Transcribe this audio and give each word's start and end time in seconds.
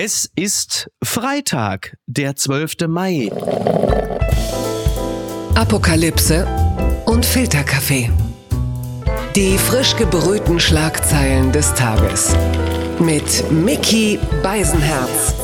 Es 0.00 0.30
ist 0.36 0.88
Freitag, 1.02 1.96
der 2.06 2.36
12. 2.36 2.86
Mai. 2.86 3.32
Apokalypse 5.56 6.46
und 7.04 7.26
Filterkaffee. 7.26 8.08
Die 9.34 9.58
frisch 9.58 9.96
gebrühten 9.96 10.60
Schlagzeilen 10.60 11.50
des 11.50 11.74
Tages. 11.74 12.32
Mit 13.00 13.50
Mickey 13.50 14.20
Beisenherz. 14.40 15.34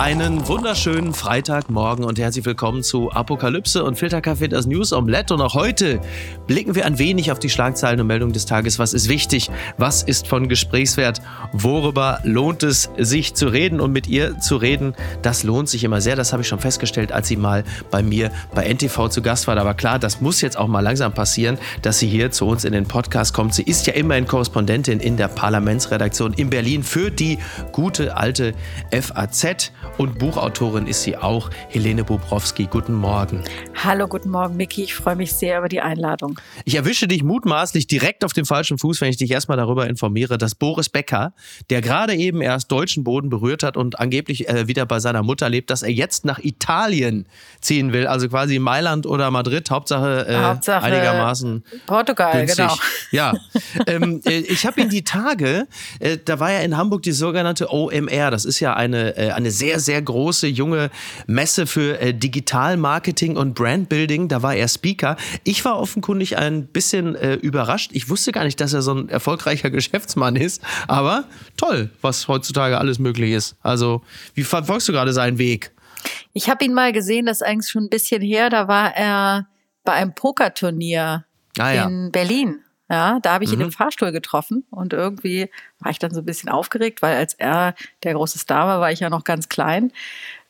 Einen 0.00 0.48
wunderschönen 0.48 1.12
Freitagmorgen 1.12 2.06
und 2.06 2.18
herzlich 2.18 2.46
willkommen 2.46 2.82
zu 2.82 3.12
Apokalypse 3.12 3.84
und 3.84 3.98
Filterkaffee, 3.98 4.48
das 4.48 4.64
News 4.64 4.94
Omelette. 4.94 5.34
Und 5.34 5.42
auch 5.42 5.52
heute 5.52 6.00
blicken 6.46 6.74
wir 6.74 6.86
ein 6.86 6.98
wenig 6.98 7.30
auf 7.30 7.38
die 7.38 7.50
Schlagzeilen 7.50 8.00
und 8.00 8.06
Meldungen 8.06 8.32
des 8.32 8.46
Tages. 8.46 8.78
Was 8.78 8.94
ist 8.94 9.10
wichtig? 9.10 9.50
Was 9.76 10.02
ist 10.02 10.26
von 10.26 10.48
Gesprächswert? 10.48 11.20
Worüber 11.52 12.20
lohnt 12.24 12.62
es 12.62 12.88
sich 12.96 13.34
zu 13.34 13.48
reden 13.48 13.78
und 13.78 13.92
mit 13.92 14.06
ihr 14.06 14.38
zu 14.38 14.56
reden? 14.56 14.94
Das 15.20 15.42
lohnt 15.42 15.68
sich 15.68 15.84
immer 15.84 16.00
sehr. 16.00 16.16
Das 16.16 16.32
habe 16.32 16.40
ich 16.40 16.48
schon 16.48 16.60
festgestellt, 16.60 17.12
als 17.12 17.28
sie 17.28 17.36
mal 17.36 17.62
bei 17.90 18.02
mir 18.02 18.30
bei 18.54 18.64
NTV 18.72 19.10
zu 19.10 19.20
Gast 19.20 19.48
war. 19.48 19.58
Aber 19.58 19.74
klar, 19.74 19.98
das 19.98 20.22
muss 20.22 20.40
jetzt 20.40 20.56
auch 20.56 20.66
mal 20.66 20.80
langsam 20.80 21.12
passieren, 21.12 21.58
dass 21.82 21.98
sie 21.98 22.08
hier 22.08 22.30
zu 22.30 22.46
uns 22.46 22.64
in 22.64 22.72
den 22.72 22.86
Podcast 22.88 23.34
kommt. 23.34 23.52
Sie 23.52 23.64
ist 23.64 23.86
ja 23.86 23.92
immerhin 23.92 24.26
Korrespondentin 24.26 24.98
in 24.98 25.18
der 25.18 25.28
Parlamentsredaktion 25.28 26.32
in 26.32 26.48
Berlin 26.48 26.84
für 26.84 27.10
die 27.10 27.38
gute 27.72 28.16
alte 28.16 28.54
FAZ 28.90 29.72
und 29.98 30.18
Buchautorin 30.18 30.86
ist 30.86 31.02
sie 31.02 31.16
auch, 31.16 31.50
Helene 31.68 32.04
Bobrowski. 32.04 32.66
Guten 32.66 32.94
Morgen. 32.94 33.42
Hallo, 33.82 34.06
guten 34.06 34.30
Morgen, 34.30 34.56
Miki. 34.56 34.84
Ich 34.84 34.94
freue 34.94 35.16
mich 35.16 35.32
sehr 35.32 35.58
über 35.58 35.68
die 35.68 35.80
Einladung. 35.80 36.38
Ich 36.64 36.74
erwische 36.74 37.08
dich 37.08 37.22
mutmaßlich 37.22 37.86
direkt 37.86 38.24
auf 38.24 38.32
dem 38.32 38.44
falschen 38.44 38.78
Fuß, 38.78 39.00
wenn 39.00 39.08
ich 39.10 39.16
dich 39.16 39.30
erstmal 39.30 39.56
darüber 39.56 39.88
informiere, 39.88 40.38
dass 40.38 40.54
Boris 40.54 40.88
Becker, 40.88 41.32
der 41.70 41.80
gerade 41.80 42.14
eben 42.14 42.40
erst 42.40 42.70
deutschen 42.70 43.04
Boden 43.04 43.30
berührt 43.30 43.62
hat 43.62 43.76
und 43.76 43.98
angeblich 43.98 44.48
äh, 44.48 44.68
wieder 44.68 44.86
bei 44.86 45.00
seiner 45.00 45.22
Mutter 45.22 45.48
lebt, 45.48 45.70
dass 45.70 45.82
er 45.82 45.90
jetzt 45.90 46.24
nach 46.24 46.38
Italien 46.38 47.26
ziehen 47.60 47.92
will, 47.92 48.06
also 48.06 48.28
quasi 48.28 48.58
Mailand 48.58 49.06
oder 49.06 49.30
Madrid, 49.30 49.70
Hauptsache, 49.70 50.26
äh, 50.28 50.36
Hauptsache 50.36 50.84
einigermaßen 50.84 51.64
Portugal, 51.86 52.32
günstig. 52.38 52.56
genau. 52.56 52.74
Ja, 53.12 53.32
ähm, 53.88 54.20
äh, 54.24 54.38
ich 54.38 54.66
habe 54.66 54.80
ihn 54.80 54.88
die 54.88 55.02
Tage, 55.02 55.66
äh, 55.98 56.16
da 56.24 56.38
war 56.38 56.52
ja 56.52 56.60
in 56.60 56.76
Hamburg 56.76 57.02
die 57.02 57.12
sogenannte 57.12 57.72
OMR, 57.72 58.30
das 58.30 58.44
ist 58.44 58.60
ja 58.60 58.74
eine, 58.74 59.16
äh, 59.16 59.30
eine 59.32 59.50
sehr, 59.50 59.79
sehr 59.80 60.00
große 60.00 60.46
junge 60.46 60.90
Messe 61.26 61.66
für 61.66 62.00
äh, 62.00 62.14
Digitalmarketing 62.14 63.36
und 63.36 63.54
Brandbuilding. 63.54 64.28
Da 64.28 64.42
war 64.42 64.54
er 64.54 64.68
Speaker. 64.68 65.16
Ich 65.44 65.64
war 65.64 65.78
offenkundig 65.78 66.36
ein 66.36 66.66
bisschen 66.66 67.14
äh, 67.16 67.34
überrascht. 67.34 67.90
Ich 67.94 68.08
wusste 68.08 68.32
gar 68.32 68.44
nicht, 68.44 68.60
dass 68.60 68.72
er 68.72 68.82
so 68.82 68.94
ein 68.94 69.08
erfolgreicher 69.08 69.70
Geschäftsmann 69.70 70.36
ist. 70.36 70.62
Aber 70.86 71.24
toll, 71.56 71.90
was 72.00 72.28
heutzutage 72.28 72.78
alles 72.78 72.98
möglich 72.98 73.32
ist. 73.32 73.56
Also, 73.62 74.02
wie 74.34 74.44
verfolgst 74.44 74.88
du 74.88 74.92
gerade 74.92 75.12
seinen 75.12 75.38
Weg? 75.38 75.72
Ich 76.32 76.48
habe 76.48 76.64
ihn 76.64 76.74
mal 76.74 76.92
gesehen, 76.92 77.26
das 77.26 77.40
ist 77.40 77.46
eigentlich 77.46 77.70
schon 77.70 77.84
ein 77.84 77.90
bisschen 77.90 78.22
her. 78.22 78.50
Da 78.50 78.68
war 78.68 78.94
er 78.96 79.48
bei 79.84 79.92
einem 79.92 80.14
Pokerturnier 80.14 81.24
ah, 81.58 81.72
ja. 81.72 81.86
in 81.86 82.10
Berlin. 82.12 82.60
Ja, 82.90 83.20
da 83.20 83.34
habe 83.34 83.44
ich 83.44 83.50
mhm. 83.50 83.56
ihn 83.56 83.60
im 83.60 83.66
mhm. 83.68 83.72
Fahrstuhl 83.72 84.10
getroffen 84.10 84.64
und 84.70 84.92
irgendwie 84.92 85.48
war 85.78 85.92
ich 85.92 86.00
dann 86.00 86.12
so 86.12 86.20
ein 86.20 86.26
bisschen 86.26 86.48
aufgeregt, 86.48 87.02
weil 87.02 87.16
als 87.16 87.34
er 87.34 87.76
der 88.02 88.14
große 88.14 88.40
Star 88.40 88.66
war, 88.66 88.80
war 88.80 88.90
ich 88.90 88.98
ja 88.98 89.08
noch 89.08 89.22
ganz 89.22 89.48
klein. 89.48 89.92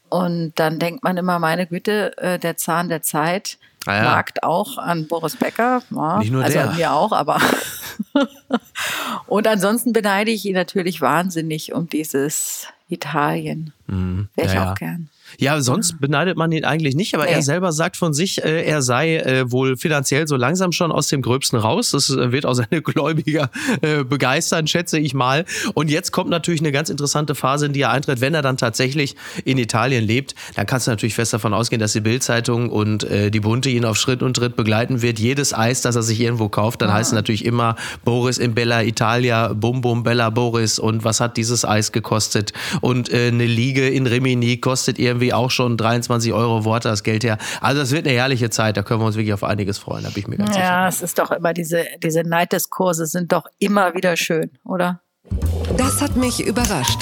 Und 0.09 0.53
dann 0.57 0.79
denkt 0.79 1.05
man 1.05 1.19
immer, 1.19 1.39
meine 1.39 1.67
Güte, 1.67 2.17
äh, 2.17 2.39
der 2.39 2.57
Zahn 2.57 2.89
der 2.89 3.03
Zeit 3.03 3.59
ah, 3.87 3.95
ja. 3.95 4.03
nagt 4.03 4.43
auch 4.43 4.79
an 4.79 5.07
Boris 5.07 5.37
Becker. 5.37 5.83
Ja, 5.91 6.19
Nicht 6.19 6.33
nur 6.33 6.43
also 6.43 6.55
der. 6.55 6.71
an 6.71 6.77
mir 6.77 6.93
auch, 6.93 7.13
aber. 7.13 7.41
und 9.27 9.47
ansonsten 9.47 9.93
beneide 9.93 10.31
ich 10.31 10.47
ihn 10.47 10.55
natürlich 10.55 11.03
wahnsinnig 11.03 11.75
um 11.75 11.89
dieses 11.89 12.67
Italien. 12.89 13.75
Mhm. 13.87 14.29
Wäre 14.35 14.49
ich 14.49 14.55
ja, 14.55 14.73
auch 14.73 14.75
gern. 14.75 15.11
Ja, 15.39 15.61
sonst 15.61 16.01
beneidet 16.01 16.37
man 16.37 16.53
ihn 16.53 16.65
eigentlich 16.65 16.95
nicht, 16.95 17.15
aber 17.15 17.25
nee. 17.25 17.33
er 17.33 17.43
selber 17.43 17.73
sagt 17.73 17.97
von 17.97 18.13
sich, 18.13 18.43
äh, 18.43 18.65
er 18.65 18.83
sei 18.83 19.17
äh, 19.19 19.51
wohl 19.51 19.77
finanziell 19.77 20.27
so 20.27 20.37
langsam 20.37 20.73
schon 20.73 20.93
aus 20.93 21.09
dem 21.09 21.23
Gröbsten 21.23 21.59
raus. 21.59 21.91
Das 21.91 22.11
äh, 22.11 22.33
wird 22.33 22.47
auch 22.47 22.55
seine 22.55 22.83
Gläubiger 22.83 23.51
äh, 23.83 24.05
begeistern, 24.05 24.67
schätze 24.67 24.99
ich 24.99 25.15
mal. 25.15 25.45
Und 25.75 25.91
jetzt 25.91 26.13
kommt 26.13 26.31
natürlich 26.31 26.61
eine 26.61 26.73
ganz 26.73 26.91
interessante 26.91 27.35
Phase, 27.35 27.67
in 27.67 27.73
die 27.73 27.83
er 27.83 27.91
eintritt, 27.91 28.21
wenn 28.21 28.35
er 28.35 28.43
dann 28.43 28.57
tatsächlich 28.57 29.17
in 29.45 29.59
Italien 29.59 30.05
lebt. 30.05 30.35
Dann 30.57 30.67
kannst 30.67 30.87
du 30.87 30.91
natürlich 30.91 31.15
fest 31.15 31.33
davon 31.33 31.55
ausgehen, 31.55 31.81
dass 31.81 31.93
die 31.93 32.01
Bildzeitung 32.01 32.71
und 32.71 33.05
äh, 33.05 33.31
die 33.31 33.41
Bunte 33.41 33.71
ihn 33.71 33.85
auf 33.85 33.97
Schritt 33.97 34.23
und 34.23 34.35
Tritt 34.35 34.57
begleiten 34.57 35.03
wird. 35.03 35.19
Jedes 35.19 35.55
Eis, 35.55 35.83
das 35.83 35.97
er 35.97 36.03
sich 36.03 36.21
irgendwo 36.21 36.49
kauft, 36.49 36.83
dann 36.83 36.91
ah. 36.91 36.95
heißt 36.95 37.11
es 37.11 37.15
natürlich 37.15 37.45
immer 37.45 37.77
Boris 38.05 38.39
in 38.39 38.55
Bella 38.55 38.83
Italia, 38.83 39.53
Bum 39.53 39.81
Bum 39.81 40.03
Bella 40.03 40.31
Boris 40.31 40.79
und 40.79 41.05
was 41.05 41.21
hat 41.21 41.37
dieses 41.37 41.65
Eis 41.65 41.93
gekostet? 41.93 42.53
Und 42.81 43.13
äh, 43.13 43.29
eine 43.29 43.47
Liege 43.47 43.89
in 43.89 44.07
Rimini 44.07 44.59
kostet 44.59 44.99
irgendwie 44.99 45.20
irgendwie 45.21 45.33
auch 45.33 45.51
schon 45.51 45.77
23 45.77 46.33
Euro 46.33 46.65
Worte 46.65 46.89
das 46.89 47.03
Geld 47.03 47.25
her. 47.25 47.39
Also 47.61 47.83
es 47.83 47.93
wird 47.93 48.07
eine 48.07 48.17
herrliche 48.17 48.51
Zeit, 48.51 48.77
da 48.77 48.83
können 48.83 49.01
wir 49.01 49.07
uns 49.07 49.17
wirklich 49.17 49.35
auf 49.35 49.45
einiges 49.45 49.79
freuen, 49.79 50.05
da 50.05 50.11
bin 50.11 50.23
ich 50.23 50.29
mir 50.29 50.37
ganz 50.37 50.51
ja, 50.51 50.55
sicher. 50.55 50.67
Ja, 50.67 50.89
es 50.89 51.03
ist 51.03 51.19
doch 51.19 51.31
immer 51.31 51.53
diese, 51.53 51.85
diese 52.03 52.23
Neiddiskurse 52.23 53.07
sind 53.07 53.33
doch 53.33 53.45
immer 53.59 53.95
wieder 53.95 54.17
schön, 54.17 54.51
oder? 54.65 55.01
Das 55.77 56.01
hat 56.01 56.17
mich 56.17 56.45
überrascht. 56.45 57.01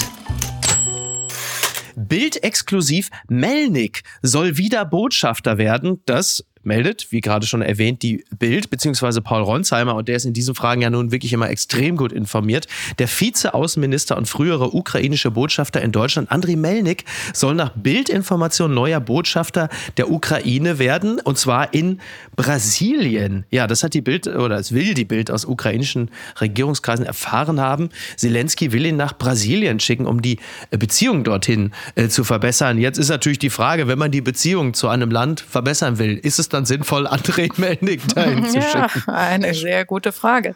Bild 1.97 2.43
exklusiv 2.45 3.11
Melnik 3.29 4.03
soll 4.23 4.57
wieder 4.57 4.85
Botschafter 4.85 5.59
werden. 5.59 6.01
Das 6.07 6.45
meldet, 6.63 7.11
wie 7.11 7.21
gerade 7.21 7.47
schon 7.47 7.63
erwähnt, 7.63 8.03
die 8.03 8.25
Bild 8.39 8.71
bzw. 8.71 9.21
Paul 9.21 9.43
Ronsheimer 9.43 9.95
und 9.95 10.09
der 10.09 10.17
ist 10.17 10.25
in 10.25 10.33
diesen 10.33 10.55
Fragen 10.55 10.83
ja 10.83 10.91
nun 10.91 11.13
wirklich 11.13 11.33
immer 11.33 11.51
extrem 11.51 11.97
gut 11.97 12.13
informiert. 12.13 12.67
Der 12.99 13.09
Vize-Außenminister 13.09 14.17
und 14.17 14.29
frühere 14.29 14.75
ukrainische 14.75 15.31
Botschafter 15.31 15.83
in 15.83 15.93
Deutschland, 15.93 16.31
Andriy 16.31 16.57
Melnik, 16.57 17.05
soll 17.33 17.55
nach 17.55 17.73
Bildinformation 17.75 18.75
neuer 18.75 19.01
Botschafter 19.01 19.69
der 19.97 20.11
Ukraine 20.11 20.79
werden 20.79 21.21
und 21.21 21.39
zwar 21.39 21.75
in 21.75 22.01
Brasilien. 22.37 23.45
Ja, 23.51 23.67
das 23.67 23.83
hat 23.83 23.95
die 23.95 24.01
Bild 24.01 24.27
oder 24.27 24.57
es 24.57 24.73
will 24.73 24.95
die 24.95 25.05
Bild 25.05 25.31
aus 25.31 25.45
ukrainischen 25.45 26.11
Regierungskreisen 26.41 27.05
erfahren 27.05 27.61
haben. 27.61 27.91
Zelensky 28.17 28.73
will 28.73 28.87
ihn 28.87 28.97
nach 28.97 29.17
Brasilien 29.17 29.81
schicken, 29.81 30.07
um 30.07 30.23
die 30.23 30.39
Beziehungen 30.71 31.25
dorthin 31.25 31.73
äh, 31.95 32.09
zu 32.09 32.25
verbessern. 32.25 32.79
Jetzt 32.79 32.99
ist 32.99 33.09
natürlich 33.09 33.39
die 33.39 33.51
Frage, 33.51 33.89
wenn 33.89 33.99
man 33.99 34.11
die 34.11 34.21
Beziehungen 34.21 34.75
zu 34.75 34.89
einem 34.89 35.11
Land 35.11 35.41
verbessern 35.41 35.99
will, 35.99 36.17
ist 36.17 36.39
es 36.39 36.48
dann 36.49 36.65
sinnvoll, 36.67 37.07
André 37.07 37.51
Melnik 37.57 38.07
dahin 38.15 38.45
zu 38.45 38.61
schicken? 38.61 39.03
Ja, 39.07 39.15
eine 39.15 39.55
sehr 39.55 39.85
gute 39.85 40.13
Frage. 40.13 40.55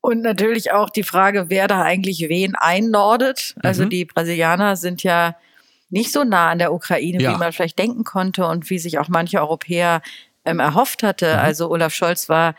Und 0.00 0.22
natürlich 0.22 0.72
auch 0.72 0.90
die 0.90 1.02
Frage, 1.02 1.46
wer 1.48 1.68
da 1.68 1.82
eigentlich 1.82 2.26
wen 2.28 2.54
einnordet. 2.54 3.54
Also 3.62 3.84
mhm. 3.84 3.90
die 3.90 4.04
Brasilianer 4.04 4.76
sind 4.76 5.02
ja 5.02 5.36
nicht 5.90 6.12
so 6.12 6.24
nah 6.24 6.50
an 6.50 6.58
der 6.58 6.72
Ukraine, 6.72 7.22
ja. 7.22 7.34
wie 7.34 7.38
man 7.38 7.52
vielleicht 7.52 7.78
denken 7.78 8.04
konnte 8.04 8.46
und 8.46 8.68
wie 8.70 8.78
sich 8.78 8.98
auch 8.98 9.08
manche 9.08 9.40
Europäer 9.40 10.02
ähm, 10.44 10.60
erhofft 10.60 11.02
hatte. 11.02 11.34
Mhm. 11.34 11.38
Also 11.40 11.70
Olaf 11.70 11.94
Scholz 11.94 12.28
war 12.28 12.54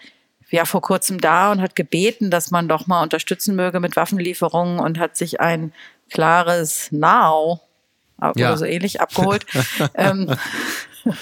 ja 0.50 0.66
vor 0.66 0.82
kurzem 0.82 1.20
da 1.20 1.52
und 1.52 1.62
hat 1.62 1.76
gebeten, 1.76 2.30
dass 2.32 2.52
man 2.52 2.68
doch 2.68 2.88
mal 2.88 3.04
unterstützen 3.04 3.56
möge 3.56 3.80
mit 3.80 3.96
Waffenlieferungen 3.96 4.80
und 4.80 5.00
hat 5.00 5.18
sich 5.18 5.42
ein 5.42 5.74
klares 6.10 6.92
Now 6.92 7.62
ja. 8.22 8.32
oder 8.32 8.58
so 8.58 8.66
ähnlich 8.66 9.02
abgeholt. 9.02 9.46
ähm, 9.96 10.36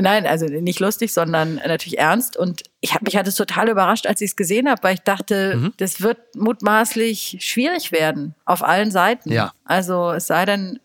Nein, 0.00 0.26
also 0.26 0.46
nicht 0.46 0.80
lustig, 0.80 1.12
sondern 1.12 1.56
natürlich 1.56 1.98
ernst. 1.98 2.36
Und 2.36 2.62
ich 2.80 2.94
hab, 2.94 3.02
mich 3.02 3.16
hat 3.16 3.26
es 3.26 3.34
total 3.34 3.68
überrascht, 3.68 4.06
als 4.06 4.20
ich 4.20 4.30
es 4.30 4.36
gesehen 4.36 4.68
habe, 4.68 4.82
weil 4.82 4.94
ich 4.94 5.00
dachte, 5.00 5.56
mhm. 5.56 5.72
das 5.78 6.00
wird 6.00 6.18
mutmaßlich 6.36 7.38
schwierig 7.40 7.90
werden 7.90 8.34
auf 8.44 8.62
allen 8.62 8.90
Seiten. 8.90 9.32
Ja. 9.32 9.52
Also 9.64 10.12
es 10.12 10.26
sei 10.26 10.44
denn, 10.44 10.78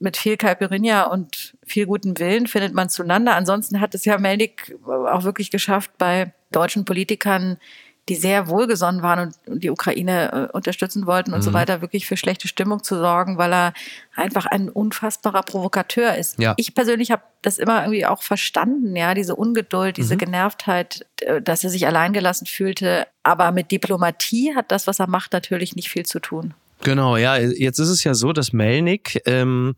mit 0.00 0.16
viel 0.16 0.38
Caipirinha 0.38 1.04
und 1.04 1.54
viel 1.64 1.84
guten 1.84 2.18
Willen 2.18 2.46
findet 2.46 2.72
man 2.72 2.88
zueinander. 2.88 3.36
Ansonsten 3.36 3.80
hat 3.80 3.94
es 3.94 4.06
ja 4.06 4.16
Melnik 4.16 4.74
auch 4.86 5.24
wirklich 5.24 5.50
geschafft, 5.50 5.90
bei 5.98 6.32
deutschen 6.50 6.86
Politikern 6.86 7.58
die 8.10 8.16
sehr 8.16 8.48
wohlgesonnen 8.48 9.02
waren 9.02 9.32
und 9.46 9.62
die 9.62 9.70
Ukraine 9.70 10.48
äh, 10.50 10.52
unterstützen 10.52 11.06
wollten 11.06 11.32
und 11.32 11.38
mhm. 11.38 11.44
so 11.44 11.52
weiter, 11.52 11.80
wirklich 11.80 12.06
für 12.06 12.16
schlechte 12.16 12.48
Stimmung 12.48 12.82
zu 12.82 12.96
sorgen, 12.96 13.38
weil 13.38 13.54
er 13.54 13.72
einfach 14.16 14.46
ein 14.46 14.68
unfassbarer 14.68 15.42
Provokateur 15.44 16.16
ist. 16.16 16.38
Ja. 16.40 16.54
Ich 16.56 16.74
persönlich 16.74 17.12
habe 17.12 17.22
das 17.40 17.58
immer 17.58 17.82
irgendwie 17.82 18.04
auch 18.04 18.22
verstanden, 18.22 18.96
ja, 18.96 19.14
diese 19.14 19.36
Ungeduld, 19.36 19.96
diese 19.96 20.14
mhm. 20.14 20.18
Genervtheit, 20.18 21.06
äh, 21.20 21.40
dass 21.40 21.62
er 21.62 21.70
sich 21.70 21.86
alleingelassen 21.86 22.48
fühlte. 22.48 23.06
Aber 23.22 23.52
mit 23.52 23.70
Diplomatie 23.70 24.56
hat 24.56 24.72
das, 24.72 24.88
was 24.88 24.98
er 24.98 25.06
macht, 25.06 25.32
natürlich 25.32 25.76
nicht 25.76 25.88
viel 25.88 26.04
zu 26.04 26.18
tun. 26.18 26.54
Genau, 26.82 27.16
ja, 27.16 27.36
jetzt 27.36 27.78
ist 27.78 27.90
es 27.90 28.02
ja 28.02 28.14
so, 28.14 28.32
dass 28.32 28.52
Melnik 28.52 29.22
ähm, 29.26 29.76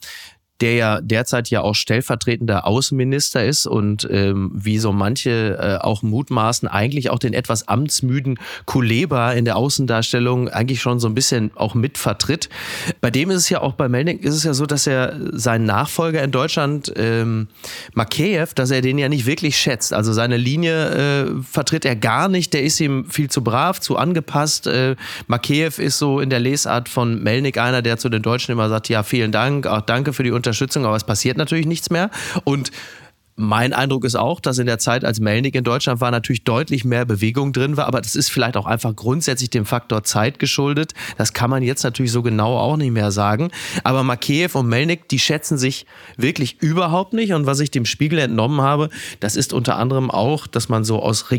der 0.63 0.75
ja 0.75 1.01
derzeit 1.01 1.51
ja 1.51 1.61
auch 1.61 1.75
stellvertretender 1.75 2.67
Außenminister 2.67 3.45
ist 3.45 3.67
und 3.67 4.09
ähm, 4.11 4.53
wie 4.55 4.79
so 4.79 4.93
manche 4.93 5.59
äh, 5.61 5.85
auch 5.85 6.03
mutmaßen, 6.03 6.69
eigentlich 6.69 7.11
auch 7.11 7.19
den 7.19 7.35
etwas 7.35 7.67
amtsmüden 7.67 8.39
Kuleba 8.65 9.33
in 9.33 9.45
der 9.45 9.57
Außendarstellung 9.57 10.49
eigentlich 10.49 10.81
schon 10.81 11.01
so 11.01 11.09
ein 11.09 11.15
bisschen 11.15 11.51
auch 11.57 11.75
mit 11.75 11.99
vertritt. 11.99 12.49
Bei 13.01 13.11
dem 13.11 13.31
ist 13.31 13.39
es 13.39 13.49
ja 13.49 13.61
auch 13.61 13.73
bei 13.73 13.89
Melnik 13.89 14.23
ist 14.23 14.35
es 14.35 14.45
ja 14.45 14.55
so, 14.55 14.65
dass 14.67 14.87
er 14.87 15.17
seinen 15.33 15.65
Nachfolger 15.65 16.23
in 16.23 16.31
Deutschland, 16.31 16.93
ähm, 16.97 17.49
Makeyev, 17.95 18.55
dass 18.55 18.71
er 18.71 18.83
den 18.83 18.99
ja 18.99 19.09
nicht 19.09 19.27
wirklich 19.27 19.57
schätzt. 19.57 19.93
Also 19.93 20.13
seine 20.13 20.37
Linie 20.37 21.25
äh, 21.25 21.43
vertritt 21.43 21.85
er 21.85 21.97
gar 21.97 22.29
nicht. 22.29 22.55
Der 22.55 22.63
ist 22.63 22.79
ihm 22.81 23.11
viel 23.11 23.29
zu 23.29 23.43
brav, 23.43 23.81
zu 23.81 23.97
angepasst. 23.97 24.69
Äh, 24.69 24.95
Makeyev 25.27 25.83
ist 25.83 25.99
so 25.99 26.21
in 26.21 26.31
der 26.31 26.39
Lesart 26.39 26.89
von 26.89 27.21
Melnik 27.21 27.59
einer, 27.59 27.83
der 27.83 27.99
zu 27.99 28.09
den 28.09 28.23
Deutschen 28.23 28.53
immer 28.53 28.69
sagt, 28.69 28.89
ja, 28.89 29.03
vielen 29.03 29.33
Dank, 29.33 29.67
auch 29.67 29.81
danke 29.81 30.13
für 30.13 30.23
die 30.23 30.31
Unterstützung, 30.31 30.52
aber 30.85 30.97
es 30.97 31.05
passiert 31.05 31.37
natürlich 31.37 31.67
nichts 31.67 31.91
mehr. 31.91 32.11
Und 32.45 32.71
mein 33.35 33.73
Eindruck 33.73 34.05
ist 34.05 34.15
auch, 34.15 34.41
dass 34.41 34.59
in 34.59 34.67
der 34.67 34.79
Zeit, 34.79 35.05
als 35.05 35.19
Melnik 35.19 35.55
in 35.55 35.65
Deutschland 35.65 36.01
war, 36.01 36.11
natürlich 36.11 36.45
deutlich 36.45 36.85
mehr 36.85 37.07
Bewegung 37.07 37.53
drin 37.53 37.77
war. 37.77 37.87
Aber 37.87 38.01
das 38.01 38.15
ist 38.15 38.31
vielleicht 38.31 38.57
auch 38.57 38.67
einfach 38.67 38.95
grundsätzlich 38.95 39.49
dem 39.49 39.65
Faktor 39.65 40.05
Zeit 40.05 40.39
geschuldet. 40.39 40.93
Das 41.17 41.33
kann 41.33 41.49
man 41.49 41.63
jetzt 41.63 41.83
natürlich 41.83 42.13
so 42.13 42.23
genau 42.23 42.59
auch 42.59 42.77
nicht 42.77 42.93
mehr 42.93 43.11
sagen. 43.11 43.51
Aber 43.85 44.03
Makeyev 44.03 44.57
und 44.59 44.69
Melnik, 44.69 45.09
die 45.09 45.19
schätzen 45.19 45.57
sich 45.57 45.87
wirklich 46.17 46.61
überhaupt 46.61 47.15
nicht. 47.15 47.33
Und 47.33 47.47
was 47.47 47.61
ich 47.61 47.71
dem 47.71 47.87
Spiegel 47.87 48.19
entnommen 48.19 48.61
habe, 48.61 48.91
das 49.21 49.37
ist 49.37 49.55
unter 49.55 49.77
anderem 49.77 50.11
auch, 50.11 50.47
dass 50.47 50.69
man 50.69 50.85
so 50.85 51.03
aus 51.03 51.31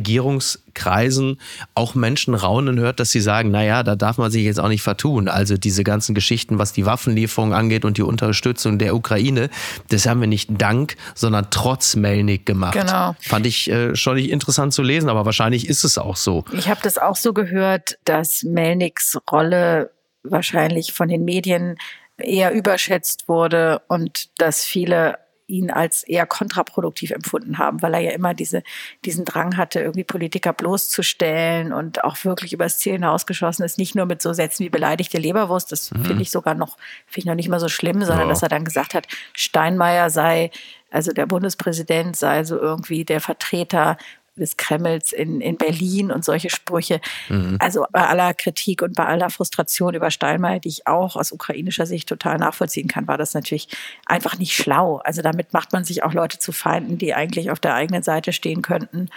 Regierungskreisen 0.74 1.40
auch 1.76 1.96
Menschen 1.96 2.36
raunen 2.36 2.80
hört, 2.80 3.00
dass 3.00 3.12
sie 3.12 3.22
sagen, 3.22 3.52
naja, 3.52 3.84
da 3.84 3.96
darf 3.96 4.18
man 4.18 4.32
sich 4.32 4.44
jetzt 4.44 4.60
auch 4.60 4.68
nicht 4.68 4.82
vertun. 4.82 5.28
Also 5.28 5.58
diese 5.58 5.84
ganzen 5.84 6.16
Geschichten, 6.16 6.60
was 6.60 6.74
die 6.74 6.86
Waffenlieferung 6.86 7.54
angeht 7.54 7.86
und 7.86 7.98
die 7.98 8.04
Unterstützung 8.04 8.78
der 8.80 8.96
Ukraine, 8.96 9.50
das 9.90 10.06
haben 10.06 10.22
wir 10.22 10.28
nicht 10.28 10.50
dank, 10.58 10.96
sondern 11.16 11.48
trotz 11.50 11.64
trotz 11.64 11.96
Melnik 11.96 12.46
gemacht. 12.46 12.74
Genau. 12.74 13.16
Fand 13.22 13.46
ich 13.46 13.70
äh, 13.70 13.96
schon 13.96 14.16
nicht 14.16 14.30
interessant 14.30 14.74
zu 14.74 14.84
lesen, 14.84 15.10
aber 15.10 15.26
wahrscheinlich 15.26 15.70
ist 15.70 15.84
es 15.84 15.98
auch 15.98 16.16
so. 16.16 16.44
Ich 16.52 16.68
habe 16.70 16.82
das 16.84 16.98
auch 16.98 17.16
so 17.16 17.34
gehört, 17.34 17.98
dass 18.06 18.44
Melniks 18.44 19.18
Rolle 19.32 19.92
wahrscheinlich 20.24 20.94
von 20.94 21.08
den 21.08 21.26
Medien 21.26 21.78
eher 22.18 22.54
überschätzt 22.54 23.28
wurde 23.28 23.82
und 23.88 24.30
dass 24.40 24.64
viele 24.64 25.18
ihn 25.48 25.72
als 25.72 26.04
eher 26.04 26.26
kontraproduktiv 26.26 27.12
empfunden 27.12 27.58
haben, 27.58 27.82
weil 27.82 27.94
er 27.94 28.00
ja 28.00 28.12
immer 28.12 28.34
diese, 28.34 28.64
diesen 29.06 29.26
Drang 29.26 29.58
hatte, 29.58 29.80
irgendwie 29.82 30.04
Politiker 30.04 30.54
bloßzustellen 30.54 31.74
und 31.74 32.04
auch 32.04 32.24
wirklich 32.24 32.54
übers 32.54 32.80
Ziel 32.80 32.94
hinausgeschossen 32.94 33.66
ist. 33.66 33.78
Nicht 33.78 33.96
nur 33.96 34.06
mit 34.06 34.22
so 34.22 34.34
Sätzen 34.34 34.64
wie 34.64 34.70
beleidigte 34.70 35.18
Leberwurst, 35.18 35.72
das 35.72 35.92
mhm. 35.92 36.06
finde 36.06 36.22
ich 36.22 36.32
sogar 36.32 36.56
noch, 36.56 36.78
finde 37.08 37.20
ich 37.20 37.26
noch 37.26 37.36
nicht 37.36 37.50
mal 37.50 37.60
so 37.60 37.70
schlimm, 37.70 38.04
sondern 38.04 38.28
ja. 38.28 38.30
dass 38.30 38.44
er 38.44 38.50
dann 38.50 38.66
gesagt 38.66 38.94
hat, 38.94 39.08
Steinmeier 39.34 40.10
sei 40.10 40.52
also 40.94 41.12
der 41.12 41.26
Bundespräsident 41.26 42.16
sei 42.16 42.44
so 42.44 42.58
irgendwie 42.58 43.04
der 43.04 43.20
Vertreter 43.20 43.98
des 44.36 44.58
Kremls 44.58 45.12
in, 45.12 45.42
in 45.42 45.58
Berlin 45.58 46.12
und 46.12 46.26
solche 46.26 46.50
Sprüche. 46.50 47.00
Mhm. 47.30 47.58
Also 47.60 47.86
bei 47.92 48.08
aller 48.08 48.34
Kritik 48.34 48.82
und 48.82 48.96
bei 48.96 49.06
aller 49.06 49.30
Frustration 49.30 49.94
über 49.94 50.12
Steinmeier, 50.12 50.60
die 50.60 50.70
ich 50.70 50.88
auch 50.88 51.16
aus 51.16 51.32
ukrainischer 51.32 51.86
Sicht 51.86 52.10
total 52.10 52.38
nachvollziehen 52.38 52.88
kann, 52.88 53.08
war 53.08 53.18
das 53.18 53.34
natürlich 53.34 53.68
einfach 54.06 54.38
nicht 54.38 54.56
schlau. 54.56 54.98
Also 55.04 55.22
damit 55.22 55.54
macht 55.54 55.72
man 55.72 55.84
sich 55.84 56.04
auch 56.04 56.14
Leute 56.14 56.40
zu 56.40 56.52
Feinden, 56.52 56.98
die 56.98 57.14
eigentlich 57.14 57.52
auf 57.52 57.60
der 57.60 57.76
eigenen 57.76 58.04
Seite 58.04 58.34
stehen 58.34 58.62
könnten. 58.62 59.10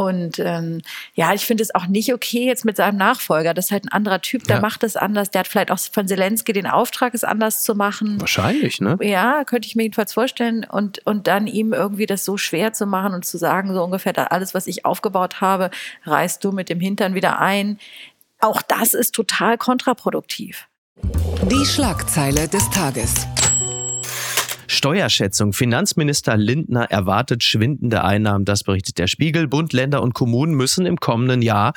Und 0.00 0.38
ähm, 0.38 0.80
ja, 1.12 1.34
ich 1.34 1.44
finde 1.44 1.62
es 1.62 1.74
auch 1.74 1.86
nicht 1.86 2.14
okay 2.14 2.46
jetzt 2.46 2.64
mit 2.64 2.78
seinem 2.78 2.96
Nachfolger. 2.96 3.52
Das 3.52 3.66
ist 3.66 3.70
halt 3.70 3.84
ein 3.84 3.92
anderer 3.92 4.22
Typ, 4.22 4.44
der 4.44 4.56
ja. 4.56 4.62
macht 4.62 4.82
es 4.82 4.96
anders. 4.96 5.30
Der 5.30 5.40
hat 5.40 5.46
vielleicht 5.46 5.70
auch 5.70 5.78
von 5.78 6.08
Zelensky 6.08 6.54
den 6.54 6.66
Auftrag, 6.66 7.12
es 7.12 7.22
anders 7.22 7.62
zu 7.62 7.74
machen. 7.74 8.18
Wahrscheinlich, 8.18 8.80
ne? 8.80 8.96
Ja, 9.02 9.44
könnte 9.44 9.68
ich 9.68 9.76
mir 9.76 9.82
jedenfalls 9.82 10.14
vorstellen. 10.14 10.64
Und, 10.64 11.04
und 11.06 11.26
dann 11.26 11.46
ihm 11.46 11.74
irgendwie 11.74 12.06
das 12.06 12.24
so 12.24 12.38
schwer 12.38 12.72
zu 12.72 12.86
machen 12.86 13.12
und 13.12 13.26
zu 13.26 13.36
sagen, 13.36 13.74
so 13.74 13.84
ungefähr, 13.84 14.32
alles, 14.32 14.54
was 14.54 14.66
ich 14.66 14.86
aufgebaut 14.86 15.42
habe, 15.42 15.68
reißt 16.04 16.42
du 16.42 16.52
mit 16.52 16.70
dem 16.70 16.80
Hintern 16.80 17.14
wieder 17.14 17.38
ein. 17.38 17.78
Auch 18.38 18.62
das 18.62 18.94
ist 18.94 19.14
total 19.14 19.58
kontraproduktiv. 19.58 20.66
Die 21.50 21.66
Schlagzeile 21.66 22.48
des 22.48 22.70
Tages. 22.70 23.26
Steuerschätzung. 24.70 25.52
Finanzminister 25.52 26.36
Lindner 26.36 26.84
erwartet 26.90 27.42
schwindende 27.42 28.04
Einnahmen. 28.04 28.44
Das 28.44 28.62
berichtet 28.62 28.98
der 28.98 29.08
Spiegel. 29.08 29.48
Bund, 29.48 29.72
Länder 29.72 30.00
und 30.00 30.14
Kommunen 30.14 30.54
müssen 30.54 30.86
im 30.86 30.98
kommenden 31.00 31.42
Jahr 31.42 31.72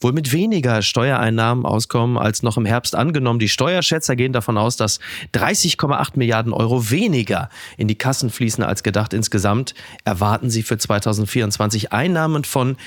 wohl 0.00 0.12
mit 0.12 0.32
weniger 0.32 0.80
Steuereinnahmen 0.80 1.66
auskommen 1.66 2.16
als 2.16 2.42
noch 2.42 2.56
im 2.56 2.64
Herbst 2.64 2.96
angenommen. 2.96 3.38
Die 3.38 3.50
Steuerschätzer 3.50 4.16
gehen 4.16 4.32
davon 4.32 4.56
aus, 4.56 4.78
dass 4.78 4.98
30,8 5.34 6.12
Milliarden 6.14 6.54
Euro 6.54 6.90
weniger 6.90 7.50
in 7.76 7.86
die 7.86 7.98
Kassen 7.98 8.30
fließen 8.30 8.64
als 8.64 8.82
gedacht. 8.82 9.12
Insgesamt 9.12 9.74
erwarten 10.04 10.48
sie 10.48 10.62
für 10.62 10.78
2024 10.78 11.92
Einnahmen 11.92 12.44
von 12.44 12.78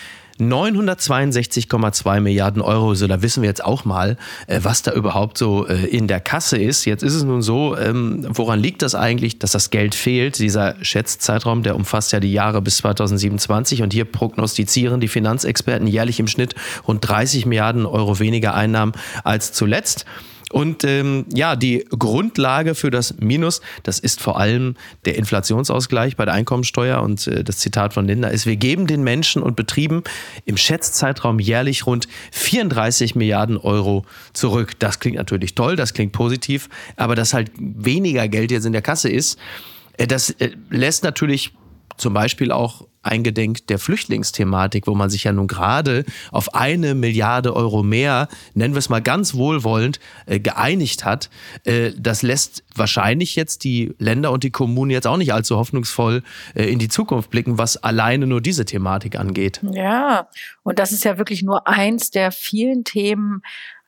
962,2 0.41 2.19
Milliarden 2.19 2.61
Euro. 2.61 2.95
So, 2.95 3.07
da 3.07 3.21
wissen 3.21 3.43
wir 3.43 3.49
jetzt 3.49 3.63
auch 3.63 3.85
mal, 3.85 4.17
äh, 4.47 4.59
was 4.63 4.81
da 4.81 4.91
überhaupt 4.91 5.37
so 5.37 5.67
äh, 5.67 5.85
in 5.85 6.07
der 6.07 6.19
Kasse 6.19 6.57
ist. 6.57 6.85
Jetzt 6.85 7.03
ist 7.03 7.15
es 7.15 7.23
nun 7.23 7.41
so, 7.41 7.77
ähm, 7.77 8.25
woran 8.29 8.59
liegt 8.59 8.81
das 8.81 8.95
eigentlich, 8.95 9.39
dass 9.39 9.51
das 9.51 9.69
Geld 9.69 9.95
fehlt? 9.95 10.39
Dieser 10.39 10.75
Schätzzeitraum, 10.81 11.63
der 11.63 11.75
umfasst 11.75 12.11
ja 12.11 12.19
die 12.19 12.33
Jahre 12.33 12.61
bis 12.61 12.77
2027 12.77 13.81
und 13.81 13.93
hier 13.93 14.05
prognostizieren 14.05 14.99
die 14.99 15.07
Finanzexperten 15.07 15.87
jährlich 15.87 16.19
im 16.19 16.27
Schnitt 16.27 16.55
rund 16.87 17.07
30 17.07 17.45
Milliarden 17.45 17.85
Euro 17.85 18.19
weniger 18.19 18.55
Einnahmen 18.55 18.93
als 19.23 19.53
zuletzt. 19.53 20.05
Und 20.51 20.83
ähm, 20.83 21.25
ja, 21.33 21.55
die 21.55 21.85
Grundlage 21.97 22.75
für 22.75 22.91
das 22.91 23.15
Minus, 23.19 23.61
das 23.83 23.99
ist 23.99 24.21
vor 24.21 24.39
allem 24.39 24.75
der 25.05 25.15
Inflationsausgleich 25.15 26.17
bei 26.17 26.25
der 26.25 26.33
Einkommensteuer. 26.33 27.01
Und 27.01 27.27
äh, 27.27 27.43
das 27.43 27.57
Zitat 27.57 27.93
von 27.93 28.05
Linda 28.05 28.27
ist, 28.27 28.45
wir 28.45 28.57
geben 28.57 28.87
den 28.87 29.03
Menschen 29.03 29.41
und 29.41 29.55
Betrieben 29.55 30.03
im 30.45 30.57
Schätzzeitraum 30.57 31.39
jährlich 31.39 31.85
rund 31.85 32.07
34 32.31 33.15
Milliarden 33.15 33.57
Euro 33.57 34.05
zurück. 34.33 34.79
Das 34.79 34.99
klingt 34.99 35.17
natürlich 35.17 35.55
toll, 35.55 35.75
das 35.75 35.93
klingt 35.93 36.11
positiv, 36.11 36.69
aber 36.97 37.15
dass 37.15 37.33
halt 37.33 37.51
weniger 37.57 38.27
Geld 38.27 38.51
jetzt 38.51 38.65
in 38.65 38.73
der 38.73 38.81
Kasse 38.81 39.09
ist, 39.09 39.39
äh, 39.97 40.07
das 40.07 40.31
äh, 40.31 40.51
lässt 40.69 41.03
natürlich 41.03 41.53
zum 41.97 42.13
Beispiel 42.13 42.51
auch 42.51 42.87
eingedenk 43.03 43.67
der 43.67 43.79
Flüchtlingsthematik, 43.79 44.87
wo 44.87 44.95
man 44.95 45.09
sich 45.09 45.23
ja 45.23 45.33
nun 45.33 45.47
gerade 45.47 46.05
auf 46.31 46.53
eine 46.53 46.95
Milliarde 46.95 47.55
Euro 47.55 47.83
mehr, 47.83 48.27
nennen 48.53 48.73
wir 48.73 48.79
es 48.79 48.89
mal 48.89 49.01
ganz 49.01 49.33
wohlwollend, 49.33 49.99
äh, 50.25 50.39
geeinigt 50.39 51.03
hat. 51.05 51.29
Äh, 51.63 51.91
das 51.97 52.21
lässt 52.21 52.63
wahrscheinlich 52.75 53.35
jetzt 53.35 53.63
die 53.63 53.93
Länder 53.97 54.31
und 54.31 54.43
die 54.43 54.51
Kommunen 54.51 54.91
jetzt 54.91 55.07
auch 55.07 55.17
nicht 55.17 55.33
allzu 55.33 55.57
hoffnungsvoll 55.57 56.23
äh, 56.53 56.65
in 56.65 56.79
die 56.79 56.89
Zukunft 56.89 57.29
blicken, 57.29 57.57
was 57.57 57.77
alleine 57.77 58.27
nur 58.27 58.41
diese 58.41 58.65
Thematik 58.65 59.17
angeht. 59.17 59.61
Ja, 59.71 60.29
und 60.63 60.79
das 60.79 60.91
ist 60.91 61.03
ja 61.03 61.17
wirklich 61.17 61.41
nur 61.41 61.67
eins 61.67 62.11
der 62.11 62.31
vielen 62.31 62.83
Themen, 62.83 63.41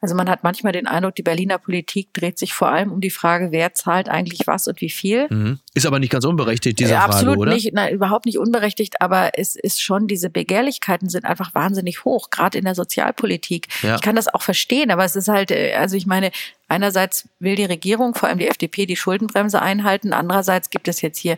also 0.04 0.16
man 0.16 0.30
hat 0.30 0.44
manchmal 0.44 0.74
den 0.74 0.86
Eindruck, 0.86 1.16
die 1.16 1.24
Berliner 1.24 1.58
Politik 1.58 2.14
dreht 2.14 2.38
sich 2.38 2.54
vor 2.54 2.68
allem 2.68 2.92
um 2.92 3.00
die 3.00 3.10
Frage, 3.10 3.54
wer 3.54 3.74
zahlt 3.74 4.10
eigentlich 4.10 4.46
was 4.48 4.68
und 4.68 4.82
wie 4.82 4.90
viel. 4.90 5.28
Mhm. 5.30 5.60
Ist 5.76 5.88
aber 5.88 6.00
nicht 6.00 6.12
ganz 6.12 6.24
unberechtigt, 6.26 6.80
diese 6.80 6.92
ja, 6.92 7.00
Frage, 7.00 7.14
absolut 7.14 7.38
oder? 7.38 7.54
Nicht, 7.54 7.74
nein, 7.74 7.94
überhaupt 7.94 8.28
nicht 8.28 8.38
unberechtigt, 8.38 9.02
aber 9.02 9.32
es 9.40 9.56
ist 9.56 9.82
schon, 9.82 10.08
diese 10.08 10.30
Begehrlichkeiten 10.30 11.10
sind 11.10 11.26
einfach 11.26 11.56
wahnsinnig 11.56 12.06
hoch, 12.06 12.30
gerade 12.30 12.60
in 12.60 12.66
der 12.66 12.76
Sozialpolitik. 12.76 13.68
Ja. 13.82 13.96
Ich 13.96 14.02
kann 14.02 14.16
das 14.16 14.32
auch 14.32 14.44
verstehen, 14.44 14.92
aber 14.92 15.04
es 15.04 15.16
ist 15.16 15.30
halt, 15.30 15.50
äh, 15.50 15.74
also 15.74 15.96
ich 15.96 16.06
meine, 16.06 16.32
Einerseits 16.74 17.28
will 17.40 17.56
die 17.56 17.66
Regierung, 17.66 18.16
vor 18.16 18.30
allem 18.30 18.40
die 18.40 18.48
FDP, 18.48 18.88
die 18.88 18.96
Schuldenbremse 18.96 19.62
einhalten. 19.62 20.12
Andererseits 20.12 20.72
gibt 20.72 20.88
es 20.88 21.02
jetzt 21.02 21.20
hier 21.20 21.38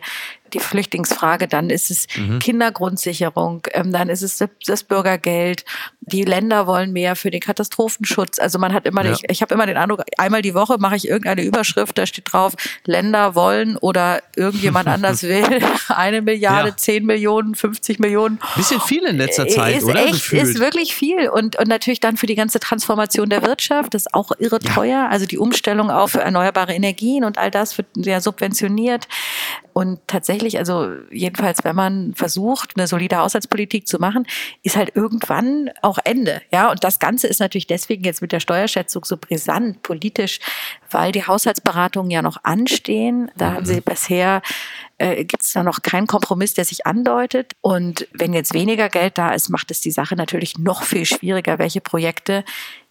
die 0.54 0.60
Flüchtlingsfrage, 0.60 1.46
dann 1.46 1.68
ist 1.68 1.90
es 1.90 2.06
mhm. 2.16 2.38
Kindergrundsicherung, 2.38 3.66
ähm, 3.72 3.92
dann 3.92 4.08
ist 4.08 4.22
es 4.22 4.42
das 4.66 4.84
Bürgergeld. 4.84 5.66
Die 6.00 6.22
Länder 6.22 6.66
wollen 6.66 6.92
mehr 6.92 7.16
für 7.16 7.30
den 7.30 7.40
Katastrophenschutz. 7.40 8.38
Also 8.38 8.58
man 8.58 8.72
hat 8.72 8.86
immer, 8.86 9.04
ja. 9.04 9.12
ich, 9.12 9.24
ich 9.28 9.42
habe 9.42 9.52
immer 9.52 9.66
den 9.66 9.76
Eindruck, 9.76 10.04
einmal 10.16 10.40
die 10.40 10.54
Woche 10.54 10.78
mache 10.78 10.96
ich 10.96 11.06
irgendeine 11.06 11.42
Überschrift, 11.42 11.98
da 11.98 12.06
steht 12.06 12.32
drauf, 12.32 12.54
Länder 12.86 13.34
wollen 13.34 13.76
oder 13.76 14.22
irgendjemand 14.36 14.86
anders 14.86 15.22
will 15.24 15.44
eine 15.88 16.22
Milliarde, 16.22 16.68
ja. 16.70 16.76
10 16.76 17.04
Millionen, 17.04 17.54
50 17.54 17.98
Millionen. 17.98 18.38
Bisschen 18.54 18.80
viel 18.80 19.04
in 19.04 19.16
letzter 19.16 19.48
Zeit, 19.48 19.78
ist 19.78 19.84
oder? 19.84 20.04
Echt, 20.04 20.12
Gefühlt. 20.12 20.42
ist 20.42 20.58
wirklich 20.60 20.94
viel 20.94 21.28
und, 21.28 21.56
und 21.58 21.68
natürlich 21.68 22.00
dann 22.00 22.16
für 22.16 22.26
die 22.26 22.34
ganze 22.34 22.60
Transformation 22.60 23.28
der 23.28 23.42
Wirtschaft, 23.42 23.94
das 23.94 24.02
ist 24.02 24.14
auch 24.14 24.32
irre 24.38 24.60
teuer. 24.60 24.86
Ja. 24.86 25.08
Also 25.08 25.26
die 25.26 25.38
Umstellung 25.38 25.90
auf 25.90 26.14
erneuerbare 26.14 26.74
Energien 26.74 27.24
und 27.24 27.38
all 27.38 27.50
das 27.50 27.76
wird 27.78 27.88
sehr 27.94 28.20
subventioniert. 28.20 29.08
Und 29.76 30.00
tatsächlich, 30.06 30.56
also 30.56 30.90
jedenfalls, 31.10 31.62
wenn 31.62 31.76
man 31.76 32.14
versucht, 32.14 32.78
eine 32.78 32.86
solide 32.86 33.18
Haushaltspolitik 33.18 33.86
zu 33.86 33.98
machen, 33.98 34.26
ist 34.62 34.74
halt 34.74 34.96
irgendwann 34.96 35.68
auch 35.82 35.98
Ende. 36.02 36.40
Ja, 36.50 36.70
und 36.70 36.82
das 36.82 36.98
Ganze 36.98 37.26
ist 37.26 37.40
natürlich 37.40 37.66
deswegen 37.66 38.02
jetzt 38.02 38.22
mit 38.22 38.32
der 38.32 38.40
Steuerschätzung 38.40 39.04
so 39.04 39.18
brisant 39.18 39.82
politisch, 39.82 40.40
weil 40.90 41.12
die 41.12 41.26
Haushaltsberatungen 41.26 42.10
ja 42.10 42.22
noch 42.22 42.42
anstehen. 42.42 43.30
Da 43.36 43.52
haben 43.52 43.66
sie 43.66 43.76
mhm. 43.76 43.82
bisher 43.82 44.40
äh, 44.96 45.26
gibt 45.26 45.42
es 45.42 45.52
da 45.52 45.62
noch 45.62 45.82
keinen 45.82 46.06
Kompromiss, 46.06 46.54
der 46.54 46.64
sich 46.64 46.86
andeutet. 46.86 47.52
Und 47.60 48.08
wenn 48.14 48.32
jetzt 48.32 48.54
weniger 48.54 48.88
Geld 48.88 49.18
da 49.18 49.34
ist, 49.34 49.50
macht 49.50 49.70
es 49.70 49.82
die 49.82 49.90
Sache 49.90 50.16
natürlich 50.16 50.56
noch 50.56 50.84
viel 50.84 51.04
schwieriger, 51.04 51.58
welche 51.58 51.82
Projekte 51.82 52.44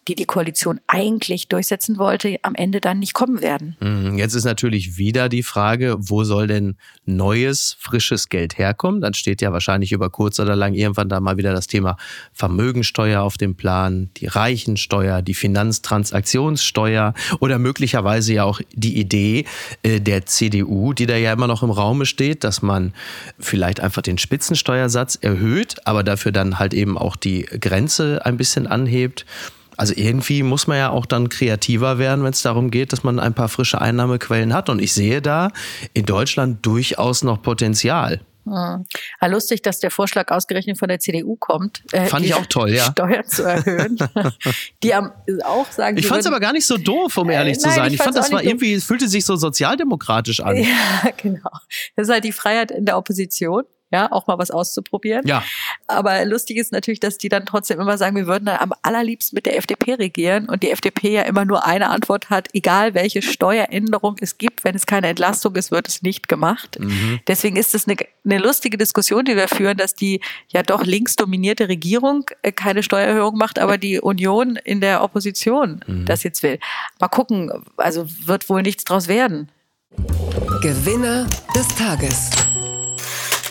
die 0.07 0.15
die 0.15 0.25
Koalition 0.25 0.79
eigentlich 0.87 1.47
durchsetzen 1.47 1.97
wollte, 1.97 2.37
am 2.43 2.55
Ende 2.55 2.79
dann 2.79 2.99
nicht 2.99 3.13
kommen 3.13 3.41
werden. 3.41 3.75
Mhm, 3.79 4.17
jetzt 4.17 4.35
ist 4.35 4.43
natürlich 4.45 4.97
wieder 4.97 5.29
die 5.29 5.43
Frage, 5.43 5.95
wo 5.99 6.23
soll 6.23 6.47
denn 6.47 6.75
neues, 7.05 7.75
frisches 7.79 8.29
Geld 8.29 8.57
herkommen? 8.57 9.01
Dann 9.01 9.13
steht 9.13 9.41
ja 9.41 9.51
wahrscheinlich 9.51 9.91
über 9.91 10.09
kurz 10.09 10.39
oder 10.39 10.55
lang 10.55 10.73
irgendwann 10.73 11.09
da 11.09 11.19
mal 11.19 11.37
wieder 11.37 11.53
das 11.53 11.67
Thema 11.67 11.97
Vermögensteuer 12.33 13.21
auf 13.21 13.37
dem 13.37 13.55
Plan, 13.55 14.09
die 14.17 14.27
Reichensteuer, 14.27 15.21
die 15.21 15.33
Finanztransaktionssteuer 15.33 17.13
oder 17.39 17.57
möglicherweise 17.57 18.33
ja 18.33 18.43
auch 18.43 18.61
die 18.73 18.99
Idee 18.99 19.45
äh, 19.83 19.99
der 19.99 20.25
CDU, 20.25 20.93
die 20.93 21.05
da 21.07 21.15
ja 21.17 21.33
immer 21.33 21.47
noch 21.47 21.63
im 21.63 21.71
Raume 21.71 22.05
steht, 22.05 22.43
dass 22.43 22.61
man 22.61 22.93
vielleicht 23.39 23.79
einfach 23.79 24.01
den 24.01 24.17
Spitzensteuersatz 24.17 25.17
erhöht, 25.21 25.75
aber 25.85 26.03
dafür 26.03 26.31
dann 26.31 26.59
halt 26.59 26.73
eben 26.73 26.97
auch 26.97 27.15
die 27.15 27.43
Grenze 27.43 28.25
ein 28.25 28.37
bisschen 28.37 28.67
anhebt. 28.67 29.25
Also 29.77 29.93
irgendwie 29.95 30.43
muss 30.43 30.67
man 30.67 30.77
ja 30.77 30.89
auch 30.89 31.05
dann 31.05 31.29
kreativer 31.29 31.97
werden, 31.97 32.23
wenn 32.23 32.33
es 32.33 32.41
darum 32.41 32.71
geht, 32.71 32.93
dass 32.93 33.03
man 33.03 33.19
ein 33.19 33.33
paar 33.33 33.49
frische 33.49 33.81
Einnahmequellen 33.81 34.53
hat. 34.53 34.69
Und 34.69 34.81
ich 34.81 34.93
sehe 34.93 35.21
da 35.21 35.51
in 35.93 36.05
Deutschland 36.05 36.65
durchaus 36.65 37.23
noch 37.23 37.41
Potenzial. 37.41 38.21
Hm. 38.45 38.85
Ja, 39.21 39.27
lustig, 39.27 39.63
dass 39.63 39.79
der 39.79 39.89
Vorschlag 39.89 40.29
ausgerechnet 40.29 40.77
von 40.77 40.87
der 40.87 40.99
CDU 40.99 41.35
kommt. 41.35 41.81
Äh, 41.91 42.05
Fand 42.05 42.25
ich 42.25 42.35
auch 42.35 42.45
toll, 42.45 42.69
ja. 42.69 42.91
Steuern 42.91 43.25
zu 43.25 43.43
erhöhen. 43.43 43.97
die 44.83 44.93
haben 44.93 45.11
auch 45.43 45.71
sagen. 45.71 45.97
Ich 45.97 46.05
fand 46.05 46.21
es 46.21 46.27
aber 46.27 46.39
gar 46.39 46.53
nicht 46.53 46.67
so 46.67 46.77
doof, 46.77 47.17
um 47.17 47.29
ehrlich 47.31 47.57
äh, 47.57 47.59
zu 47.59 47.67
nein, 47.67 47.75
sein. 47.75 47.87
Ich, 47.87 47.93
ich 47.95 48.01
fand, 48.03 48.15
das 48.15 48.31
war 48.31 48.43
irgendwie, 48.43 48.73
es 48.73 48.83
fühlte 48.83 49.07
sich 49.07 49.25
so 49.25 49.35
sozialdemokratisch 49.35 50.41
an. 50.41 50.57
Ja, 50.57 51.09
genau. 51.17 51.49
Das 51.95 52.07
ist 52.07 52.13
halt 52.13 52.23
die 52.23 52.31
Freiheit 52.31 52.69
in 52.69 52.85
der 52.85 52.97
Opposition 52.97 53.63
ja, 53.91 54.11
auch 54.11 54.27
mal 54.27 54.37
was 54.37 54.51
auszuprobieren. 54.51 55.27
Ja. 55.27 55.43
Aber 55.87 56.25
lustig 56.25 56.57
ist 56.57 56.71
natürlich, 56.71 56.99
dass 56.99 57.17
die 57.17 57.29
dann 57.29 57.45
trotzdem 57.45 57.79
immer 57.79 57.97
sagen, 57.97 58.15
wir 58.15 58.25
würden 58.25 58.45
dann 58.45 58.57
am 58.57 58.73
allerliebsten 58.81 59.35
mit 59.37 59.45
der 59.45 59.57
FDP 59.57 59.93
regieren 59.93 60.49
und 60.49 60.63
die 60.63 60.71
FDP 60.71 61.13
ja 61.13 61.21
immer 61.21 61.45
nur 61.45 61.65
eine 61.65 61.89
Antwort 61.89 62.29
hat, 62.29 62.49
egal 62.53 62.95
welche 62.95 63.21
Steueränderung 63.21 64.15
es 64.21 64.37
gibt, 64.37 64.63
wenn 64.63 64.75
es 64.75 64.85
keine 64.87 65.07
Entlastung 65.07 65.55
ist, 65.55 65.71
wird 65.71 65.87
es 65.87 66.01
nicht 66.01 66.27
gemacht. 66.27 66.79
Mhm. 66.79 67.19
Deswegen 67.27 67.55
ist 67.57 67.75
es 67.75 67.87
eine, 67.87 67.97
eine 68.25 68.39
lustige 68.39 68.77
Diskussion, 68.77 69.23
die 69.25 69.35
wir 69.35 69.47
führen, 69.47 69.77
dass 69.77 69.93
die 69.93 70.19
ja 70.47 70.63
doch 70.63 70.83
linksdominierte 70.83 71.69
Regierung 71.69 72.25
äh, 72.41 72.51
keine 72.51 72.81
Steuererhöhung 72.81 73.37
macht, 73.37 73.59
aber 73.59 73.77
die 73.77 73.99
Union 73.99 74.55
in 74.55 74.81
der 74.81 75.03
Opposition 75.03 75.81
mhm. 75.85 76.05
das 76.05 76.23
jetzt 76.23 76.41
will. 76.41 76.59
Mal 76.99 77.07
gucken, 77.07 77.51
also 77.77 78.07
wird 78.25 78.49
wohl 78.49 78.63
nichts 78.63 78.83
draus 78.83 79.07
werden. 79.07 79.49
Gewinner 80.61 81.27
des 81.55 81.67
Tages 81.75 82.31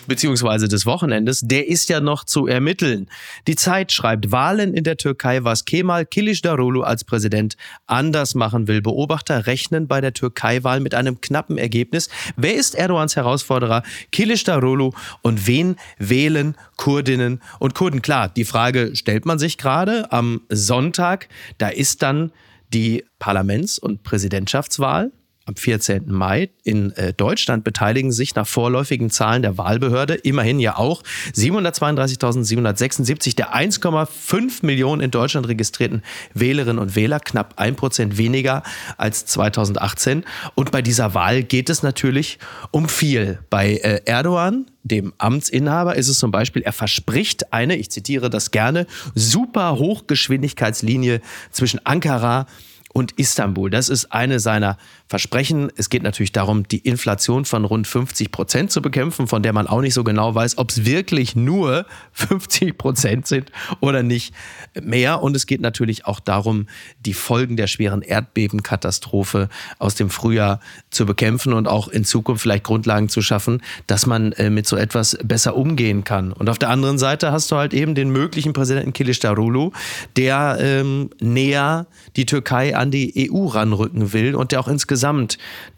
beziehungsweise 0.07 0.69
des 0.69 0.87
Wochenendes, 0.87 1.41
der 1.43 1.69
ist 1.69 1.89
ja 1.89 2.01
noch 2.01 2.25
zu 2.25 2.47
ermitteln. 2.47 3.09
Die 3.47 3.57
Zeit 3.57 3.93
schreibt 3.93 4.33
Wahlen 4.33 4.75
in 4.75 4.85
der 4.85 4.97
Türkei, 4.97 5.45
was 5.45 5.65
Kemal 5.65 6.07
Kilicdaroglu 6.07 6.83
als 6.83 7.05
Präsident 7.05 7.57
anders 7.87 8.35
machen 8.35 8.69
will. 8.69 8.83
Beobachter 8.83 9.47
rechnen 9.47 9.87
bei 9.89 10.01
der 10.01 10.13
Türkei-Wahl 10.13 10.81
mit 10.81 10.95
einem 10.95 11.21
knappen 11.21 11.59
Ergebnis. 11.59 12.09
Wer 12.37 12.55
ist 12.55 12.75
Erdogans 12.75 13.17
Herausforderer? 13.17 13.83
Kilicdaroglu 14.13 14.93
und 15.23 15.47
wen 15.47 15.77
wählen 15.99 16.57
Kurdinnen 16.77 17.41
und 17.59 17.75
Kurden? 17.75 18.03
Klar, 18.03 18.29
die 18.29 18.45
Frage 18.45 18.95
stellt 18.97 19.27
man 19.27 19.39
sich 19.39 19.59
gerade 19.59 20.13
am 20.13 20.43
Sonntag. 20.49 21.29
Da 21.59 21.69
ist 21.69 22.03
dann 22.03 22.33
die 22.73 23.05
Parlaments- 23.19 23.79
und 23.79 24.03
Präsidentschaftswahl 24.03 25.13
am 25.47 25.57
14. 25.57 26.11
Mai. 26.11 26.51
In 26.63 26.93
äh, 26.93 27.13
Deutschland 27.13 27.65
beteiligen 27.65 28.13
sich 28.13 28.35
nach 28.35 28.47
vorläufigen 28.47 29.11
Zahlen 29.11 29.43
der 29.43 29.59
Wahlbehörde 29.59 30.15
immerhin 30.15 30.59
ja 30.59 30.77
auch 30.77 31.03
732.776 31.35 33.37
der 33.37 33.55
1,5 33.55 34.65
Millionen 34.65 35.03
in 35.03 35.11
Deutschland 35.11 35.49
registrierten 35.49 36.03
Wählerinnen 36.33 36.79
und 36.79 36.97
Wähler, 36.97 37.21
knapp 37.21 37.55
ein 37.57 37.77
Prozent 37.77 38.17
weniger 38.17 38.63
als 38.97 39.27
2018. 39.27 40.25
Und 40.55 40.71
bei 40.71 40.81
dieser 40.81 41.15
Wahl 41.15 41.43
geht 41.43 41.69
es 41.69 41.83
natürlich 41.83 42.39
um 42.71 42.89
viel. 42.89 43.41
Bei 43.51 43.75
äh, 43.75 44.01
Erdogan, 44.07 44.67
dem 44.83 45.13
Amtsinhaber, 45.19 45.97
ist 45.97 46.09
es 46.09 46.19
zum 46.19 46.31
Beispiel, 46.31 46.63
er 46.63 46.73
verspricht 46.73 47.53
eine, 47.53 47.77
ich 47.77 47.91
zitiere 47.91 48.31
das 48.31 48.51
gerne, 48.51 48.87
super 49.15 49.77
Hochgeschwindigkeitslinie 49.77 51.21
zwischen 51.51 51.85
Ankara 51.85 52.47
und 52.95 53.13
Istanbul. 53.13 53.71
Das 53.71 53.91
ist 53.91 54.13
eine 54.13 54.41
seiner 54.41 54.79
Versprechen. 55.07 55.71
Es 55.77 55.91
geht 55.91 56.03
natürlich 56.03 56.33
darum, 56.33 56.67
die 56.67 56.79
Inflation 56.79 57.45
von 57.45 57.67
rund 57.67 57.87
50 57.87 58.31
Prozent 58.33 58.71
zu 58.71 58.81
bekämpfen, 58.81 59.27
von 59.27 59.43
der 59.43 59.53
man 59.53 59.67
auch 59.67 59.83
nicht 59.83 59.93
so 59.93 60.03
genau 60.03 60.35
weiß, 60.35 60.57
ob 60.57 60.71
es 60.71 60.87
wirklich 60.87 61.37
nur 61.37 61.85
50 62.13 62.79
Prozent 62.79 63.27
sind 63.27 63.53
oder 63.81 64.03
nicht 64.03 64.33
mehr. 64.81 65.23
Und 65.23 65.37
es 65.37 65.45
geht 65.45 65.61
natürlich 65.61 66.07
auch 66.07 66.21
darum, 66.21 66.69
die 67.05 67.13
Folgen 67.13 67.59
der 67.59 67.67
schweren 67.67 68.01
Erdbebenkatastrophe 68.01 69.51
aus 69.79 69.95
dem 69.95 70.09
Frühjahr 70.09 70.61
zu 70.89 71.05
bekämpfen 71.05 71.53
und 71.53 71.69
auch 71.69 71.89
in 71.89 72.05
Zukunft 72.05 72.41
vielleicht 72.41 72.65
Grundlagen 72.65 73.11
zu 73.11 73.21
schaffen, 73.21 73.63
dass 73.87 74.07
man 74.07 74.33
äh, 74.33 74.49
mit 74.49 74.67
so 74.67 74.77
etwas 74.77 75.19
besser 75.23 75.55
umgehen 75.55 76.05
kann. 76.05 76.33
Und 76.33 76.49
auf 76.49 76.59
der 76.59 76.71
anderen 76.71 76.97
Seite 76.97 77.31
hast 77.31 77.51
du 77.53 77.57
halt 77.57 77.75
eben 77.75 77.95
den 77.95 78.09
möglichen 78.09 78.55
Präsidenten 78.55 78.95
Kilicdaroglu, 78.95 79.71
der 80.17 80.57
ähm, 80.61 81.11
näher 81.21 81.87
die 82.17 82.25
Türkei 82.25 82.75
an 82.75 82.91
die 82.91 83.31
EU 83.31 83.49
ranrücken 83.49 84.15
will 84.15 84.35
und 84.35 84.51
der 84.51 84.61
auch 84.61 84.69
insgesamt 84.69 84.94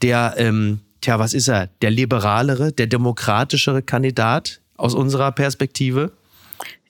der, 0.03 0.35
ähm, 0.37 0.81
tja, 1.01 1.19
was 1.19 1.35
ist 1.35 1.49
er, 1.49 1.69
der 1.83 1.91
liberalere, 1.91 2.73
der 2.73 2.87
demokratischere 2.87 3.83
Kandidat 3.83 4.61
aus 4.77 4.95
unserer 4.95 5.33
Perspektive? 5.33 6.13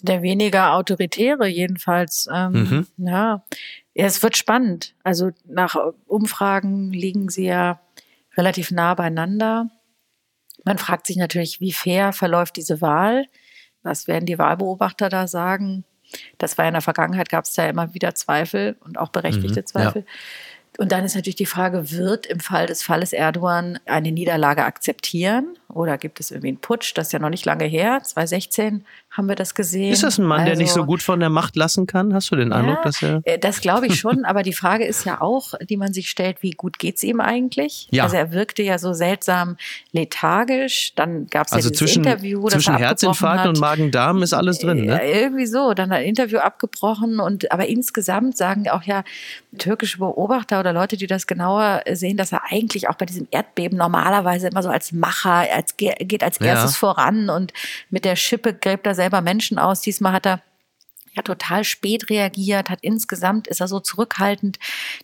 Der 0.03 0.23
weniger 0.23 0.75
autoritäre 0.75 1.47
jedenfalls. 1.47 2.29
Ähm, 2.33 2.53
mhm. 2.53 2.87
ja. 2.99 3.45
ja, 3.95 4.05
es 4.07 4.23
wird 4.23 4.37
spannend. 4.37 4.95
Also 5.03 5.31
nach 5.47 5.77
Umfragen 6.07 6.93
liegen 6.93 7.29
sie 7.29 7.47
ja 7.47 7.81
relativ 8.37 8.71
nah 8.71 8.95
beieinander. 8.95 9.71
Man 10.65 10.79
fragt 10.79 11.07
sich 11.07 11.17
natürlich, 11.17 11.61
wie 11.61 11.73
fair 11.73 12.13
verläuft 12.13 12.57
diese 12.57 12.81
Wahl? 12.81 13.27
Was 13.83 14.09
werden 14.09 14.27
die 14.27 14.39
Wahlbeobachter 14.39 15.09
da 15.09 15.27
sagen? 15.29 15.85
Das 16.39 16.59
war 16.59 16.65
ja 16.65 16.69
in 16.69 16.75
der 16.75 16.83
Vergangenheit, 16.83 17.29
gab 17.29 17.45
es 17.45 17.55
da 17.55 17.69
immer 17.69 17.95
wieder 17.95 18.15
Zweifel 18.15 18.77
und 18.81 18.99
auch 18.99 19.09
berechtigte 19.09 19.61
mhm, 19.61 19.67
Zweifel. 19.67 20.03
Ja. 20.03 20.13
Und 20.79 20.93
dann 20.93 21.05
ist 21.05 21.15
natürlich 21.15 21.37
die 21.37 21.47
Frage, 21.47 21.91
wird 21.91 22.27
im 22.27 22.41
Fall 22.41 22.67
des 22.67 22.83
Falles 22.83 23.13
Erdogan 23.13 23.79
eine 23.87 24.13
Niederlage 24.13 24.65
akzeptieren 24.65 25.57
oder 25.69 25.99
gibt 25.99 26.21
es 26.21 26.31
irgendwie 26.31 26.49
einen 26.49 26.59
Putsch? 26.59 26.93
Das 26.95 27.09
ist 27.09 27.13
ja 27.13 27.19
noch 27.19 27.29
nicht 27.29 27.45
lange 27.45 27.65
her. 27.65 28.01
2016 28.03 28.85
haben 29.11 29.29
wir 29.29 29.35
das 29.35 29.55
gesehen. 29.55 29.93
Ist 29.93 30.03
das 30.03 30.19
ein 30.19 30.25
Mann, 30.25 30.41
also, 30.41 30.51
der 30.51 30.59
nicht 30.59 30.71
so 30.71 30.81
also 30.81 30.87
gut 30.87 31.03
von 31.03 31.21
der 31.21 31.31
Macht 31.31 31.57
lassen 31.57 31.87
kann? 31.87 32.15
Hast 32.15 32.31
du 32.31 32.37
den 32.37 32.53
Eindruck, 32.53 32.79
ja, 32.79 32.83
dass 32.83 33.03
er. 33.03 33.21
Äh, 33.25 33.39
das 33.39 33.61
glaube 33.61 33.87
ich 33.87 33.99
schon, 33.99 34.25
aber 34.25 34.43
die 34.43 34.53
Frage 34.53 34.85
ist 34.85 35.05
ja 35.05 35.21
auch, 35.21 35.55
die 35.69 35.77
man 35.77 35.93
sich 35.93 36.09
stellt, 36.09 36.43
wie 36.43 36.53
gut 36.53 36.79
geht 36.79 36.97
es 36.97 37.03
ihm 37.03 37.21
eigentlich? 37.21 37.89
Ja. 37.91 38.05
Also 38.05 38.17
er 38.17 38.33
wirkte 38.33 38.63
ja 38.63 38.79
so 38.79 38.93
seltsam 38.93 39.57
lethargisch. 39.93 40.93
Dann 40.95 41.27
gab 41.27 41.47
es 41.47 41.53
also 41.53 41.69
ja 41.69 41.71
dieses 41.73 41.79
zwischen, 41.79 42.05
Interview. 42.05 42.47
Zwischen 42.49 42.77
Herzinfarkt 42.77 43.47
und 43.47 43.59
Magen-Darm 43.59 44.23
ist 44.23 44.35
alles 44.35 44.59
drin, 44.59 44.85
ne? 44.85 45.01
Irgendwie 45.05 45.47
so. 45.47 45.75
Dann 45.75 45.91
ein 45.93 46.05
Interview 46.05 46.39
abgebrochen 46.39 47.19
und 47.19 47.51
aber 47.51 47.67
insgesamt 47.67 48.37
sagen 48.37 48.69
auch 48.69 48.83
ja 48.83 49.03
türkische 49.59 49.99
Beobachter 49.99 50.61
oder 50.61 50.73
Leute, 50.73 50.97
die 50.97 51.07
das 51.07 51.27
genauer 51.27 51.83
sehen, 51.93 52.17
dass 52.17 52.33
er 52.33 52.43
eigentlich 52.51 52.89
auch 52.89 52.95
bei 52.95 53.07
diesem 53.07 53.27
Erdbeben 53.31 53.79
normalerweise 53.79 54.49
immer 54.49 54.63
so 54.63 54.69
als 54.69 54.93
Macher, 54.93 55.49
als 55.57 55.77
geht 55.77 56.23
als 56.23 56.39
erstes 56.39 56.73
ja. 56.73 56.79
voran 56.79 57.31
und 57.31 57.53
mit 57.91 58.05
der 58.05 58.17
Schippe 58.17 58.55
gräbt 58.55 58.87
er 58.87 58.95
selber 58.95 59.21
Menschen 59.21 59.59
aus. 59.59 59.81
Diesmal 59.81 60.13
hat 60.13 60.27
er 60.27 60.43
ja 61.17 61.23
total 61.23 61.65
spät 61.65 62.11
reagiert, 62.11 62.71
hat 62.71 62.81
insgesamt 62.83 63.49
ist 63.49 63.61
er 63.61 63.69
so 63.69 63.81
zurückhaltend, 63.81 64.59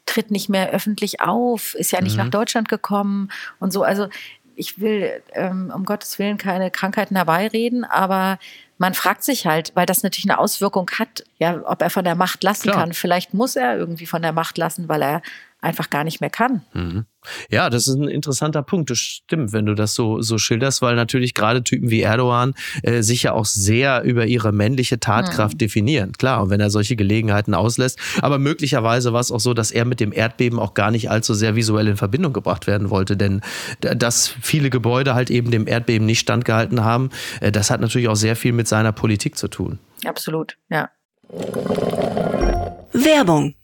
tritt 0.07 0.31
nicht 0.31 0.49
mehr 0.49 0.71
öffentlich 0.71 1.21
auf, 1.21 1.75
ist 1.75 1.91
ja 1.91 2.01
nicht 2.01 2.17
mhm. 2.17 2.25
nach 2.25 2.31
Deutschland 2.31 2.69
gekommen 2.69 3.31
und 3.59 3.73
so. 3.73 3.83
Also 3.83 4.09
ich 4.55 4.81
will 4.81 5.23
ähm, 5.33 5.73
um 5.75 5.85
Gottes 5.85 6.19
Willen 6.19 6.37
keine 6.37 6.71
Krankheiten 6.71 7.17
herbeireden, 7.17 7.85
aber 7.85 8.39
man 8.79 8.95
fragt 8.95 9.23
sich 9.23 9.47
halt, 9.47 9.73
weil 9.75 9.87
das 9.87 10.03
natürlich 10.03 10.29
eine 10.29 10.39
Auswirkung 10.39 10.91
hat, 10.99 11.25
ja, 11.39 11.63
ob 11.65 11.81
er 11.83 11.91
von 11.91 12.05
der 12.05 12.17
Macht 12.17 12.43
lassen 12.43 12.65
Klar. 12.65 12.77
kann. 12.77 12.93
Vielleicht 12.93 13.33
muss 13.33 13.57
er 13.57 13.77
irgendwie 13.77 14.07
von 14.07 14.23
der 14.23 14.33
Macht 14.33 14.59
lassen, 14.59 14.89
weil 14.89 15.03
er 15.03 15.23
einfach 15.63 15.91
gar 15.91 16.03
nicht 16.05 16.21
mehr 16.21 16.29
kann. 16.29 16.63
Mhm. 16.75 17.07
Ja, 17.49 17.71
das 17.71 17.87
ist 17.87 17.95
ein 17.95 18.09
interessanter 18.09 18.63
Punkt. 18.63 18.91
Das 18.91 18.99
stimmt, 18.99 19.53
wenn 19.53 19.65
du 19.65 19.75
das 19.75 19.95
so, 19.95 20.21
so 20.21 20.37
schilderst, 20.37 20.83
weil 20.83 20.97
natürlich 20.97 21.35
gerade 21.35 21.63
Typen 21.63 21.89
wie 21.89 22.01
Erdogan 22.01 22.55
äh, 22.83 23.03
sich 23.03 23.23
ja 23.23 23.33
auch 23.33 23.45
sehr 23.45 24.03
über 24.03 24.27
ihre 24.27 24.51
männliche 24.51 24.99
Tatkraft 24.99 25.55
mhm. 25.55 25.59
definieren. 25.59 26.13
Klar, 26.13 26.43
und 26.43 26.51
wenn 26.51 26.61
er 26.61 26.69
solche 26.69 26.97
Gelegenheiten 26.97 27.55
auslässt. 27.55 27.99
Aber 28.21 28.41
möglicherweise 28.41 29.13
war 29.13 29.21
es 29.21 29.31
auch 29.31 29.39
so, 29.39 29.55
dass 29.55 29.71
er 29.71 29.85
mit 29.85 30.01
dem 30.01 30.13
Erdbeben 30.13 30.59
auch 30.59 30.75
gar 30.75 30.91
nicht 30.91 31.11
allzu 31.11 31.33
sehr 31.33 31.55
visuell 31.55 31.87
in 31.87 31.97
Verbindung 31.97 32.33
gebracht 32.33 32.67
werden 32.67 32.91
wollte. 32.91 33.17
Denn 33.17 33.41
dass 33.81 34.27
viele 34.27 34.69
Gebäude 34.69 35.15
halt 35.15 35.31
eben 35.31 35.53
dem 35.53 35.69
Erdbeben 35.69 36.07
nicht 36.07 36.21
standgehalten 36.21 36.85
haben, 36.85 37.11
äh, 37.41 37.53
das 37.53 37.71
hat 37.71 37.81
natürlich 37.81 38.09
auch 38.09 38.17
sehr 38.17 38.35
viel 38.35 38.53
mit 38.53 38.67
seiner 38.67 38.91
Politik 38.91 39.39
zu 39.39 39.47
tun. 39.47 39.79
Absolut, 40.05 40.57
ja. 40.69 40.91
Werbung 42.93 43.55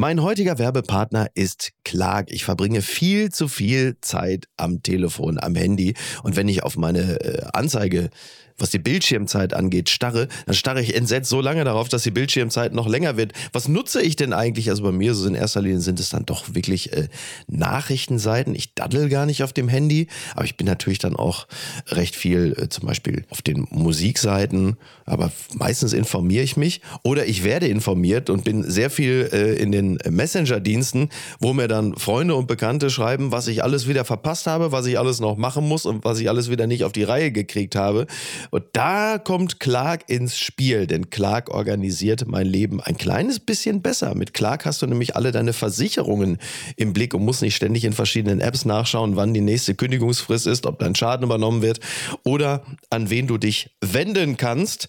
Mein 0.00 0.22
heutiger 0.22 0.60
Werbepartner 0.60 1.26
ist 1.34 1.72
Clark. 1.84 2.30
Ich 2.30 2.44
verbringe 2.44 2.82
viel 2.82 3.32
zu 3.32 3.48
viel 3.48 3.96
Zeit 4.00 4.46
am 4.56 4.80
Telefon, 4.80 5.40
am 5.40 5.56
Handy. 5.56 5.94
Und 6.22 6.36
wenn 6.36 6.46
ich 6.46 6.62
auf 6.62 6.76
meine 6.76 7.20
äh, 7.20 7.42
Anzeige 7.52 8.10
was 8.58 8.70
die 8.70 8.78
Bildschirmzeit 8.78 9.54
angeht, 9.54 9.88
starre, 9.88 10.28
dann 10.46 10.54
starre 10.54 10.82
ich 10.82 10.94
entsetzt 10.94 11.30
so 11.30 11.40
lange 11.40 11.64
darauf, 11.64 11.88
dass 11.88 12.02
die 12.02 12.10
Bildschirmzeit 12.10 12.74
noch 12.74 12.88
länger 12.88 13.16
wird. 13.16 13.32
Was 13.52 13.68
nutze 13.68 14.02
ich 14.02 14.16
denn 14.16 14.32
eigentlich? 14.32 14.68
Also 14.70 14.82
bei 14.82 14.92
mir 14.92 15.14
so 15.14 15.26
in 15.26 15.34
erster 15.34 15.62
Linie 15.62 15.80
sind 15.80 16.00
es 16.00 16.10
dann 16.10 16.26
doch 16.26 16.54
wirklich 16.54 16.92
äh, 16.92 17.08
Nachrichtenseiten. 17.46 18.54
Ich 18.54 18.74
daddel 18.74 19.08
gar 19.08 19.26
nicht 19.26 19.42
auf 19.42 19.52
dem 19.52 19.68
Handy, 19.68 20.08
aber 20.34 20.44
ich 20.44 20.56
bin 20.56 20.66
natürlich 20.66 20.98
dann 20.98 21.16
auch 21.16 21.46
recht 21.86 22.16
viel 22.16 22.54
äh, 22.58 22.68
zum 22.68 22.86
Beispiel 22.86 23.24
auf 23.30 23.42
den 23.42 23.66
Musikseiten, 23.70 24.76
aber 25.06 25.32
meistens 25.54 25.92
informiere 25.92 26.42
ich 26.42 26.56
mich 26.56 26.80
oder 27.02 27.26
ich 27.26 27.44
werde 27.44 27.68
informiert 27.68 28.28
und 28.28 28.44
bin 28.44 28.68
sehr 28.68 28.90
viel 28.90 29.28
äh, 29.32 29.54
in 29.54 29.70
den 29.70 29.87
Messenger-Diensten, 30.08 31.08
wo 31.40 31.54
mir 31.54 31.68
dann 31.68 31.96
Freunde 31.96 32.34
und 32.34 32.46
Bekannte 32.46 32.90
schreiben, 32.90 33.32
was 33.32 33.48
ich 33.48 33.62
alles 33.62 33.88
wieder 33.88 34.04
verpasst 34.04 34.46
habe, 34.46 34.72
was 34.72 34.84
ich 34.86 34.98
alles 34.98 35.20
noch 35.20 35.36
machen 35.36 35.66
muss 35.66 35.86
und 35.86 36.04
was 36.04 36.18
ich 36.20 36.28
alles 36.28 36.50
wieder 36.50 36.66
nicht 36.66 36.84
auf 36.84 36.92
die 36.92 37.04
Reihe 37.04 37.32
gekriegt 37.32 37.76
habe. 37.76 38.06
Und 38.50 38.64
da 38.72 39.18
kommt 39.18 39.60
Clark 39.60 40.04
ins 40.08 40.38
Spiel, 40.38 40.86
denn 40.86 41.10
Clark 41.10 41.48
organisiert 41.48 42.26
mein 42.26 42.46
Leben 42.46 42.80
ein 42.80 42.98
kleines 42.98 43.40
bisschen 43.40 43.80
besser. 43.80 44.14
Mit 44.14 44.34
Clark 44.34 44.66
hast 44.66 44.82
du 44.82 44.86
nämlich 44.86 45.16
alle 45.16 45.32
deine 45.32 45.52
Versicherungen 45.52 46.38
im 46.76 46.92
Blick 46.92 47.14
und 47.14 47.24
musst 47.24 47.42
nicht 47.42 47.56
ständig 47.56 47.84
in 47.84 47.92
verschiedenen 47.92 48.40
Apps 48.40 48.64
nachschauen, 48.64 49.16
wann 49.16 49.32
die 49.32 49.40
nächste 49.40 49.74
Kündigungsfrist 49.74 50.46
ist, 50.46 50.66
ob 50.66 50.78
dein 50.78 50.94
Schaden 50.94 51.24
übernommen 51.24 51.62
wird 51.62 51.80
oder 52.24 52.62
an 52.90 53.10
wen 53.10 53.26
du 53.26 53.38
dich 53.38 53.70
wenden 53.80 54.36
kannst. 54.36 54.88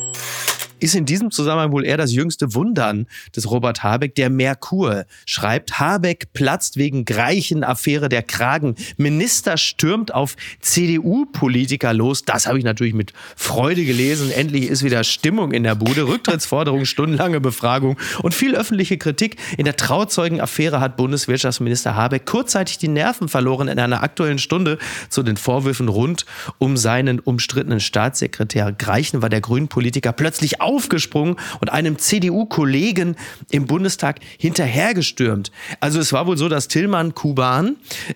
ist 0.81 0.95
in 0.95 1.05
diesem 1.05 1.31
Zusammenhang 1.31 1.71
wohl 1.71 1.85
eher 1.85 1.97
das 1.97 2.11
jüngste 2.11 2.53
Wundern 2.55 3.07
des 3.35 3.49
Robert 3.49 3.83
Habeck. 3.83 4.15
Der 4.15 4.29
Merkur 4.29 5.05
schreibt, 5.25 5.79
Habeck 5.79 6.33
platzt 6.33 6.75
wegen 6.75 7.05
Greichen-Affäre 7.05 8.09
der 8.09 8.23
Kragen. 8.23 8.75
Minister 8.97 9.57
stürmt 9.57 10.13
auf 10.13 10.35
CDU-Politiker 10.59 11.93
los. 11.93 12.23
Das 12.25 12.47
habe 12.47 12.57
ich 12.57 12.63
natürlich 12.63 12.95
mit 12.95 13.13
Freude 13.35 13.85
gelesen. 13.85 14.31
Endlich 14.31 14.69
ist 14.69 14.83
wieder 14.83 15.03
Stimmung 15.03 15.51
in 15.51 15.63
der 15.63 15.75
Bude. 15.75 16.07
Rücktrittsforderung, 16.07 16.85
stundenlange 16.85 17.39
Befragung 17.39 17.97
und 18.23 18.33
viel 18.33 18.55
öffentliche 18.55 18.97
Kritik. 18.97 19.37
In 19.57 19.65
der 19.65 19.75
Trauzeugen-Affäre 19.75 20.79
hat 20.79 20.97
Bundeswirtschaftsminister 20.97 21.95
Habeck 21.95 22.25
kurzzeitig 22.25 22.79
die 22.79 22.87
Nerven 22.87 23.29
verloren 23.29 23.67
in 23.67 23.77
einer 23.77 24.01
aktuellen 24.01 24.39
Stunde 24.39 24.79
zu 25.09 25.21
den 25.21 25.37
Vorwürfen 25.37 25.89
rund 25.89 26.25
um 26.57 26.75
seinen 26.75 27.19
umstrittenen 27.19 27.79
Staatssekretär 27.79 28.71
Greichen 28.71 29.21
war 29.21 29.29
der 29.29 29.41
Grünen-Politiker 29.41 30.11
plötzlich 30.11 30.59
auf 30.59 30.70
aufgesprungen 30.71 31.35
und 31.59 31.71
einem 31.71 31.97
CDU-Kollegen 31.97 33.15
im 33.51 33.65
Bundestag 33.65 34.19
hinterhergestürmt. 34.37 35.51
Also 35.79 35.99
es 35.99 36.13
war 36.13 36.27
wohl 36.27 36.37
so, 36.37 36.49
dass 36.49 36.67
Tillmann 36.67 37.13
Kuban 37.13 37.75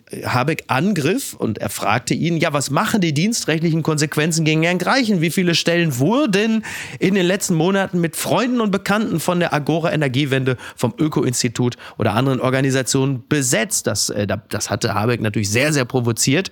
äh, 0.10 0.26
Habeck 0.26 0.64
angriff 0.68 1.34
und 1.34 1.58
er 1.58 1.70
fragte 1.70 2.14
ihn, 2.14 2.38
ja, 2.38 2.54
was 2.54 2.70
machen 2.70 3.02
die 3.02 3.14
dienstrechtlichen 3.14 3.84
Konsequenzen 3.84 4.46
gegen 4.46 4.64
Herrn 4.64 4.78
Greichen? 4.78 5.22
Wie 5.22 5.32
viele 5.32 5.56
Stellen 5.56 6.00
wurden 6.00 6.64
in 7.00 7.16
den 7.16 7.26
letzten 7.26 7.56
Monaten 7.56 8.00
mit 8.00 8.16
Freunden 8.16 8.62
und 8.62 8.72
Bekannten 8.72 9.20
von 9.20 9.40
der 9.40 9.54
Agora 9.54 9.92
Energiewende, 9.92 10.58
vom 10.76 10.94
Öko-Institut 10.98 11.78
oder 11.98 12.14
anderen 12.14 12.40
Organisationen 12.40 13.24
besetzt? 13.28 13.88
Das, 13.88 14.10
äh, 14.10 14.28
das 14.50 14.70
hatte 14.70 14.94
Habeck 14.94 15.22
natürlich 15.22 15.50
sehr, 15.50 15.74
sehr 15.74 15.86
provoziert. 15.86 16.52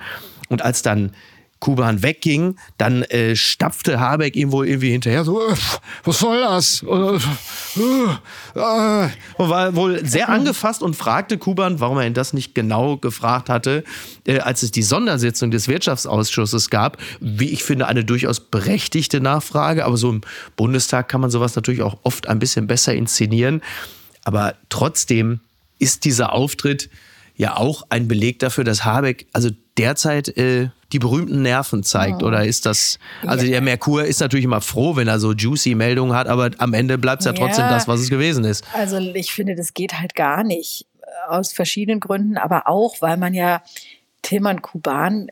Und 0.50 0.62
als 0.62 0.82
dann 0.82 1.12
Kuban 1.64 2.04
wegging, 2.04 2.58
dann 2.78 3.04
äh, 3.04 3.38
stapfte 3.38 3.98
Habeck 3.98 4.36
ihm 4.36 4.52
wohl 4.52 4.68
irgendwie 4.68 4.92
hinterher, 4.92 5.24
so, 5.24 5.40
äh, 5.48 5.56
was 6.04 6.20
soll 6.20 6.42
das? 6.42 6.84
Äh, 6.84 7.16
äh, 8.60 9.10
und 9.38 9.50
war 9.50 9.74
wohl 9.74 10.06
sehr 10.06 10.28
angefasst 10.28 10.84
und 10.84 10.98
fragte 10.98 11.38
Kuban, 11.38 11.80
warum 11.80 12.00
er 12.00 12.06
ihn 12.06 12.14
das 12.14 12.34
nicht 12.34 12.54
genau 12.54 12.98
gefragt 12.98 13.48
hatte, 13.48 13.86
äh, 14.28 14.40
als 14.40 14.62
es 14.62 14.72
die 14.72 14.84
Sondersitzung 14.84 15.52
des 15.52 15.70
Wirtschaftsausschusses 15.70 16.70
gab. 16.70 16.98
Wie 17.22 17.52
ich 17.52 17.64
finde, 17.64 17.88
eine 17.88 18.04
durchaus 18.04 18.42
berechtigte 18.42 19.22
Nachfrage, 19.22 19.86
aber 19.86 19.96
so 19.96 20.10
im 20.10 20.20
Bundestag 20.58 21.08
kann 21.08 21.22
man 21.22 21.30
sowas 21.30 21.56
natürlich 21.56 21.82
auch 21.82 21.98
oft 22.04 22.28
ein 22.28 22.40
bisschen 22.40 22.68
besser 22.68 22.94
inszenieren. 22.94 23.62
Aber 24.26 24.56
trotzdem 24.68 25.40
ist 25.80 26.04
dieser 26.04 26.34
Auftritt 26.34 26.90
ja 27.38 27.56
auch 27.56 27.84
ein 27.88 28.10
Beleg 28.10 28.40
dafür, 28.40 28.66
dass 28.66 28.84
Habeck 28.84 29.28
also 29.32 29.50
derzeit 29.78 30.28
äh, 30.38 30.70
die 30.94 31.00
berühmten 31.00 31.42
Nerven 31.42 31.84
zeigt? 31.84 32.24
Oh. 32.24 32.28
Oder 32.28 32.46
ist 32.46 32.66
das, 32.66 33.00
also 33.26 33.46
ja. 33.46 33.52
der 33.52 33.62
Merkur 33.62 34.06
ist 34.06 34.22
natürlich 34.22 34.46
immer 34.46 34.62
froh, 34.62 34.96
wenn 34.96 35.08
er 35.08 35.20
so 35.20 35.34
juicy 35.34 35.76
Meldungen 35.76 36.16
hat, 36.16 36.28
aber 36.28 36.52
am 36.60 36.74
Ende 36.74 36.98
bleibt 36.98 37.22
es 37.22 37.26
ja 37.26 37.34
trotzdem 37.34 37.66
ja. 37.66 37.72
das, 37.72 37.88
was 37.88 38.00
es 38.00 38.10
gewesen 38.10 38.46
ist. 38.46 38.64
Also 38.74 38.98
ich 38.98 39.34
finde, 39.34 39.56
das 39.56 39.74
geht 39.74 40.00
halt 40.00 40.16
gar 40.16 40.44
nicht. 40.44 40.86
Aus 41.28 41.54
verschiedenen 41.54 42.00
Gründen, 42.00 42.38
aber 42.38 42.68
auch, 42.68 42.96
weil 43.02 43.18
man 43.18 43.34
ja 43.34 43.62
Tilman 44.22 44.62
Kuban 44.62 45.28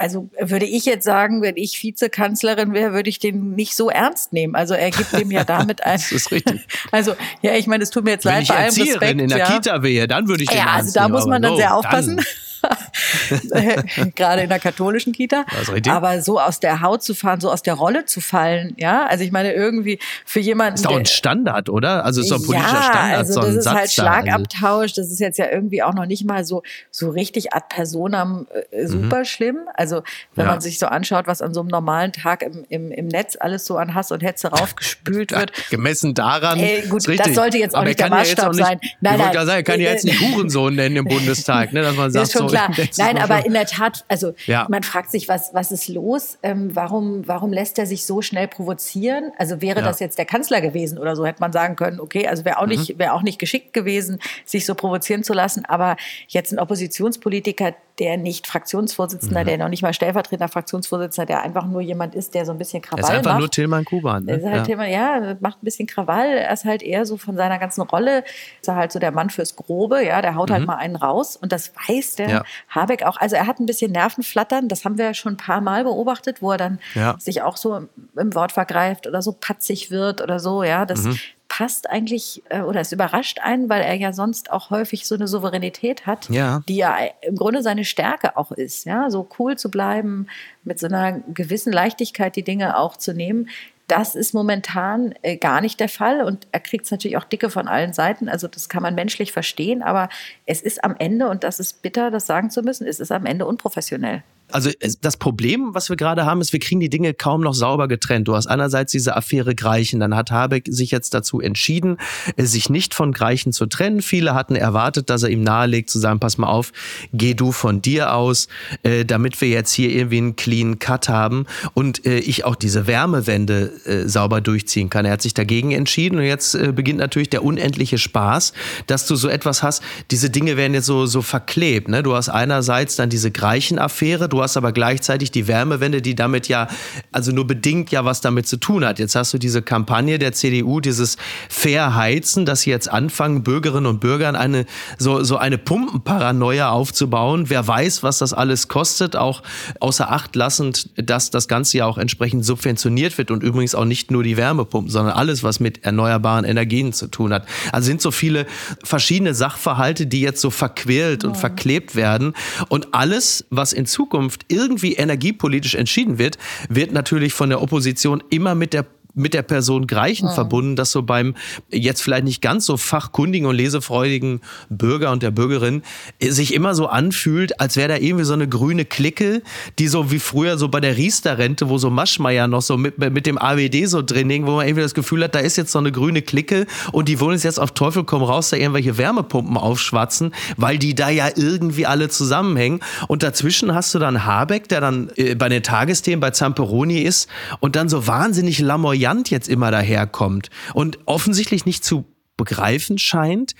also 0.00 0.30
würde 0.40 0.64
ich 0.64 0.86
jetzt 0.86 1.04
sagen, 1.04 1.42
wenn 1.42 1.58
ich 1.58 1.82
Vizekanzlerin 1.82 2.72
wäre, 2.72 2.94
würde 2.94 3.10
ich 3.10 3.18
den 3.18 3.50
nicht 3.50 3.76
so 3.76 3.90
ernst 3.90 4.32
nehmen. 4.32 4.54
Also 4.54 4.72
er 4.72 4.90
gibt 4.90 5.12
dem 5.12 5.30
ja 5.30 5.44
damit 5.44 5.84
ein. 5.84 5.98
das 5.98 6.10
ist 6.10 6.32
richtig. 6.32 6.66
Also 6.90 7.14
ja, 7.42 7.54
ich 7.54 7.66
meine, 7.66 7.82
es 7.82 7.90
tut 7.90 8.04
mir 8.04 8.12
jetzt 8.12 8.24
wenn 8.24 8.32
leid 8.32 8.42
ich 8.44 8.48
bei 8.48 8.56
allem 8.56 8.74
Respekt. 8.74 9.20
in 9.20 9.28
der 9.28 9.38
ja. 9.38 9.52
Kita 9.52 9.82
wäre, 9.82 10.08
dann 10.08 10.26
würde 10.26 10.42
ich 10.42 10.48
den 10.48 10.56
Ja, 10.56 10.68
also 10.68 10.92
da 10.94 11.06
muss 11.06 11.26
man 11.26 11.42
dann 11.42 11.56
sehr 11.56 11.76
aufpassen. 11.76 12.16
Dann. 12.16 12.26
gerade 14.14 14.42
in 14.42 14.48
der 14.48 14.58
katholischen 14.58 15.12
Kita. 15.12 15.44
Aber 15.88 16.20
so 16.20 16.40
aus 16.40 16.60
der 16.60 16.80
Haut 16.80 17.02
zu 17.02 17.14
fahren, 17.14 17.40
so 17.40 17.50
aus 17.50 17.62
der 17.62 17.74
Rolle 17.74 18.04
zu 18.04 18.20
fallen, 18.20 18.74
ja, 18.78 19.06
also 19.06 19.24
ich 19.24 19.32
meine 19.32 19.52
irgendwie 19.52 19.98
für 20.24 20.40
jemanden. 20.40 20.74
Ist 20.74 20.84
doch 20.84 20.96
ein 20.96 21.06
Standard, 21.06 21.68
oder? 21.68 22.04
Also 22.04 22.20
ist 22.20 22.30
doch 22.30 22.38
ein 22.38 22.44
politischer 22.44 22.74
ja, 22.74 22.82
Standard. 22.82 23.18
Also 23.18 23.32
so 23.34 23.40
das 23.40 23.54
ist 23.56 23.64
Satz 23.64 23.74
halt 23.74 23.92
Schlagabtausch. 23.92 24.92
Das 24.94 25.10
ist 25.10 25.20
jetzt 25.20 25.38
ja 25.38 25.46
irgendwie 25.50 25.82
auch 25.82 25.94
noch 25.94 26.06
nicht 26.06 26.24
mal 26.24 26.44
so 26.44 26.62
so 26.90 27.10
richtig 27.10 27.52
ad 27.54 27.66
personam 27.68 28.46
äh, 28.70 28.86
super 28.86 29.20
mhm. 29.20 29.24
schlimm. 29.24 29.56
Also 29.74 30.02
wenn 30.34 30.46
ja. 30.46 30.52
man 30.52 30.60
sich 30.60 30.78
so 30.78 30.86
anschaut, 30.86 31.26
was 31.26 31.42
an 31.42 31.54
so 31.54 31.60
einem 31.60 31.68
normalen 31.68 32.12
Tag 32.12 32.42
im, 32.42 32.64
im, 32.68 32.90
im 32.90 33.08
Netz 33.08 33.36
alles 33.38 33.66
so 33.66 33.76
an 33.76 33.94
Hass 33.94 34.12
und 34.12 34.22
Hetze 34.22 34.48
raufgespült 34.48 35.32
wird. 35.36 35.52
Gemessen 35.70 36.14
daran. 36.14 36.58
Ey, 36.58 36.82
gut, 36.88 37.06
das 37.18 37.34
sollte 37.34 37.58
jetzt 37.58 37.74
auch 37.74 37.80
Aber 37.80 37.88
nicht 37.88 38.00
der 38.00 38.10
Maßstab 38.10 38.46
ja 38.46 38.52
sein. 38.52 38.80
Nein, 39.00 39.14
ich 39.14 39.24
wollte 39.24 39.46
sagen, 39.46 39.50
er 39.50 39.62
kann 39.62 39.80
ja 39.80 39.90
jetzt 39.90 40.04
nicht 40.10 40.20
Hurensohn 40.20 40.74
nennen 40.74 40.96
im 40.96 41.04
Bundestag, 41.04 41.72
ne, 41.72 41.82
dass 41.82 41.96
man 41.96 42.10
sagt, 42.10 42.28
so, 42.28 42.49
klar. 42.50 42.70
Nein, 42.98 43.18
aber 43.18 43.30
aber 43.30 43.46
in 43.46 43.52
der 43.52 43.66
Tat, 43.66 44.04
also 44.08 44.34
ja. 44.46 44.66
man 44.68 44.82
fragt 44.82 45.10
sich, 45.10 45.28
was, 45.28 45.54
was 45.54 45.72
ist 45.72 45.88
los? 45.88 46.38
Ähm, 46.42 46.74
warum, 46.74 47.26
warum 47.26 47.52
lässt 47.52 47.78
er 47.78 47.86
sich 47.86 48.04
so 48.04 48.22
schnell 48.22 48.48
provozieren? 48.48 49.32
Also 49.38 49.60
wäre 49.60 49.80
ja. 49.80 49.84
das 49.86 50.00
jetzt 50.00 50.18
der 50.18 50.24
Kanzler 50.24 50.60
gewesen 50.60 50.98
oder 50.98 51.16
so, 51.16 51.24
hätte 51.24 51.40
man 51.40 51.52
sagen 51.52 51.76
können, 51.76 52.00
okay, 52.00 52.26
also 52.26 52.44
wäre 52.44 52.58
auch, 52.58 52.66
mhm. 52.66 52.98
wäre 52.98 53.12
auch 53.12 53.22
nicht 53.22 53.38
geschickt 53.38 53.72
gewesen, 53.72 54.20
sich 54.44 54.66
so 54.66 54.74
provozieren 54.74 55.22
zu 55.22 55.32
lassen. 55.32 55.64
Aber 55.64 55.96
jetzt 56.28 56.52
ein 56.52 56.58
Oppositionspolitiker, 56.58 57.74
der 57.98 58.16
nicht 58.16 58.46
Fraktionsvorsitzender, 58.46 59.42
mhm. 59.42 59.46
der 59.46 59.58
noch 59.58 59.68
nicht 59.68 59.82
mal 59.82 59.92
stellvertretender 59.92 60.48
Fraktionsvorsitzender, 60.48 61.26
der 61.26 61.42
einfach 61.42 61.66
nur 61.66 61.82
jemand 61.82 62.14
ist, 62.14 62.34
der 62.34 62.46
so 62.46 62.52
ein 62.52 62.58
bisschen 62.58 62.80
Krawall 62.80 63.02
macht. 63.02 63.10
Er 63.10 63.14
ist 63.14 63.18
einfach 63.18 63.32
macht. 63.32 63.40
nur 63.40 63.50
Tillmann 63.50 63.84
Kuban. 63.84 64.24
Ne? 64.24 64.36
Ist 64.36 64.44
halt 64.44 64.56
ja. 64.56 64.62
Tillmann, 64.62 64.90
ja, 64.90 65.36
macht 65.40 65.62
ein 65.62 65.64
bisschen 65.64 65.86
Krawall. 65.86 66.28
Er 66.28 66.52
ist 66.52 66.64
halt 66.64 66.82
eher 66.82 67.04
so 67.04 67.18
von 67.18 67.36
seiner 67.36 67.58
ganzen 67.58 67.82
Rolle, 67.82 68.24
ist 68.60 68.68
er 68.68 68.76
halt 68.76 68.90
so 68.90 68.98
der 68.98 69.12
Mann 69.12 69.28
fürs 69.28 69.54
Grobe, 69.54 70.04
ja, 70.04 70.22
der 70.22 70.34
haut 70.34 70.50
halt 70.50 70.62
mhm. 70.62 70.68
halt 70.70 70.78
mal 70.78 70.82
einen 70.82 70.96
raus 70.96 71.36
und 71.36 71.52
das 71.52 71.72
weiß 71.88 72.16
der 72.16 72.39
ja. 72.40 72.44
Habeck 72.68 73.04
auch. 73.04 73.16
Also 73.16 73.36
er 73.36 73.46
hat 73.46 73.60
ein 73.60 73.66
bisschen 73.66 73.92
Nervenflattern, 73.92 74.68
das 74.68 74.84
haben 74.84 74.98
wir 74.98 75.06
ja 75.06 75.14
schon 75.14 75.34
ein 75.34 75.38
paar 75.38 75.60
Mal 75.60 75.84
beobachtet, 75.84 76.42
wo 76.42 76.52
er 76.52 76.58
dann 76.58 76.78
ja. 76.94 77.16
sich 77.18 77.42
auch 77.42 77.56
so 77.56 77.88
im 78.16 78.34
Wort 78.34 78.52
vergreift 78.52 79.06
oder 79.06 79.22
so 79.22 79.32
patzig 79.32 79.90
wird 79.90 80.20
oder 80.20 80.38
so, 80.38 80.62
ja, 80.62 80.86
das 80.86 81.04
mhm 81.04 81.18
passt 81.50 81.90
eigentlich 81.90 82.42
äh, 82.48 82.60
oder 82.60 82.80
es 82.80 82.92
überrascht 82.92 83.40
einen, 83.42 83.68
weil 83.68 83.82
er 83.82 83.94
ja 83.96 84.12
sonst 84.14 84.50
auch 84.52 84.70
häufig 84.70 85.06
so 85.06 85.16
eine 85.16 85.26
Souveränität 85.26 86.06
hat, 86.06 86.30
ja. 86.30 86.62
die 86.68 86.76
ja 86.76 86.96
im 87.22 87.34
Grunde 87.34 87.62
seine 87.62 87.84
Stärke 87.84 88.36
auch 88.36 88.52
ist. 88.52 88.86
Ja, 88.86 89.10
so 89.10 89.28
cool 89.38 89.58
zu 89.58 89.68
bleiben, 89.68 90.28
mit 90.62 90.78
so 90.78 90.86
einer 90.86 91.18
gewissen 91.34 91.72
Leichtigkeit 91.72 92.36
die 92.36 92.44
Dinge 92.44 92.78
auch 92.78 92.96
zu 92.96 93.12
nehmen. 93.12 93.48
Das 93.90 94.14
ist 94.14 94.34
momentan 94.34 95.16
äh, 95.22 95.36
gar 95.36 95.60
nicht 95.60 95.80
der 95.80 95.88
Fall 95.88 96.22
und 96.22 96.46
er 96.52 96.60
kriegt 96.60 96.84
es 96.84 96.92
natürlich 96.92 97.16
auch 97.16 97.24
dicke 97.24 97.50
von 97.50 97.66
allen 97.66 97.92
Seiten. 97.92 98.28
Also 98.28 98.46
das 98.46 98.68
kann 98.68 98.84
man 98.84 98.94
menschlich 98.94 99.32
verstehen, 99.32 99.82
aber 99.82 100.08
es 100.46 100.62
ist 100.62 100.84
am 100.84 100.94
Ende, 100.96 101.28
und 101.28 101.42
das 101.42 101.58
ist 101.58 101.82
bitter, 101.82 102.12
das 102.12 102.24
sagen 102.24 102.50
zu 102.50 102.62
müssen, 102.62 102.86
es 102.86 103.00
ist 103.00 103.10
am 103.10 103.26
Ende 103.26 103.46
unprofessionell. 103.46 104.22
Also 104.52 104.70
das 105.00 105.16
Problem, 105.16 105.70
was 105.72 105.88
wir 105.88 105.96
gerade 105.96 106.26
haben, 106.26 106.40
ist, 106.40 106.52
wir 106.52 106.60
kriegen 106.60 106.80
die 106.80 106.90
Dinge 106.90 107.14
kaum 107.14 107.40
noch 107.40 107.54
sauber 107.54 107.88
getrennt. 107.88 108.28
Du 108.28 108.34
hast 108.34 108.46
einerseits 108.46 108.92
diese 108.92 109.16
Affäre 109.16 109.54
Greichen, 109.54 110.00
dann 110.00 110.14
hat 110.14 110.30
Habeck 110.30 110.64
sich 110.68 110.90
jetzt 110.90 111.14
dazu 111.14 111.40
entschieden, 111.40 111.98
äh, 112.36 112.44
sich 112.44 112.70
nicht 112.70 112.94
von 112.94 113.12
Greichen 113.12 113.52
zu 113.52 113.66
trennen. 113.66 114.02
Viele 114.02 114.34
hatten 114.34 114.56
erwartet, 114.56 115.10
dass 115.10 115.22
er 115.22 115.30
ihm 115.30 115.42
nahelegt, 115.42 115.90
zu 115.90 115.98
sagen, 115.98 116.20
pass 116.20 116.38
mal 116.38 116.48
auf, 116.48 116.72
geh 117.12 117.34
du 117.34 117.52
von 117.52 117.82
dir 117.82 118.14
aus, 118.14 118.48
äh, 118.82 119.04
damit 119.04 119.40
wir 119.40 119.48
jetzt 119.48 119.72
hier 119.72 119.90
irgendwie 119.90 120.18
einen 120.18 120.36
clean 120.36 120.78
Cut 120.78 121.08
haben 121.08 121.46
und 121.74 122.06
äh, 122.06 122.18
ich 122.18 122.44
auch 122.44 122.56
diese 122.56 122.86
Wärmewende 122.86 123.72
sauber 124.06 124.40
durchziehen 124.40 124.90
kann. 124.90 125.04
Er 125.04 125.12
hat 125.12 125.22
sich 125.22 125.34
dagegen 125.34 125.72
entschieden 125.72 126.18
und 126.18 126.24
jetzt 126.24 126.56
beginnt 126.74 126.98
natürlich 126.98 127.30
der 127.30 127.44
unendliche 127.44 127.98
Spaß, 127.98 128.52
dass 128.86 129.06
du 129.06 129.16
so 129.16 129.28
etwas 129.28 129.62
hast. 129.62 129.82
Diese 130.10 130.30
Dinge 130.30 130.56
werden 130.56 130.74
jetzt 130.74 130.86
so, 130.86 131.06
so 131.06 131.22
verklebt. 131.22 131.88
Ne? 131.88 132.02
Du 132.02 132.14
hast 132.14 132.28
einerseits 132.28 132.96
dann 132.96 133.10
diese 133.10 133.30
Greichen-Affäre, 133.30 134.28
du 134.40 134.44
hast 134.44 134.56
aber 134.56 134.72
gleichzeitig 134.72 135.30
die 135.30 135.48
Wärmewende, 135.48 136.00
die 136.00 136.14
damit 136.14 136.48
ja, 136.48 136.66
also 137.12 137.30
nur 137.30 137.46
bedingt 137.46 137.90
ja 137.90 138.06
was 138.06 138.22
damit 138.22 138.46
zu 138.48 138.56
tun 138.56 138.86
hat. 138.86 138.98
Jetzt 138.98 139.14
hast 139.14 139.34
du 139.34 139.38
diese 139.38 139.60
Kampagne 139.60 140.18
der 140.18 140.32
CDU, 140.32 140.80
dieses 140.80 141.18
Fairheizen, 141.50 142.46
dass 142.46 142.62
sie 142.62 142.70
jetzt 142.70 142.90
anfangen, 142.90 143.42
Bürgerinnen 143.42 143.84
und 143.84 144.00
Bürgern 144.00 144.36
eine, 144.36 144.64
so, 144.98 145.22
so 145.22 145.36
eine 145.36 145.58
Pumpenparanoia 145.58 146.70
aufzubauen. 146.70 147.50
Wer 147.50 147.68
weiß, 147.68 148.02
was 148.02 148.16
das 148.16 148.32
alles 148.32 148.68
kostet, 148.68 149.14
auch 149.14 149.42
außer 149.78 150.10
Acht 150.10 150.34
lassend, 150.34 150.88
dass 150.96 151.30
das 151.30 151.46
Ganze 151.46 151.76
ja 151.76 151.84
auch 151.84 151.98
entsprechend 151.98 152.46
subventioniert 152.46 153.18
wird 153.18 153.30
und 153.30 153.42
übrigens 153.42 153.74
auch 153.74 153.84
nicht 153.84 154.10
nur 154.10 154.22
die 154.22 154.38
Wärmepumpen, 154.38 154.90
sondern 154.90 155.14
alles, 155.14 155.42
was 155.42 155.60
mit 155.60 155.84
erneuerbaren 155.84 156.46
Energien 156.46 156.94
zu 156.94 157.08
tun 157.08 157.34
hat. 157.34 157.46
Also 157.72 157.86
sind 157.86 158.00
so 158.00 158.10
viele 158.10 158.46
verschiedene 158.82 159.34
Sachverhalte, 159.34 160.06
die 160.06 160.22
jetzt 160.22 160.40
so 160.40 160.48
verquält 160.48 161.24
und 161.24 161.36
verklebt 161.36 161.94
werden 161.94 162.32
und 162.70 162.94
alles, 162.94 163.44
was 163.50 163.74
in 163.74 163.84
Zukunft 163.84 164.29
Zukunft 164.30 164.44
irgendwie 164.48 164.94
energiepolitisch 164.94 165.74
entschieden 165.74 166.18
wird, 166.18 166.38
wird 166.68 166.92
natürlich 166.92 167.32
von 167.32 167.48
der 167.50 167.62
Opposition 167.62 168.22
immer 168.30 168.54
mit 168.54 168.72
der 168.72 168.86
mit 169.20 169.34
der 169.34 169.42
Person 169.42 169.86
Greichen 169.86 170.28
mhm. 170.28 170.34
verbunden, 170.34 170.76
dass 170.76 170.92
so 170.92 171.02
beim 171.02 171.34
jetzt 171.70 172.02
vielleicht 172.02 172.24
nicht 172.24 172.42
ganz 172.42 172.66
so 172.66 172.76
fachkundigen 172.76 173.48
und 173.48 173.56
lesefreudigen 173.56 174.40
Bürger 174.68 175.10
und 175.10 175.22
der 175.22 175.30
Bürgerin 175.30 175.82
sich 176.22 176.54
immer 176.54 176.74
so 176.74 176.86
anfühlt, 176.86 177.60
als 177.60 177.76
wäre 177.76 177.88
da 177.88 177.96
irgendwie 177.96 178.24
so 178.24 178.34
eine 178.34 178.48
grüne 178.48 178.84
Clique, 178.84 179.42
die 179.78 179.88
so 179.88 180.10
wie 180.10 180.18
früher 180.18 180.58
so 180.58 180.68
bei 180.68 180.80
der 180.80 180.96
Riester-Rente, 180.96 181.68
wo 181.68 181.78
so 181.78 181.90
Maschmeyer 181.90 182.48
noch 182.48 182.62
so 182.62 182.76
mit, 182.76 182.98
mit 182.98 183.26
dem 183.26 183.38
AWD 183.38 183.86
so 183.86 184.02
drin 184.02 184.30
hing, 184.30 184.46
wo 184.46 184.56
man 184.56 184.66
irgendwie 184.66 184.82
das 184.82 184.94
Gefühl 184.94 185.24
hat, 185.24 185.34
da 185.34 185.40
ist 185.40 185.56
jetzt 185.56 185.72
so 185.72 185.78
eine 185.78 185.92
grüne 185.92 186.22
Clique 186.22 186.66
und 186.92 187.08
die 187.08 187.20
wollen 187.20 187.38
jetzt 187.38 187.60
auf 187.60 187.72
Teufel 187.72 188.04
komm 188.04 188.22
raus 188.22 188.50
da 188.50 188.56
irgendwelche 188.56 188.98
Wärmepumpen 188.98 189.56
aufschwatzen, 189.56 190.34
weil 190.56 190.78
die 190.78 190.94
da 190.94 191.08
ja 191.08 191.28
irgendwie 191.34 191.86
alle 191.86 192.08
zusammenhängen. 192.08 192.80
Und 193.08 193.22
dazwischen 193.22 193.74
hast 193.74 193.94
du 193.94 193.98
dann 193.98 194.24
Habeck, 194.24 194.68
der 194.68 194.80
dann 194.80 195.10
äh, 195.16 195.34
bei 195.34 195.48
den 195.48 195.62
Tagesthemen 195.62 196.20
bei 196.20 196.30
Zamperoni 196.30 197.00
ist 197.02 197.28
und 197.60 197.76
dann 197.76 197.88
so 197.88 198.06
wahnsinnig 198.06 198.58
lamoyant 198.58 199.09
Variant 199.10 199.30
jetzt 199.30 199.48
immer 199.48 199.70
daherkommt 199.70 200.50
und 200.72 200.98
offensichtlich 201.06 201.66
nicht 201.66 201.84
zu 201.84 202.04
begreifen 202.36 202.98
scheint, 202.98 203.54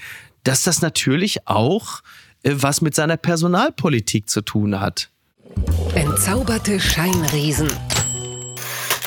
dass 0.44 0.62
das 0.62 0.80
natürlich 0.80 1.48
auch 1.48 2.00
äh, 2.42 2.52
was 2.54 2.80
mit 2.80 2.94
seiner 2.94 3.16
Personalpolitik 3.16 4.30
zu 4.30 4.42
tun 4.42 4.80
hat. 4.80 5.10
Entzauberte 5.94 6.78
Scheinriesen. 6.78 7.68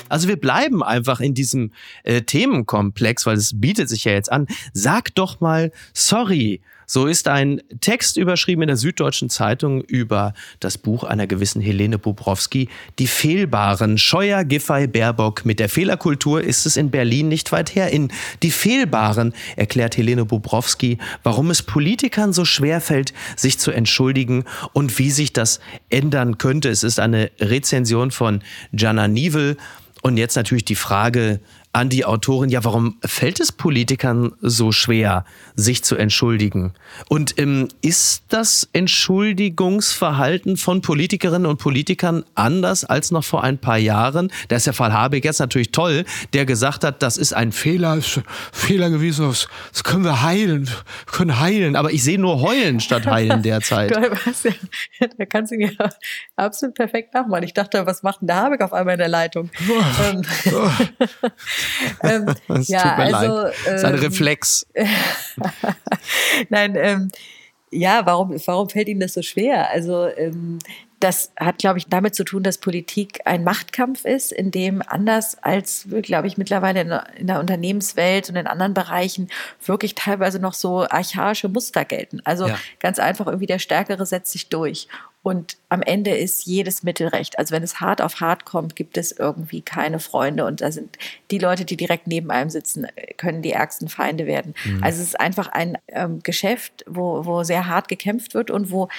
Also 0.10 0.28
wir 0.28 0.36
bleiben 0.36 0.84
einfach 0.84 1.22
in 1.22 1.34
diesem 1.34 1.72
äh, 2.04 2.22
Themenkomplex, 2.22 3.26
weil 3.26 3.38
es 3.38 3.60
bietet 3.60 3.90
sich 3.90 4.04
ja 4.04 4.12
jetzt 4.12 4.32
an. 4.32 4.48
Sag 4.74 5.16
doch 5.16 5.40
mal 5.40 5.72
sorry 5.94 6.62
so 6.94 7.08
ist 7.08 7.28
ein 7.28 7.60
Text 7.82 8.18
überschrieben 8.18 8.62
in 8.62 8.68
der 8.68 8.78
Süddeutschen 8.78 9.28
Zeitung 9.32 9.82
über 9.82 10.36
das 10.60 10.78
Buch 10.78 11.04
einer 11.04 11.26
gewissen 11.26 11.60
Helene 11.60 11.98
Bobrowski, 11.98 12.70
Die 13.00 13.08
Fehlbaren. 13.08 13.98
Scheuer, 13.98 14.44
Giffey, 14.44 14.86
Baerbock. 14.86 15.44
Mit 15.44 15.60
der 15.60 15.70
Fehlerkultur 15.70 16.44
ist 16.44 16.68
es 16.68 16.78
in 16.78 16.92
Berlin 16.92 17.30
nicht 17.30 17.52
weit 17.52 17.74
her. 17.74 17.90
In 17.90 18.12
Die 18.44 18.52
Fehlbaren 18.52 19.34
erklärt 19.56 19.98
Helene 19.98 20.26
Bobrowski, 20.26 21.00
warum 21.24 21.50
es 21.50 21.64
Politikern 21.64 22.32
so 22.32 22.46
schwer 22.46 22.80
fällt, 22.80 23.12
sich 23.36 23.58
zu 23.58 23.72
entschuldigen 23.72 24.46
und 24.74 25.00
wie 25.00 25.10
sich 25.10 25.34
das 25.34 25.62
ändern 25.90 26.38
könnte. 26.38 26.70
Es 26.70 26.84
ist 26.84 27.00
eine 27.00 27.32
Rezension 27.40 28.12
von 28.12 28.44
Jana 28.72 29.08
Nivel. 29.08 29.58
Und 30.04 30.18
jetzt 30.18 30.36
natürlich 30.36 30.66
die 30.66 30.76
Frage, 30.76 31.40
an 31.74 31.90
die 31.90 32.06
Autorin, 32.06 32.50
ja, 32.50 32.64
warum 32.64 32.98
fällt 33.04 33.40
es 33.40 33.52
Politikern 33.52 34.32
so 34.42 34.72
schwer, 34.72 35.26
sich 35.56 35.84
zu 35.84 35.96
entschuldigen? 35.96 36.74
Und 37.10 37.40
ähm, 37.40 37.68
ist 37.82 38.24
das 38.30 38.70
Entschuldigungsverhalten 38.74 40.58
von 40.58 40.82
Politikerinnen 40.82 41.48
und 41.48 41.58
Politikern 41.58 42.24
anders 42.36 42.86
als 42.86 43.10
noch 43.10 43.24
vor 43.24 43.44
ein 43.44 43.58
paar 43.58 43.80
Jahren? 43.80 44.32
Da 44.50 44.56
ist 44.56 44.68
der 44.68 44.74
Fall 44.74 44.94
Habeck 44.94 45.26
jetzt 45.26 45.40
natürlich 45.40 45.72
toll, 45.72 46.06
der 46.34 46.46
gesagt 46.46 46.84
hat, 46.84 47.02
das 47.02 47.18
ist 47.18 47.34
ein 47.34 47.52
Fehler, 47.52 47.98
ist 47.98 48.22
Fehler 48.52 48.92
gewesen, 48.92 49.28
das, 49.28 49.48
das 49.72 49.84
können 49.84 50.04
wir 50.04 50.22
heilen, 50.22 50.68
wir 50.68 51.12
können 51.12 51.40
heilen. 51.40 51.76
Aber 51.76 51.92
ich 51.92 52.04
sehe 52.04 52.20
nur 52.20 52.42
heulen 52.42 52.82
statt 52.82 53.08
heilen 53.08 53.42
derzeit. 53.42 53.90
ja, 55.00 55.08
da 55.18 55.26
kannst 55.26 55.52
du 55.52 55.56
ihn 55.56 55.72
ja 55.78 55.90
absolut 56.36 56.76
perfekt 56.76 57.16
nachmachen. 57.16 57.44
Ich 57.44 57.54
dachte, 57.54 57.84
was 57.88 58.04
macht 58.04 58.22
denn 58.22 58.28
der 58.28 58.36
Habeck 58.38 58.62
auf 58.62 58.74
einmal 58.74 58.94
in 58.94 59.00
der 59.00 59.08
Leitung? 59.08 59.50
ähm, 60.04 60.22
ähm, 62.04 62.34
es 62.50 62.68
ja, 62.68 62.82
tut 62.82 62.98
mir 62.98 63.16
also, 63.16 63.38
leid. 63.42 63.54
Ähm, 63.68 63.78
Sein 63.78 63.96
Reflex. 63.96 64.66
Nein, 66.50 66.76
ähm, 66.76 67.12
ja, 67.72 68.06
warum, 68.06 68.36
warum 68.46 68.70
fällt 68.70 68.88
Ihnen 68.88 69.00
das 69.00 69.14
so 69.14 69.22
schwer? 69.22 69.70
Also 69.72 70.08
ähm, 70.08 70.60
das 71.04 71.34
hat, 71.38 71.58
glaube 71.58 71.80
ich, 71.80 71.88
damit 71.88 72.16
zu 72.16 72.24
tun, 72.24 72.44
dass 72.44 72.60
Politik 72.60 73.20
ein 73.26 73.44
Machtkampf 73.44 74.06
ist, 74.06 74.32
in 74.32 74.52
dem 74.52 74.82
anders 74.86 75.38
als, 75.42 75.86
glaube 76.02 76.28
ich, 76.28 76.38
mittlerweile 76.38 77.04
in 77.18 77.28
der 77.28 77.42
Unternehmenswelt 77.42 78.30
und 78.30 78.38
in 78.38 78.48
anderen 78.48 78.74
Bereichen 78.74 79.30
wirklich 79.66 79.96
teilweise 79.96 80.40
noch 80.40 80.54
so 80.54 80.84
archaische 80.84 81.50
Muster 81.50 81.84
gelten. 81.84 82.22
Also 82.24 82.48
ja. 82.48 82.58
ganz 82.80 83.00
einfach 83.00 83.28
irgendwie 83.28 83.48
der 83.48 83.60
Stärkere 83.60 84.06
setzt 84.06 84.32
sich 84.32 84.48
durch. 84.48 84.88
Und 85.24 85.58
am 85.70 85.82
Ende 85.82 86.12
ist 86.12 86.46
jedes 86.46 86.84
Mittel 86.84 87.08
recht. 87.08 87.40
Also 87.40 87.56
wenn 87.56 87.64
es 87.64 87.80
hart 87.80 88.02
auf 88.02 88.20
hart 88.20 88.44
kommt, 88.44 88.76
gibt 88.76 88.98
es 88.98 89.14
irgendwie 89.14 89.62
keine 89.62 90.00
Freunde. 90.00 90.46
Und 90.46 90.60
da 90.60 90.70
sind 90.70 90.98
die 91.32 91.40
Leute, 91.40 91.64
die 91.64 91.78
direkt 91.78 92.08
neben 92.08 92.30
einem 92.30 92.50
sitzen, 92.50 92.88
können 93.16 93.42
die 93.42 93.54
ärgsten 93.54 93.88
Feinde 93.88 94.26
werden. 94.26 94.54
Mhm. 94.66 94.84
Also 94.84 95.02
es 95.02 95.08
ist 95.08 95.20
einfach 95.20 95.48
ein 95.48 95.78
ähm, 95.88 96.20
Geschäft, 96.24 96.84
wo, 96.88 97.26
wo 97.26 97.44
sehr 97.44 97.68
hart 97.68 97.88
gekämpft 97.88 98.34
wird 98.34 98.52
und 98.52 98.70
wo 98.70 98.90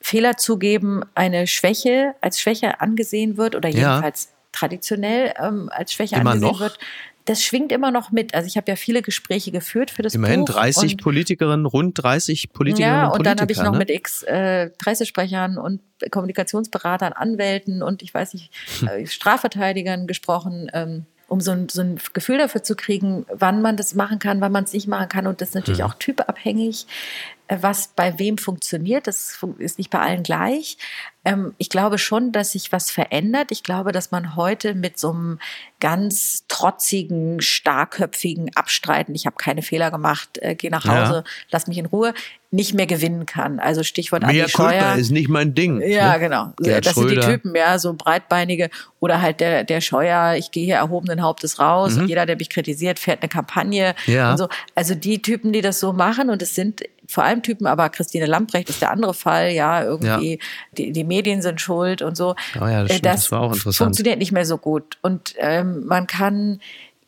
Fehler 0.00 0.36
zugeben 0.36 1.02
eine 1.14 1.46
Schwäche 1.46 2.14
als 2.20 2.40
Schwäche 2.40 2.80
angesehen 2.80 3.36
wird 3.36 3.54
oder 3.54 3.68
jedenfalls 3.68 4.24
ja. 4.24 4.30
traditionell 4.50 5.34
ähm, 5.38 5.70
als 5.72 5.92
Schwäche 5.92 6.16
Immer 6.16 6.32
angesehen 6.32 6.52
noch? 6.52 6.60
wird 6.60 6.78
das 7.30 7.44
schwingt 7.44 7.70
immer 7.70 7.92
noch 7.92 8.10
mit. 8.10 8.34
Also 8.34 8.48
ich 8.48 8.56
habe 8.56 8.68
ja 8.68 8.74
viele 8.74 9.02
Gespräche 9.02 9.52
geführt 9.52 9.92
für 9.92 10.02
das 10.02 10.16
Immerhin 10.16 10.44
Buch. 10.44 10.56
Immerhin 10.56 10.72
30 10.72 10.96
Politikerinnen, 10.96 11.64
rund 11.64 12.02
30 12.02 12.52
Politikerinnen 12.52 12.96
ja, 12.96 13.06
und 13.06 13.10
Politiker. 13.12 13.24
Ja, 13.24 13.30
und 13.30 13.38
dann 13.38 13.40
habe 13.40 13.52
ich 13.52 13.58
noch 13.58 13.72
ne? 13.72 13.78
mit 13.78 13.90
X 13.90 14.24
äh, 14.24 14.70
Pressesprechern 14.70 15.56
und 15.56 15.80
Kommunikationsberatern, 16.10 17.12
Anwälten 17.12 17.84
und 17.84 18.02
ich 18.02 18.12
weiß 18.12 18.34
nicht, 18.34 18.50
hm. 18.80 18.88
äh, 18.88 19.06
Strafverteidigern 19.06 20.08
gesprochen. 20.08 20.70
Ähm, 20.74 21.06
um 21.28 21.40
so 21.40 21.52
ein, 21.52 21.68
so 21.68 21.80
ein 21.80 22.00
Gefühl 22.12 22.38
dafür 22.38 22.64
zu 22.64 22.74
kriegen, 22.74 23.24
wann 23.32 23.62
man 23.62 23.76
das 23.76 23.94
machen 23.94 24.18
kann, 24.18 24.40
wann 24.40 24.50
man 24.50 24.64
es 24.64 24.72
nicht 24.72 24.88
machen 24.88 25.08
kann. 25.08 25.28
Und 25.28 25.40
das 25.40 25.50
ist 25.50 25.54
natürlich 25.54 25.78
hm. 25.78 25.86
auch 25.86 25.94
typabhängig. 25.94 26.88
Äh, 27.50 27.58
was 27.62 27.88
bei 27.88 28.18
wem 28.18 28.38
funktioniert. 28.38 29.06
Das 29.08 29.38
ist 29.58 29.78
nicht 29.78 29.90
bei 29.90 29.98
allen 29.98 30.22
gleich. 30.22 30.78
Ähm, 31.24 31.52
ich 31.58 31.68
glaube 31.68 31.98
schon, 31.98 32.30
dass 32.32 32.52
sich 32.52 32.70
was 32.70 32.90
verändert. 32.90 33.50
Ich 33.50 33.64
glaube, 33.64 33.90
dass 33.90 34.12
man 34.12 34.36
heute 34.36 34.74
mit 34.74 34.98
so 34.98 35.10
einem 35.10 35.38
ganz 35.80 36.44
trotzigen, 36.46 37.40
starkköpfigen 37.40 38.54
Abstreiten, 38.54 39.14
ich 39.14 39.26
habe 39.26 39.36
keine 39.36 39.62
Fehler 39.62 39.90
gemacht, 39.90 40.38
äh, 40.40 40.54
geh 40.54 40.70
nach 40.70 40.84
Hause, 40.84 41.14
ja. 41.14 41.24
lass 41.50 41.66
mich 41.66 41.78
in 41.78 41.86
Ruhe, 41.86 42.14
nicht 42.52 42.74
mehr 42.74 42.86
gewinnen 42.86 43.26
kann. 43.26 43.58
Also 43.58 43.82
Stichwort 43.82 44.22
Mehr 44.22 44.30
Andi 44.30 44.48
Scheuer. 44.48 44.94
ist 44.96 45.10
nicht 45.10 45.28
mein 45.28 45.54
Ding. 45.54 45.80
Ja, 45.82 46.14
ne? 46.14 46.20
genau. 46.20 46.52
Gerhard 46.56 46.86
das 46.86 46.94
Schröder. 46.94 47.22
sind 47.22 47.22
die 47.22 47.26
Typen, 47.26 47.54
ja, 47.54 47.78
so 47.78 47.94
breitbeinige 47.94 48.70
oder 48.98 49.22
halt 49.22 49.40
der, 49.40 49.64
der 49.64 49.80
Scheuer, 49.80 50.34
ich 50.36 50.50
gehe 50.50 50.64
hier 50.64 50.76
erhobenen 50.76 51.22
Hauptes 51.22 51.58
raus 51.58 51.94
mhm. 51.94 52.02
und 52.02 52.08
jeder, 52.08 52.26
der 52.26 52.36
mich 52.36 52.50
kritisiert, 52.50 52.98
fährt 52.98 53.22
eine 53.22 53.28
Kampagne 53.28 53.94
ja. 54.06 54.36
so. 54.36 54.48
Also 54.74 54.94
die 54.94 55.22
Typen, 55.22 55.52
die 55.52 55.60
das 55.60 55.80
so 55.80 55.92
machen 55.92 56.30
und 56.30 56.42
es 56.42 56.54
sind 56.54 56.82
vor 57.10 57.24
allem 57.24 57.42
Typen, 57.42 57.66
aber 57.66 57.88
Christine 57.90 58.26
Lamprecht 58.26 58.68
ist 58.70 58.80
der 58.80 58.90
andere 58.90 59.14
Fall, 59.14 59.50
ja, 59.50 59.82
irgendwie 59.82 60.32
ja. 60.32 60.38
Die, 60.76 60.92
die 60.92 61.04
Medien 61.04 61.42
sind 61.42 61.60
schuld 61.60 62.02
und 62.02 62.16
so. 62.16 62.34
Oh 62.60 62.66
ja, 62.66 62.82
das, 62.82 62.90
äh, 62.90 62.94
stimmt, 62.94 63.06
das, 63.06 63.14
das 63.22 63.32
war 63.32 63.40
auch 63.40 63.52
interessant. 63.52 63.76
funktioniert 63.76 64.18
nicht 64.18 64.32
mehr 64.32 64.46
so 64.46 64.58
gut. 64.58 64.98
Und 65.02 65.34
ähm, 65.38 65.84
man 65.86 66.06
kann, 66.06 66.60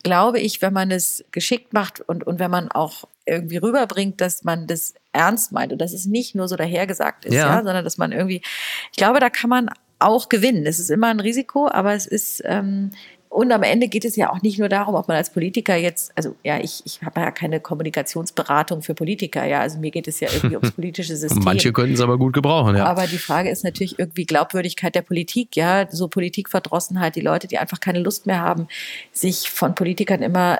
glaube 0.03 0.39
ich, 0.39 0.61
wenn 0.61 0.73
man 0.73 0.91
es 0.91 1.23
geschickt 1.31 1.73
macht 1.73 2.01
und, 2.01 2.25
und 2.25 2.39
wenn 2.39 2.51
man 2.51 2.69
auch 2.71 3.05
irgendwie 3.25 3.57
rüberbringt, 3.57 4.19
dass 4.19 4.43
man 4.43 4.67
das 4.67 4.93
ernst 5.13 5.51
meint 5.51 5.71
und 5.71 5.79
dass 5.79 5.93
es 5.93 6.05
nicht 6.05 6.35
nur 6.35 6.47
so 6.47 6.55
dahergesagt 6.55 7.25
ist, 7.25 7.33
ja. 7.33 7.47
ja, 7.47 7.63
sondern 7.63 7.83
dass 7.83 7.97
man 7.97 8.11
irgendwie, 8.11 8.41
ich 8.91 8.97
glaube, 8.97 9.19
da 9.19 9.29
kann 9.29 9.49
man 9.49 9.69
auch 9.99 10.27
gewinnen. 10.27 10.65
Es 10.65 10.79
ist 10.79 10.89
immer 10.89 11.07
ein 11.07 11.21
Risiko, 11.21 11.69
aber 11.69 11.93
es 11.93 12.05
ist 12.05 12.41
ähm, 12.45 12.91
und 13.33 13.51
am 13.51 13.63
Ende 13.63 13.87
geht 13.87 14.05
es 14.05 14.15
ja 14.15 14.31
auch 14.31 14.43
nicht 14.43 14.59
nur 14.59 14.69
darum, 14.69 14.93
ob 14.93 15.07
man 15.07 15.17
als 15.17 15.31
Politiker 15.31 15.75
jetzt, 15.75 16.11
also 16.15 16.35
ja, 16.43 16.59
ich, 16.59 16.83
ich 16.85 17.01
habe 17.01 17.19
ja 17.19 17.31
keine 17.31 17.59
Kommunikationsberatung 17.59 18.83
für 18.83 18.93
Politiker, 18.93 19.43
ja, 19.43 19.61
also 19.61 19.79
mir 19.79 19.89
geht 19.89 20.07
es 20.07 20.19
ja 20.19 20.29
irgendwie 20.31 20.55
ums 20.55 20.71
politische 20.75 21.15
System. 21.15 21.43
Manche 21.43 21.73
könnten 21.73 21.95
es 21.95 22.01
aber 22.01 22.19
gut 22.19 22.33
gebrauchen, 22.33 22.75
ja. 22.75 22.85
Aber 22.85 23.07
die 23.07 23.17
Frage 23.17 23.49
ist 23.49 23.63
natürlich 23.63 23.97
irgendwie 23.97 24.27
Glaubwürdigkeit 24.27 24.93
der 24.93 25.01
Politik, 25.01 25.55
ja, 25.55 25.87
so 25.89 26.09
Politikverdrossenheit, 26.09 27.15
die 27.15 27.21
Leute, 27.21 27.47
die 27.47 27.57
einfach 27.57 27.79
keine 27.79 27.99
Lust 27.99 28.27
mehr 28.27 28.39
haben, 28.39 28.67
sich 29.11 29.49
von 29.49 29.73
Politikern 29.73 30.21
immer 30.21 30.59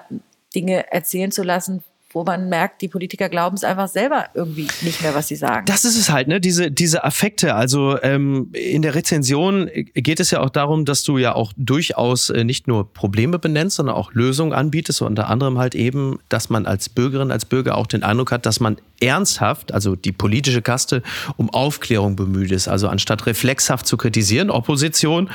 Dinge 0.56 0.92
erzählen 0.92 1.32
zu 1.32 1.44
lassen, 1.44 1.84
wo 2.14 2.24
man 2.24 2.50
merkt, 2.50 2.82
die 2.82 2.88
Politiker 2.88 3.30
glauben 3.30 3.56
es 3.56 3.64
einfach 3.64 3.88
selber 3.88 4.26
irgendwie 4.34 4.68
nicht 4.82 5.02
mehr, 5.02 5.16
was 5.16 5.28
sie 5.28 5.36
sagen. 5.36 5.66
Das 5.66 5.86
ist 5.86 5.98
es 5.98 6.10
halt, 6.10 6.28
ne? 6.28 6.40
Diese, 6.40 6.72
diese 6.72 7.04
Affekte. 7.04 7.56
Also 7.56 7.98
ähm, 8.02 8.50
in 8.54 8.82
der 8.82 8.96
Rezension 8.96 9.70
geht 9.94 10.20
es 10.20 10.32
ja 10.32 10.42
auch 10.42 10.50
darum, 10.50 10.86
dass 10.86 11.04
du 11.04 11.18
ja 11.18 11.34
auch 11.34 11.54
durchaus 11.58 12.30
äh, 12.30 12.44
nicht 12.44 12.68
nur 12.68 12.94
Probleme 12.94 13.40
benennst, 13.40 13.78
sondern 13.78 13.96
auch 13.96 14.14
Lösungen 14.14 14.54
anbietest. 14.54 15.02
Und 15.02 15.08
unter 15.14 15.30
anderem 15.30 15.60
halt 15.60 15.76
eben, 15.76 16.20
dass 16.30 16.50
man 16.50 16.66
als 16.66 16.90
Bürgerin, 16.90 17.32
als 17.32 17.46
Bürger 17.46 17.78
auch 17.78 17.88
den 17.88 18.04
Eindruck 18.04 18.32
hat, 18.32 18.46
dass 18.46 18.60
man 18.60 18.78
ernsthaft, 19.00 19.74
also 19.74 19.96
die 19.96 20.12
politische 20.12 20.62
Kaste, 20.62 21.04
um 21.38 21.50
Aufklärung 21.50 22.16
bemüht 22.16 22.52
ist. 22.52 22.68
Also 22.68 22.88
anstatt 22.88 23.26
reflexhaft 23.26 23.86
zu 23.86 23.98
kritisieren, 23.98 24.50
Opposition, 24.50 25.30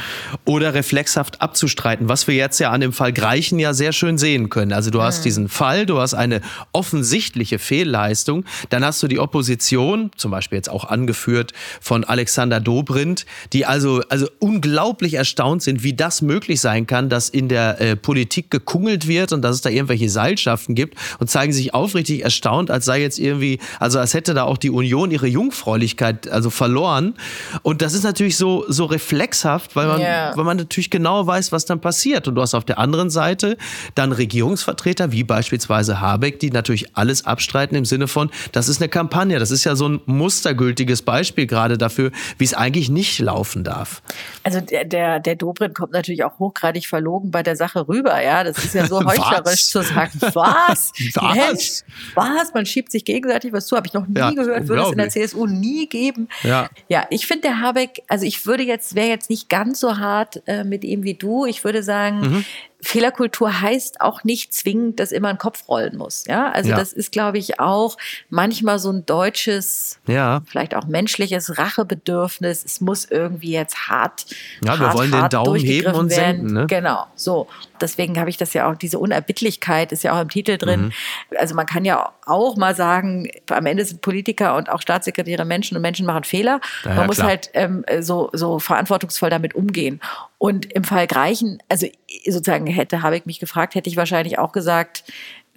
oder 0.44 0.74
reflexhaft 0.74 1.40
abzustreiten, 1.42 2.08
was 2.08 2.26
wir 2.26 2.34
jetzt 2.34 2.58
ja 2.58 2.70
an 2.70 2.80
dem 2.80 2.92
Fall 2.92 3.12
Greichen 3.12 3.58
ja 3.58 3.74
sehr 3.74 3.92
schön 3.92 4.18
sehen 4.18 4.48
können. 4.48 4.72
Also 4.72 4.90
du 4.90 5.02
hast 5.02 5.24
diesen 5.24 5.48
Fall, 5.48 5.86
du 5.86 5.98
hast 5.98 6.14
eine 6.14 6.40
offensichtliche 6.72 7.58
Fehlleistung. 7.58 8.44
Dann 8.70 8.84
hast 8.84 9.02
du 9.02 9.08
die 9.08 9.18
Opposition, 9.18 10.10
zum 10.16 10.30
Beispiel 10.30 10.56
jetzt 10.56 10.70
auch 10.70 10.84
angeführt 10.84 11.52
von 11.80 12.04
Alexander 12.04 12.60
Dobrindt, 12.60 13.26
die 13.52 13.66
also, 13.66 14.02
also 14.08 14.28
unglaublich 14.38 15.14
erstaunt 15.14 15.62
sind, 15.62 15.82
wie 15.82 15.94
das 15.94 16.22
möglich 16.22 16.60
sein 16.60 16.86
kann, 16.86 17.08
dass 17.08 17.28
in 17.28 17.48
der 17.48 17.80
äh, 17.80 17.96
Politik 17.96 18.50
gekungelt 18.50 19.08
wird 19.08 19.32
und 19.32 19.42
dass 19.42 19.56
es 19.56 19.60
da 19.60 19.70
irgendwelche 19.70 20.08
Seilschaften 20.08 20.74
gibt 20.74 20.96
und 21.18 21.30
zeigen 21.30 21.52
sich 21.52 21.74
aufrichtig 21.74 22.24
erstaunt, 22.24 22.70
als 22.70 22.84
sei 22.84 23.00
jetzt 23.00 23.18
irgendwie, 23.18 23.58
also 23.80 23.98
als 23.98 24.14
hätte 24.14 24.34
da 24.34 24.44
auch 24.44 24.58
die 24.58 24.70
Union 24.70 25.10
ihre 25.10 25.26
Jungfräulichkeit 25.26 26.28
also 26.28 26.50
verloren. 26.50 27.14
Und 27.62 27.82
das 27.82 27.94
ist 27.94 28.04
natürlich 28.04 28.36
so, 28.36 28.64
so 28.68 28.84
reflexhaft, 28.84 29.76
weil 29.76 29.86
man, 29.86 30.00
yeah. 30.00 30.36
weil 30.36 30.44
man 30.44 30.56
natürlich 30.56 30.90
genau 30.90 31.26
weiß, 31.26 31.52
was 31.52 31.64
dann 31.64 31.80
passiert. 31.80 32.28
Und 32.28 32.34
du 32.34 32.42
hast 32.42 32.54
auf 32.54 32.64
der 32.64 32.78
anderen 32.78 33.10
Seite 33.10 33.56
dann 33.94 34.12
Regierungsvertreter, 34.12 35.12
wie 35.12 35.24
beispielsweise 35.24 36.00
Habeck, 36.00 36.38
die 36.40 36.50
natürlich 36.58 36.96
alles 36.96 37.24
abstreiten 37.24 37.76
im 37.76 37.84
Sinne 37.84 38.08
von, 38.08 38.30
das 38.52 38.68
ist 38.68 38.80
eine 38.80 38.88
Kampagne. 38.88 39.38
Das 39.38 39.50
ist 39.50 39.64
ja 39.64 39.76
so 39.76 39.88
ein 39.88 40.00
mustergültiges 40.06 41.02
Beispiel 41.02 41.46
gerade 41.46 41.78
dafür, 41.78 42.10
wie 42.36 42.44
es 42.44 42.54
eigentlich 42.54 42.90
nicht 42.90 43.18
laufen 43.18 43.64
darf. 43.64 44.02
Also 44.42 44.60
der, 44.60 44.84
der, 44.84 45.20
der 45.20 45.36
Dobrindt 45.36 45.74
kommt 45.74 45.92
natürlich 45.92 46.24
auch 46.24 46.38
hochgradig 46.38 46.86
verlogen 46.86 47.30
bei 47.30 47.42
der 47.42 47.56
Sache 47.56 47.86
rüber. 47.88 48.20
Ja, 48.22 48.44
das 48.44 48.58
ist 48.58 48.74
ja 48.74 48.86
so 48.86 49.04
heuchlerisch 49.04 49.66
zu 49.66 49.82
sagen. 49.82 50.18
Was? 50.20 50.92
Was? 51.14 51.84
Was? 52.14 52.54
Man 52.54 52.66
schiebt 52.66 52.90
sich 52.92 53.04
gegenseitig 53.04 53.52
was 53.52 53.66
zu. 53.66 53.76
Habe 53.76 53.86
ich 53.86 53.94
noch 53.94 54.06
nie 54.06 54.18
ja, 54.18 54.30
gehört. 54.30 54.68
Würde 54.68 54.82
es 54.82 54.92
in 54.92 54.98
der 54.98 55.08
CSU 55.08 55.46
nie 55.46 55.88
geben. 55.88 56.28
Ja, 56.42 56.68
ja 56.88 57.06
ich 57.10 57.26
finde 57.26 57.48
der 57.48 57.60
Habeck, 57.60 58.02
also 58.08 58.24
ich 58.24 58.46
würde 58.46 58.62
jetzt, 58.62 58.94
wäre 58.94 59.08
jetzt 59.08 59.30
nicht 59.30 59.48
ganz 59.48 59.80
so 59.80 59.98
hart 59.98 60.42
äh, 60.46 60.64
mit 60.64 60.84
ihm 60.84 61.02
wie 61.02 61.14
du. 61.14 61.46
Ich 61.46 61.64
würde 61.64 61.82
sagen, 61.82 62.20
mhm. 62.20 62.44
Fehlerkultur 62.80 63.60
heißt 63.60 64.00
auch 64.00 64.22
nicht 64.22 64.54
zwingend, 64.54 65.00
dass 65.00 65.10
immer 65.10 65.28
ein 65.28 65.38
Kopf 65.38 65.68
rollen 65.68 65.96
muss. 65.96 66.24
Ja, 66.28 66.50
also 66.50 66.70
ja. 66.70 66.76
das 66.76 66.92
ist, 66.92 67.10
glaube 67.10 67.38
ich, 67.38 67.58
auch 67.58 67.96
manchmal 68.30 68.78
so 68.78 68.90
ein 68.92 69.04
deutsches, 69.04 69.98
ja. 70.06 70.42
vielleicht 70.46 70.76
auch 70.76 70.86
menschliches 70.86 71.58
Rachebedürfnis. 71.58 72.64
Es 72.64 72.80
muss 72.80 73.04
irgendwie 73.04 73.50
jetzt 73.50 73.88
hart. 73.88 74.26
Ja, 74.64 74.78
hart, 74.78 74.80
wir 74.80 74.94
wollen 74.94 75.10
den 75.10 75.28
Daumen 75.28 75.56
heben 75.56 75.92
und 75.92 76.10
werden. 76.10 76.36
senden. 76.36 76.54
Ne? 76.54 76.66
Genau, 76.68 77.06
so. 77.16 77.48
Deswegen 77.80 78.18
habe 78.18 78.30
ich 78.30 78.36
das 78.36 78.54
ja 78.54 78.70
auch, 78.70 78.76
diese 78.76 78.98
Unerbittlichkeit 78.98 79.90
ist 79.90 80.04
ja 80.04 80.16
auch 80.16 80.22
im 80.22 80.28
Titel 80.28 80.56
drin. 80.56 80.86
Mhm. 80.86 80.92
Also 81.36 81.54
man 81.56 81.66
kann 81.66 81.84
ja 81.84 82.12
auch 82.26 82.56
mal 82.56 82.76
sagen, 82.76 83.28
am 83.50 83.66
Ende 83.66 83.84
sind 83.84 84.02
Politiker 84.02 84.56
und 84.56 84.70
auch 84.70 84.80
Staatssekretäre 84.80 85.44
Menschen 85.44 85.76
und 85.76 85.82
Menschen 85.82 86.06
machen 86.06 86.24
Fehler. 86.24 86.60
Ja, 86.84 86.94
man 86.94 87.06
muss 87.06 87.16
klar. 87.16 87.28
halt 87.28 87.50
ähm, 87.54 87.84
so, 88.00 88.30
so 88.32 88.58
verantwortungsvoll 88.58 89.30
damit 89.30 89.54
umgehen. 89.54 90.00
Und 90.38 90.72
im 90.72 90.84
Fall 90.84 91.06
Greichen, 91.06 91.58
also 91.68 91.88
sozusagen 92.24 92.66
hätte 92.66 93.02
Habeck 93.02 93.26
mich 93.26 93.40
gefragt, 93.40 93.74
hätte 93.74 93.90
ich 93.90 93.96
wahrscheinlich 93.96 94.38
auch 94.38 94.52
gesagt, 94.52 95.04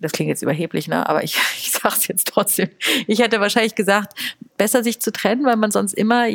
das 0.02 0.12
klingt 0.12 0.30
jetzt 0.30 0.42
überheblich, 0.42 0.88
ne? 0.88 1.08
aber 1.08 1.24
ich, 1.24 1.36
ich 1.58 1.72
sage 1.72 1.96
es 1.98 2.08
jetzt 2.08 2.28
trotzdem. 2.28 2.70
Ich 3.08 3.20
hätte 3.20 3.40
wahrscheinlich 3.40 3.76
gesagt, 3.76 4.14
besser 4.58 4.84
sich 4.84 5.00
zu 5.00 5.12
trennen, 5.12 5.46
weil 5.46 5.56
man 5.56 5.72
sonst 5.72 5.94
immer 5.94 6.26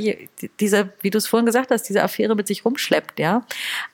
diese, 0.61 0.93
wie 1.03 1.11
du 1.11 1.19
es 1.19 1.27
vorhin 1.27 1.47
gesagt 1.47 1.71
hast, 1.71 1.83
diese 1.83 2.03
Affäre 2.03 2.37
mit 2.37 2.47
sich 2.47 2.65
rumschleppt, 2.65 3.19
ja. 3.19 3.45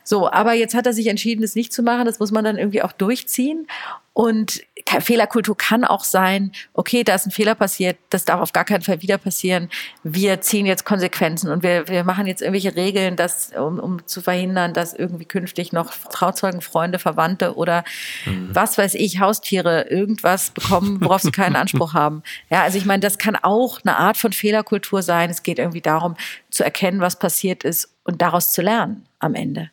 So, 0.04 0.30
aber 0.30 0.52
jetzt 0.52 0.74
hat 0.74 0.86
er 0.86 0.92
sich 0.92 1.06
entschieden, 1.06 1.42
es 1.42 1.54
nicht 1.54 1.72
zu 1.72 1.82
machen. 1.82 2.04
Das 2.04 2.18
muss 2.18 2.30
man 2.30 2.44
dann 2.44 2.58
irgendwie 2.58 2.82
auch 2.82 2.92
durchziehen. 2.92 3.66
Und 4.12 4.62
Fehlerkultur 5.00 5.56
kann 5.56 5.84
auch 5.84 6.04
sein, 6.04 6.52
okay, 6.74 7.04
da 7.04 7.14
ist 7.14 7.26
ein 7.26 7.30
Fehler 7.30 7.54
passiert, 7.54 7.96
das 8.10 8.24
darf 8.24 8.40
auf 8.40 8.52
gar 8.52 8.64
keinen 8.64 8.82
Fall 8.82 9.02
wieder 9.02 9.18
passieren. 9.18 9.68
Wir 10.02 10.40
ziehen 10.40 10.66
jetzt 10.66 10.84
Konsequenzen 10.84 11.50
und 11.50 11.62
wir, 11.62 11.88
wir 11.88 12.04
machen 12.04 12.26
jetzt 12.26 12.42
irgendwelche 12.42 12.76
Regeln, 12.76 13.16
dass, 13.16 13.52
um, 13.52 13.78
um 13.78 14.06
zu 14.06 14.20
verhindern, 14.20 14.74
dass 14.74 14.92
irgendwie 14.92 15.24
künftig 15.24 15.72
noch 15.72 15.92
Trauzeugen, 16.10 16.60
Freunde, 16.60 16.98
Verwandte 16.98 17.56
oder 17.56 17.84
mhm. 18.26 18.50
was 18.52 18.78
weiß 18.78 18.94
ich, 18.94 19.20
Haustiere 19.20 19.88
irgendwas 19.88 20.50
bekommen, 20.50 21.00
worauf 21.00 21.22
sie 21.22 21.32
keinen 21.32 21.56
Anspruch 21.56 21.94
haben. 21.94 22.22
Ja, 22.50 22.62
also 22.62 22.78
ich 22.78 22.84
meine, 22.84 23.00
das 23.00 23.18
kann 23.18 23.36
auch 23.36 23.80
eine 23.84 23.96
Art 23.96 24.16
von 24.16 24.32
Fehlerkultur 24.32 25.02
sein. 25.02 25.30
Es 25.30 25.42
geht 25.42 25.58
irgendwie 25.58 25.80
darum, 25.80 26.16
zu 26.50 26.64
erkennen, 26.64 27.00
was 27.00 27.18
passiert 27.18 27.64
ist 27.64 27.88
und 28.04 28.20
daraus 28.22 28.52
zu 28.52 28.62
lernen 28.62 29.06
am 29.18 29.34
Ende. 29.34 29.70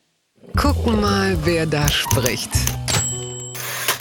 Gucken 0.56 1.02
mal, 1.02 1.38
wer 1.44 1.66
da 1.66 1.88
spricht. 1.88 2.52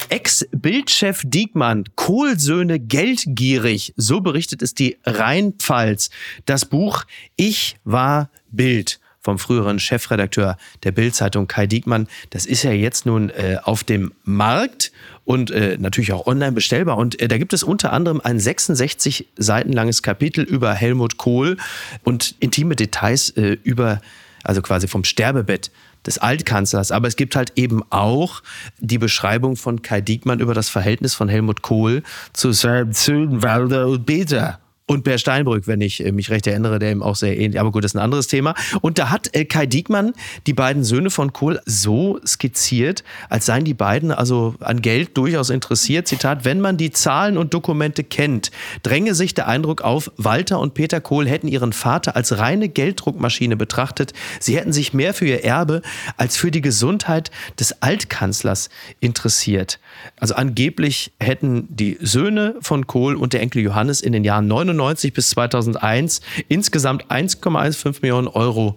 Ex-Bildchef 0.09 1.23
Diekmann, 1.25 1.85
Kohlsöhne 1.97 2.79
geldgierig, 2.79 3.95
so 3.97 4.21
berichtet 4.21 4.63
es 4.63 4.75
die 4.75 4.97
Rheinpfalz. 5.05 6.11
Das 6.47 6.65
Buch 6.65 7.05
Ich 7.37 7.77
war 7.85 8.31
Bild 8.51 9.01
vom 9.21 9.39
früheren 9.39 9.79
Chefredakteur 9.79 10.57
der 10.85 10.93
Bildzeitung 10.93 11.49
Kai 11.49 11.67
Diekmann. 11.67 12.09
Das 12.31 12.47
ist 12.47 12.63
ja 12.63 12.73
jetzt 12.73 13.05
nun 13.05 13.31
äh, 13.31 13.59
auf 13.63 13.85
dem 13.85 14.13
Markt 14.25 14.93
und 15.25 15.51
äh, 15.51 15.77
natürlich 15.79 16.13
auch 16.13 16.27
online 16.27 16.53
bestellbar. 16.53 16.97
Und 16.97 17.21
äh, 17.21 17.29
da 17.29 17.37
gibt 17.37 17.53
es 17.53 17.63
unter 17.63 17.93
anderem 17.93 18.21
ein 18.23 18.41
66 18.41 19.27
Seiten 19.37 19.73
langes 19.73 20.03
Kapitel 20.03 20.45
über 20.45 20.73
Helmut 20.73 21.19
Kohl 21.19 21.59
und 22.05 22.37
intime 22.41 22.77
Details 22.77 23.29
äh, 23.31 23.59
über, 23.65 24.01
also 24.45 24.63
quasi 24.63 24.89
vom 24.89 25.05
Sterbebett 25.05 25.71
des 26.07 26.19
Altkanzlers. 26.19 26.93
Aber 26.93 27.09
es 27.09 27.17
gibt 27.17 27.37
halt 27.37 27.53
eben 27.57 27.83
auch 27.91 28.43
die 28.79 28.99
Beschreibung 28.99 29.57
von 29.57 29.83
Kai 29.83 30.01
Diekmann 30.01 30.41
über 30.41 30.55
das 30.55 30.69
Verhältnis 30.69 31.15
von 31.15 31.29
Helmut 31.29 31.63
Kohl 31.63 32.03
zu 32.33 32.53
seinem 32.53 32.93
Söhnen 32.93 33.43
Walder 33.43 33.87
und 33.89 34.07
Peter 34.07 34.61
und 34.89 35.05
Per 35.05 35.19
Steinbrück, 35.19 35.67
wenn 35.67 35.81
ich 35.81 36.05
äh, 36.05 36.13
mich 36.13 36.31
recht 36.31 36.47
erinnere, 36.47 36.79
der 36.79 36.91
ihm 36.91 37.03
auch 37.03 37.15
sehr 37.15 37.39
ähnlich, 37.39 37.61
aber 37.61 37.71
gut, 37.71 37.85
das 37.85 37.93
ist 37.93 37.97
ein 37.97 38.03
anderes 38.03 38.27
Thema. 38.27 38.55
Und 38.81 38.99
da 38.99 39.11
hat 39.11 39.35
äh, 39.37 39.45
Kai 39.45 39.67
Diekmann 39.67 40.15
die 40.47 40.55
beiden 40.55 40.83
Söhne 40.83 41.11
von 41.11 41.33
Kohl 41.33 41.61
so 41.67 42.19
skizziert, 42.27 43.05
als 43.29 43.47
seien 43.47 43.65
die 43.65 43.75
beiden 43.75 44.11
also 44.11 44.55
an 44.61 44.81
Geld 44.81 45.17
durchaus 45.17 45.51
interessiert. 45.51 46.09
Zitat, 46.09 46.47
wenn 46.47 46.61
man 46.61 46.79
die 46.79 46.91
Zahlen 46.91 47.37
und 47.37 47.53
Dokumente 47.53 48.03
kennt, 48.03 48.51
dränge 48.83 49.15
sich 49.15 49.35
der 49.35 49.47
Eindruck 49.47 49.83
auf, 49.83 50.11
Walter 50.17 50.59
und 50.59 50.73
Peter 50.73 51.03
Kohl 51.03 51.29
hätten 51.29 51.49
ihren 51.49 51.75
Vater 51.75 52.17
als 52.17 52.39
reine 52.39 52.71
Gelddruckmaschine 52.71 53.57
betrachtet. 53.57 54.15
Sie 54.41 54.57
hätten 54.57 54.73
sich 54.73 54.95
mehr 54.95 55.13
für 55.13 55.27
ihr 55.27 55.45
Erbe 55.45 55.83
als 56.17 56.39
für 56.39 56.51
die 56.51 56.63
Gesundheit 56.63 57.31
des 57.61 57.83
Altkanzlers 57.83 58.71
interessiert. 59.01 59.79
Also 60.17 60.35
angeblich 60.35 61.13
hätten 61.21 61.67
die 61.69 61.99
Söhne 62.01 62.57
von 62.61 62.87
Kohl 62.87 63.17
und 63.17 63.33
der 63.33 63.41
Enkel 63.43 63.63
Johannes 63.63 64.01
in 64.01 64.13
den 64.13 64.25
Jahren 64.25 64.47
99 64.47 64.69
1999 64.79 65.13
bis 65.13 65.31
2001 65.31 66.21
insgesamt 66.49 67.07
1,15 67.07 68.03
Millionen 68.03 68.29
Euro 68.29 68.77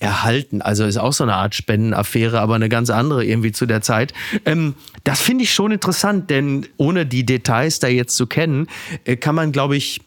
erhalten. 0.00 0.62
Also 0.62 0.84
ist 0.84 0.96
auch 0.96 1.12
so 1.12 1.24
eine 1.24 1.34
Art 1.34 1.56
Spendenaffäre, 1.56 2.40
aber 2.40 2.54
eine 2.54 2.68
ganz 2.68 2.88
andere 2.88 3.24
irgendwie 3.24 3.50
zu 3.50 3.66
der 3.66 3.80
Zeit. 3.82 4.14
Ähm, 4.44 4.74
das 5.02 5.20
finde 5.20 5.42
ich 5.44 5.52
schon 5.52 5.72
interessant, 5.72 6.30
denn 6.30 6.66
ohne 6.76 7.04
die 7.04 7.26
Details 7.26 7.80
da 7.80 7.88
jetzt 7.88 8.16
zu 8.16 8.28
kennen, 8.28 8.68
äh, 9.04 9.16
kann 9.16 9.34
man, 9.34 9.50
glaube 9.50 9.76
ich, 9.76 10.00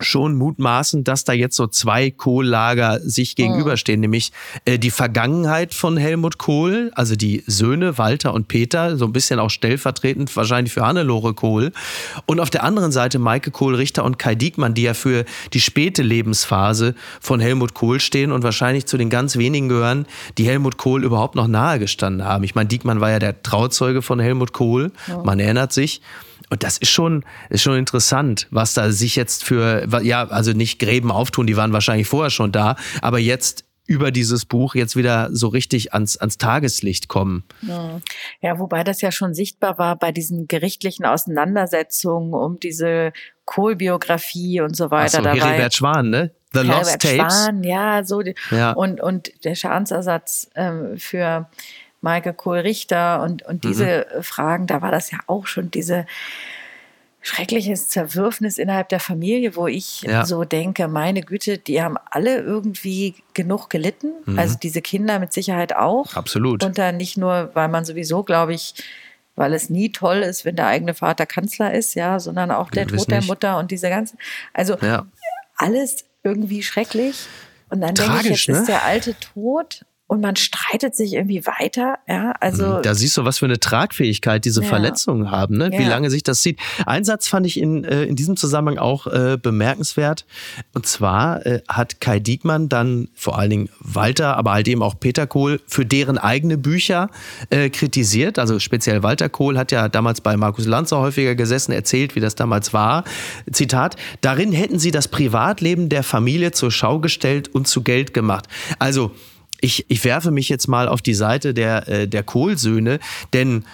schon 0.00 0.34
mutmaßen, 0.34 1.04
dass 1.04 1.24
da 1.24 1.32
jetzt 1.32 1.56
so 1.56 1.66
zwei 1.66 2.10
Kohl-Lager 2.10 3.00
sich 3.00 3.36
gegenüberstehen, 3.36 4.00
mhm. 4.00 4.02
nämlich 4.02 4.32
äh, 4.64 4.78
die 4.78 4.90
Vergangenheit 4.90 5.74
von 5.74 5.96
Helmut 5.96 6.38
Kohl, 6.38 6.90
also 6.94 7.16
die 7.16 7.42
Söhne 7.46 7.98
Walter 7.98 8.34
und 8.34 8.48
Peter, 8.48 8.96
so 8.96 9.04
ein 9.04 9.12
bisschen 9.12 9.38
auch 9.38 9.50
stellvertretend 9.50 10.34
wahrscheinlich 10.36 10.72
für 10.72 10.86
Hannelore 10.86 11.34
Kohl 11.34 11.72
und 12.26 12.40
auf 12.40 12.50
der 12.50 12.64
anderen 12.64 12.92
Seite 12.92 13.18
Maike 13.18 13.50
Kohl-Richter 13.50 14.04
und 14.04 14.18
Kai 14.18 14.34
Diekmann, 14.34 14.74
die 14.74 14.82
ja 14.82 14.94
für 14.94 15.24
die 15.52 15.60
späte 15.60 16.02
Lebensphase 16.02 16.94
von 17.20 17.40
Helmut 17.40 17.74
Kohl 17.74 18.00
stehen 18.00 18.32
und 18.32 18.42
wahrscheinlich 18.42 18.86
zu 18.86 18.96
den 18.96 19.10
ganz 19.10 19.36
wenigen 19.36 19.68
gehören, 19.68 20.06
die 20.38 20.46
Helmut 20.46 20.76
Kohl 20.76 21.04
überhaupt 21.04 21.34
noch 21.34 21.48
nahe 21.48 21.78
gestanden 21.78 22.26
haben. 22.26 22.44
Ich 22.44 22.54
meine, 22.54 22.68
Diekmann 22.68 23.00
war 23.00 23.10
ja 23.10 23.18
der 23.18 23.42
Trauzeuge 23.42 24.02
von 24.02 24.20
Helmut 24.20 24.52
Kohl, 24.52 24.92
man 25.24 25.40
erinnert 25.40 25.72
sich. 25.72 26.00
Und 26.50 26.62
das 26.62 26.78
ist 26.78 26.90
schon, 26.90 27.24
ist 27.50 27.62
schon 27.62 27.78
interessant, 27.78 28.46
was 28.50 28.74
da 28.74 28.90
sich 28.90 29.16
jetzt 29.16 29.44
für, 29.44 29.86
ja, 30.02 30.28
also 30.28 30.52
nicht 30.52 30.78
Gräben 30.78 31.10
auftun, 31.10 31.46
die 31.46 31.56
waren 31.56 31.72
wahrscheinlich 31.72 32.06
vorher 32.06 32.30
schon 32.30 32.52
da, 32.52 32.76
aber 33.00 33.18
jetzt 33.18 33.64
über 33.86 34.10
dieses 34.10 34.46
Buch 34.46 34.74
jetzt 34.74 34.96
wieder 34.96 35.28
so 35.30 35.48
richtig 35.48 35.92
ans, 35.92 36.16
ans 36.16 36.38
Tageslicht 36.38 37.08
kommen. 37.08 37.44
Ja, 38.40 38.58
wobei 38.58 38.82
das 38.82 39.00
ja 39.02 39.12
schon 39.12 39.34
sichtbar 39.34 39.78
war 39.78 39.96
bei 39.96 40.10
diesen 40.10 40.48
gerichtlichen 40.48 41.04
Auseinandersetzungen 41.04 42.32
um 42.32 42.58
diese 42.58 43.12
Kohlbiografie 43.44 44.62
und 44.62 44.74
so 44.74 44.90
weiter. 44.90 45.18
Ach 45.22 45.34
so, 45.34 45.44
Heribert 45.44 45.74
Schwan, 45.74 46.08
ne? 46.08 46.30
The 46.52 46.60
Heribert 46.60 46.78
Lost 46.78 47.00
Tapes. 47.00 47.16
Schwan, 47.16 47.62
ja, 47.62 48.04
so. 48.04 48.22
Ja. 48.50 48.72
Und, 48.72 49.02
und 49.02 49.44
der 49.44 49.54
Schadensersatz 49.54 50.48
ähm, 50.54 50.96
für 50.96 51.50
Maike 52.04 52.32
Kohl-Richter 52.32 53.22
und, 53.22 53.42
und 53.42 53.64
diese 53.64 54.06
mhm. 54.16 54.22
Fragen, 54.22 54.66
da 54.68 54.80
war 54.82 54.92
das 54.92 55.10
ja 55.10 55.18
auch 55.26 55.46
schon 55.46 55.72
diese 55.72 56.06
schreckliches 57.22 57.88
Zerwürfnis 57.88 58.58
innerhalb 58.58 58.90
der 58.90 59.00
Familie, 59.00 59.56
wo 59.56 59.66
ich 59.66 60.02
ja. 60.02 60.26
so 60.26 60.44
denke, 60.44 60.88
meine 60.88 61.22
Güte, 61.22 61.56
die 61.56 61.82
haben 61.82 61.96
alle 62.10 62.38
irgendwie 62.38 63.14
genug 63.32 63.70
gelitten. 63.70 64.12
Mhm. 64.26 64.38
Also 64.38 64.56
diese 64.62 64.82
Kinder 64.82 65.18
mit 65.18 65.32
Sicherheit 65.32 65.74
auch. 65.74 66.14
Absolut. 66.14 66.62
Und 66.62 66.76
dann 66.76 66.98
nicht 66.98 67.16
nur, 67.16 67.50
weil 67.54 67.68
man 67.68 67.86
sowieso, 67.86 68.24
glaube 68.24 68.52
ich, 68.52 68.74
weil 69.36 69.54
es 69.54 69.70
nie 69.70 69.90
toll 69.90 70.18
ist, 70.18 70.44
wenn 70.44 70.54
der 70.54 70.66
eigene 70.66 70.92
Vater 70.92 71.24
Kanzler 71.24 71.72
ist, 71.72 71.94
ja, 71.94 72.20
sondern 72.20 72.50
auch 72.50 72.70
der 72.70 72.86
Tod 72.86 73.10
der 73.10 73.22
Mutter 73.22 73.58
und 73.58 73.70
diese 73.70 73.88
ganzen. 73.88 74.18
Also 74.52 74.76
ja. 74.82 75.06
alles 75.56 76.04
irgendwie 76.22 76.62
schrecklich. 76.62 77.26
Und 77.70 77.80
dann 77.80 77.94
Tragisch, 77.94 78.12
denke 78.22 78.34
ich, 78.34 78.46
jetzt 78.46 78.54
ne? 78.54 78.60
ist 78.60 78.68
der 78.68 78.84
alte 78.84 79.14
tot 79.18 79.86
und 80.06 80.20
man 80.20 80.36
streitet 80.36 80.94
sich 80.94 81.14
irgendwie 81.14 81.46
weiter. 81.46 81.98
Ja, 82.06 82.32
also 82.40 82.66
mhm. 82.66 82.82
da 82.82 82.94
siehst 82.94 83.16
du, 83.16 83.24
was 83.24 83.38
für 83.38 83.46
eine 83.46 83.58
Tragfähigkeit 83.58 84.44
diese 84.44 84.62
ja. 84.62 84.68
Verletzungen 84.68 85.30
haben, 85.30 85.56
ne? 85.56 85.70
wie 85.72 85.82
ja. 85.82 85.88
lange 85.88 86.10
sich 86.10 86.22
das 86.22 86.42
zieht. 86.42 86.58
Ein 86.84 87.04
Satz 87.04 87.26
fand 87.26 87.46
ich 87.46 87.58
in, 87.58 87.84
äh, 87.84 88.04
in 88.04 88.14
diesem 88.14 88.36
Zusammenhang 88.36 88.78
auch 88.78 89.06
äh, 89.06 89.38
bemerkenswert. 89.40 90.26
Und 90.74 90.86
zwar 90.86 91.44
äh, 91.46 91.62
hat 91.68 92.02
Kai 92.02 92.20
Diekmann 92.20 92.68
dann 92.68 93.08
vor 93.14 93.38
allen 93.38 93.50
Dingen 93.50 93.68
Walter, 93.80 94.36
aber 94.36 94.52
halt 94.52 94.68
eben 94.68 94.82
auch 94.82 95.00
Peter 95.00 95.26
Kohl 95.26 95.60
für 95.66 95.86
deren 95.86 96.18
eigene 96.18 96.58
Bücher 96.58 97.08
äh, 97.48 97.70
kritisiert. 97.70 98.38
Also 98.38 98.58
speziell 98.58 99.02
Walter 99.02 99.30
Kohl 99.30 99.56
hat 99.56 99.72
ja 99.72 99.88
damals 99.88 100.20
bei 100.20 100.36
Markus 100.36 100.66
Lanzer 100.66 100.98
häufiger 100.98 101.34
gesessen, 101.34 101.72
erzählt, 101.72 102.14
wie 102.14 102.20
das 102.20 102.34
damals 102.34 102.74
war. 102.74 103.04
Zitat: 103.50 103.96
Darin 104.20 104.52
hätten 104.52 104.78
sie 104.78 104.90
das 104.90 105.08
Privatleben 105.08 105.88
der 105.88 106.02
Familie 106.02 106.52
zur 106.52 106.70
Schau 106.70 106.98
gestellt 106.98 107.48
und 107.48 107.66
zu 107.66 107.82
Geld 107.82 108.12
gemacht. 108.12 108.48
Also 108.78 109.12
ich, 109.60 109.86
ich 109.88 110.04
werfe 110.04 110.30
mich 110.30 110.48
jetzt 110.48 110.68
mal 110.68 110.88
auf 110.88 111.02
die 111.02 111.14
Seite 111.14 111.54
der, 111.54 111.88
äh, 111.88 112.08
der 112.08 112.22
Kohlsöhne, 112.22 113.00
denn 113.32 113.64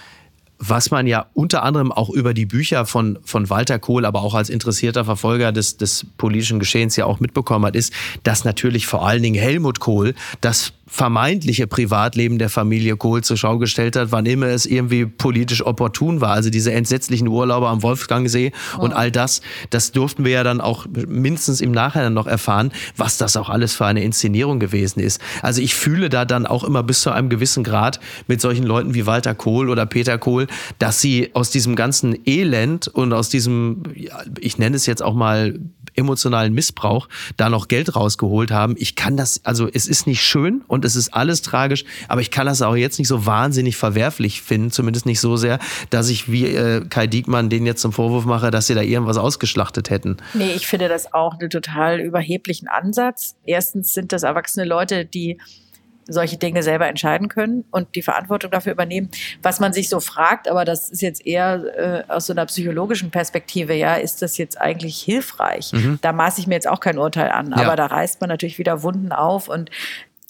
was 0.63 0.91
man 0.91 1.07
ja 1.07 1.25
unter 1.33 1.63
anderem 1.63 1.91
auch 1.91 2.09
über 2.11 2.35
die 2.35 2.45
Bücher 2.45 2.85
von, 2.85 3.17
von 3.25 3.49
Walter 3.49 3.79
Kohl, 3.79 4.05
aber 4.05 4.21
auch 4.21 4.35
als 4.35 4.51
interessierter 4.51 5.03
Verfolger 5.03 5.51
des, 5.51 5.77
des 5.77 6.05
politischen 6.17 6.59
Geschehens 6.59 6.95
ja 6.95 7.05
auch 7.05 7.19
mitbekommen 7.19 7.65
hat, 7.65 7.75
ist, 7.75 7.91
dass 8.21 8.45
natürlich 8.45 8.85
vor 8.85 9.05
allen 9.05 9.23
Dingen 9.23 9.41
Helmut 9.41 9.79
Kohl 9.79 10.13
das 10.39 10.73
vermeintliche 10.91 11.67
Privatleben 11.67 12.37
der 12.37 12.49
Familie 12.49 12.97
Kohl 12.97 13.23
zur 13.23 13.37
Schau 13.37 13.57
gestellt 13.57 13.95
hat, 13.95 14.11
wann 14.11 14.25
immer 14.25 14.47
es 14.47 14.65
irgendwie 14.65 15.05
politisch 15.05 15.65
opportun 15.65 16.19
war. 16.19 16.31
Also 16.31 16.49
diese 16.49 16.73
entsetzlichen 16.73 17.29
Urlaube 17.29 17.69
am 17.69 17.81
Wolfgangsee 17.81 18.51
oh. 18.77 18.81
und 18.81 18.91
all 18.91 19.09
das, 19.09 19.39
das 19.69 19.93
durften 19.93 20.25
wir 20.25 20.31
ja 20.31 20.43
dann 20.43 20.59
auch 20.59 20.85
mindestens 21.07 21.61
im 21.61 21.71
Nachhinein 21.71 22.13
noch 22.13 22.27
erfahren, 22.27 22.73
was 22.97 23.17
das 23.17 23.37
auch 23.37 23.47
alles 23.47 23.73
für 23.73 23.85
eine 23.85 24.03
Inszenierung 24.03 24.59
gewesen 24.59 24.99
ist. 24.99 25.21
Also 25.41 25.61
ich 25.61 25.75
fühle 25.75 26.09
da 26.09 26.25
dann 26.25 26.45
auch 26.45 26.65
immer 26.65 26.83
bis 26.83 26.99
zu 26.99 27.11
einem 27.11 27.29
gewissen 27.29 27.63
Grad 27.63 28.01
mit 28.27 28.41
solchen 28.41 28.65
Leuten 28.65 28.93
wie 28.93 29.05
Walter 29.05 29.33
Kohl 29.33 29.69
oder 29.69 29.85
Peter 29.85 30.17
Kohl, 30.17 30.47
dass 30.77 30.99
sie 30.99 31.29
aus 31.33 31.51
diesem 31.51 31.77
ganzen 31.77 32.17
Elend 32.25 32.89
und 32.89 33.13
aus 33.13 33.29
diesem, 33.29 33.83
ich 34.41 34.57
nenne 34.57 34.75
es 34.75 34.87
jetzt 34.87 35.01
auch 35.01 35.13
mal 35.13 35.57
emotionalen 35.95 36.53
Missbrauch 36.53 37.07
da 37.37 37.49
noch 37.49 37.67
Geld 37.67 37.95
rausgeholt 37.95 38.51
haben. 38.51 38.75
Ich 38.77 38.95
kann 38.95 39.17
das, 39.17 39.41
also 39.43 39.67
es 39.71 39.87
ist 39.87 40.07
nicht 40.07 40.21
schön 40.21 40.61
und 40.67 40.85
es 40.85 40.95
ist 40.95 41.13
alles 41.13 41.41
tragisch, 41.41 41.85
aber 42.07 42.21
ich 42.21 42.31
kann 42.31 42.45
das 42.45 42.61
auch 42.61 42.75
jetzt 42.75 42.99
nicht 42.99 43.07
so 43.07 43.25
wahnsinnig 43.25 43.77
verwerflich 43.77 44.41
finden, 44.41 44.71
zumindest 44.71 45.05
nicht 45.05 45.19
so 45.19 45.37
sehr, 45.37 45.59
dass 45.89 46.09
ich 46.09 46.31
wie 46.31 46.45
äh, 46.45 46.85
Kai 46.89 47.07
Diekmann 47.07 47.49
den 47.49 47.65
jetzt 47.65 47.81
zum 47.81 47.93
Vorwurf 47.93 48.25
mache, 48.25 48.51
dass 48.51 48.67
sie 48.67 48.75
da 48.75 48.81
irgendwas 48.81 49.17
ausgeschlachtet 49.17 49.89
hätten. 49.89 50.17
Nee, 50.33 50.53
ich 50.53 50.67
finde 50.67 50.87
das 50.87 51.13
auch 51.13 51.39
einen 51.39 51.49
total 51.49 51.99
überheblichen 51.99 52.67
Ansatz. 52.67 53.35
Erstens 53.45 53.93
sind 53.93 54.11
das 54.11 54.23
erwachsene 54.23 54.65
Leute, 54.65 55.05
die 55.05 55.37
solche 56.07 56.37
Dinge 56.37 56.63
selber 56.63 56.87
entscheiden 56.87 57.27
können 57.27 57.65
und 57.71 57.95
die 57.95 58.01
Verantwortung 58.01 58.51
dafür 58.51 58.73
übernehmen. 58.73 59.09
Was 59.41 59.59
man 59.59 59.73
sich 59.73 59.89
so 59.89 59.99
fragt, 59.99 60.47
aber 60.47 60.65
das 60.65 60.89
ist 60.89 61.01
jetzt 61.01 61.25
eher 61.25 62.05
äh, 62.07 62.11
aus 62.11 62.25
so 62.25 62.33
einer 62.33 62.45
psychologischen 62.45 63.11
Perspektive, 63.11 63.73
ja, 63.73 63.95
ist 63.95 64.21
das 64.21 64.37
jetzt 64.37 64.59
eigentlich 64.59 65.01
hilfreich? 65.01 65.71
Mhm. 65.73 65.99
Da 66.01 66.11
maße 66.11 66.41
ich 66.41 66.47
mir 66.47 66.55
jetzt 66.55 66.67
auch 66.67 66.79
kein 66.79 66.97
Urteil 66.97 67.29
an, 67.29 67.51
ja. 67.51 67.65
aber 67.65 67.75
da 67.75 67.85
reißt 67.87 68.21
man 68.21 68.29
natürlich 68.29 68.57
wieder 68.57 68.83
Wunden 68.83 69.11
auf 69.11 69.47
und 69.47 69.69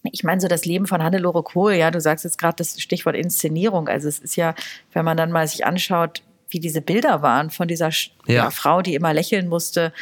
ich 0.04 0.24
meine, 0.24 0.42
so 0.42 0.48
das 0.48 0.66
Leben 0.66 0.88
von 0.88 1.04
Hannelore 1.04 1.44
Kohl, 1.44 1.74
ja, 1.74 1.92
du 1.92 2.02
sagst 2.02 2.26
jetzt 2.26 2.40
gerade 2.40 2.56
das 2.56 2.82
Stichwort 2.82 3.16
Inszenierung. 3.16 3.88
Also 3.88 4.08
es 4.08 4.18
ist 4.18 4.36
ja, 4.36 4.56
wenn 4.94 5.06
man 5.06 5.16
dann 5.16 5.32
mal 5.32 5.48
sich 5.48 5.64
anschaut, 5.66 6.24
wie 6.50 6.60
diese 6.60 6.82
Bilder 6.82 7.22
waren 7.22 7.50
von 7.50 7.68
dieser 7.68 7.92
ja. 8.26 8.50
Frau, 8.52 8.82
die 8.82 8.96
immer 8.96 9.14
lächeln 9.14 9.48
musste 9.48 9.94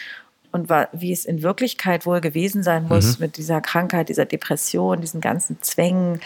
und 0.51 0.69
wie 0.93 1.11
es 1.11 1.25
in 1.25 1.41
Wirklichkeit 1.41 2.05
wohl 2.05 2.21
gewesen 2.21 2.63
sein 2.63 2.87
muss 2.87 3.19
mhm. 3.19 3.25
mit 3.25 3.37
dieser 3.37 3.61
Krankheit, 3.61 4.09
dieser 4.09 4.25
Depression, 4.25 5.01
diesen 5.01 5.21
ganzen 5.21 5.61
Zwängen. 5.61 6.19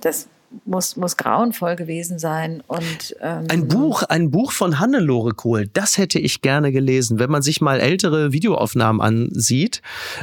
Das 0.00 0.28
muss, 0.64 0.96
muss 0.96 1.16
grauenvoll 1.16 1.76
gewesen 1.76 2.18
sein. 2.18 2.62
Und, 2.66 3.16
ähm, 3.20 3.46
ein 3.48 3.68
Buch, 3.68 4.02
ein 4.04 4.30
Buch 4.30 4.52
von 4.52 4.78
Hannelore 4.78 5.32
Kohl, 5.32 5.68
das 5.72 5.98
hätte 5.98 6.18
ich 6.18 6.40
gerne 6.42 6.72
gelesen. 6.72 7.18
Wenn 7.18 7.30
man 7.30 7.42
sich 7.42 7.60
mal 7.60 7.80
ältere 7.80 8.32
Videoaufnahmen 8.32 9.00
ansieht, 9.00 9.82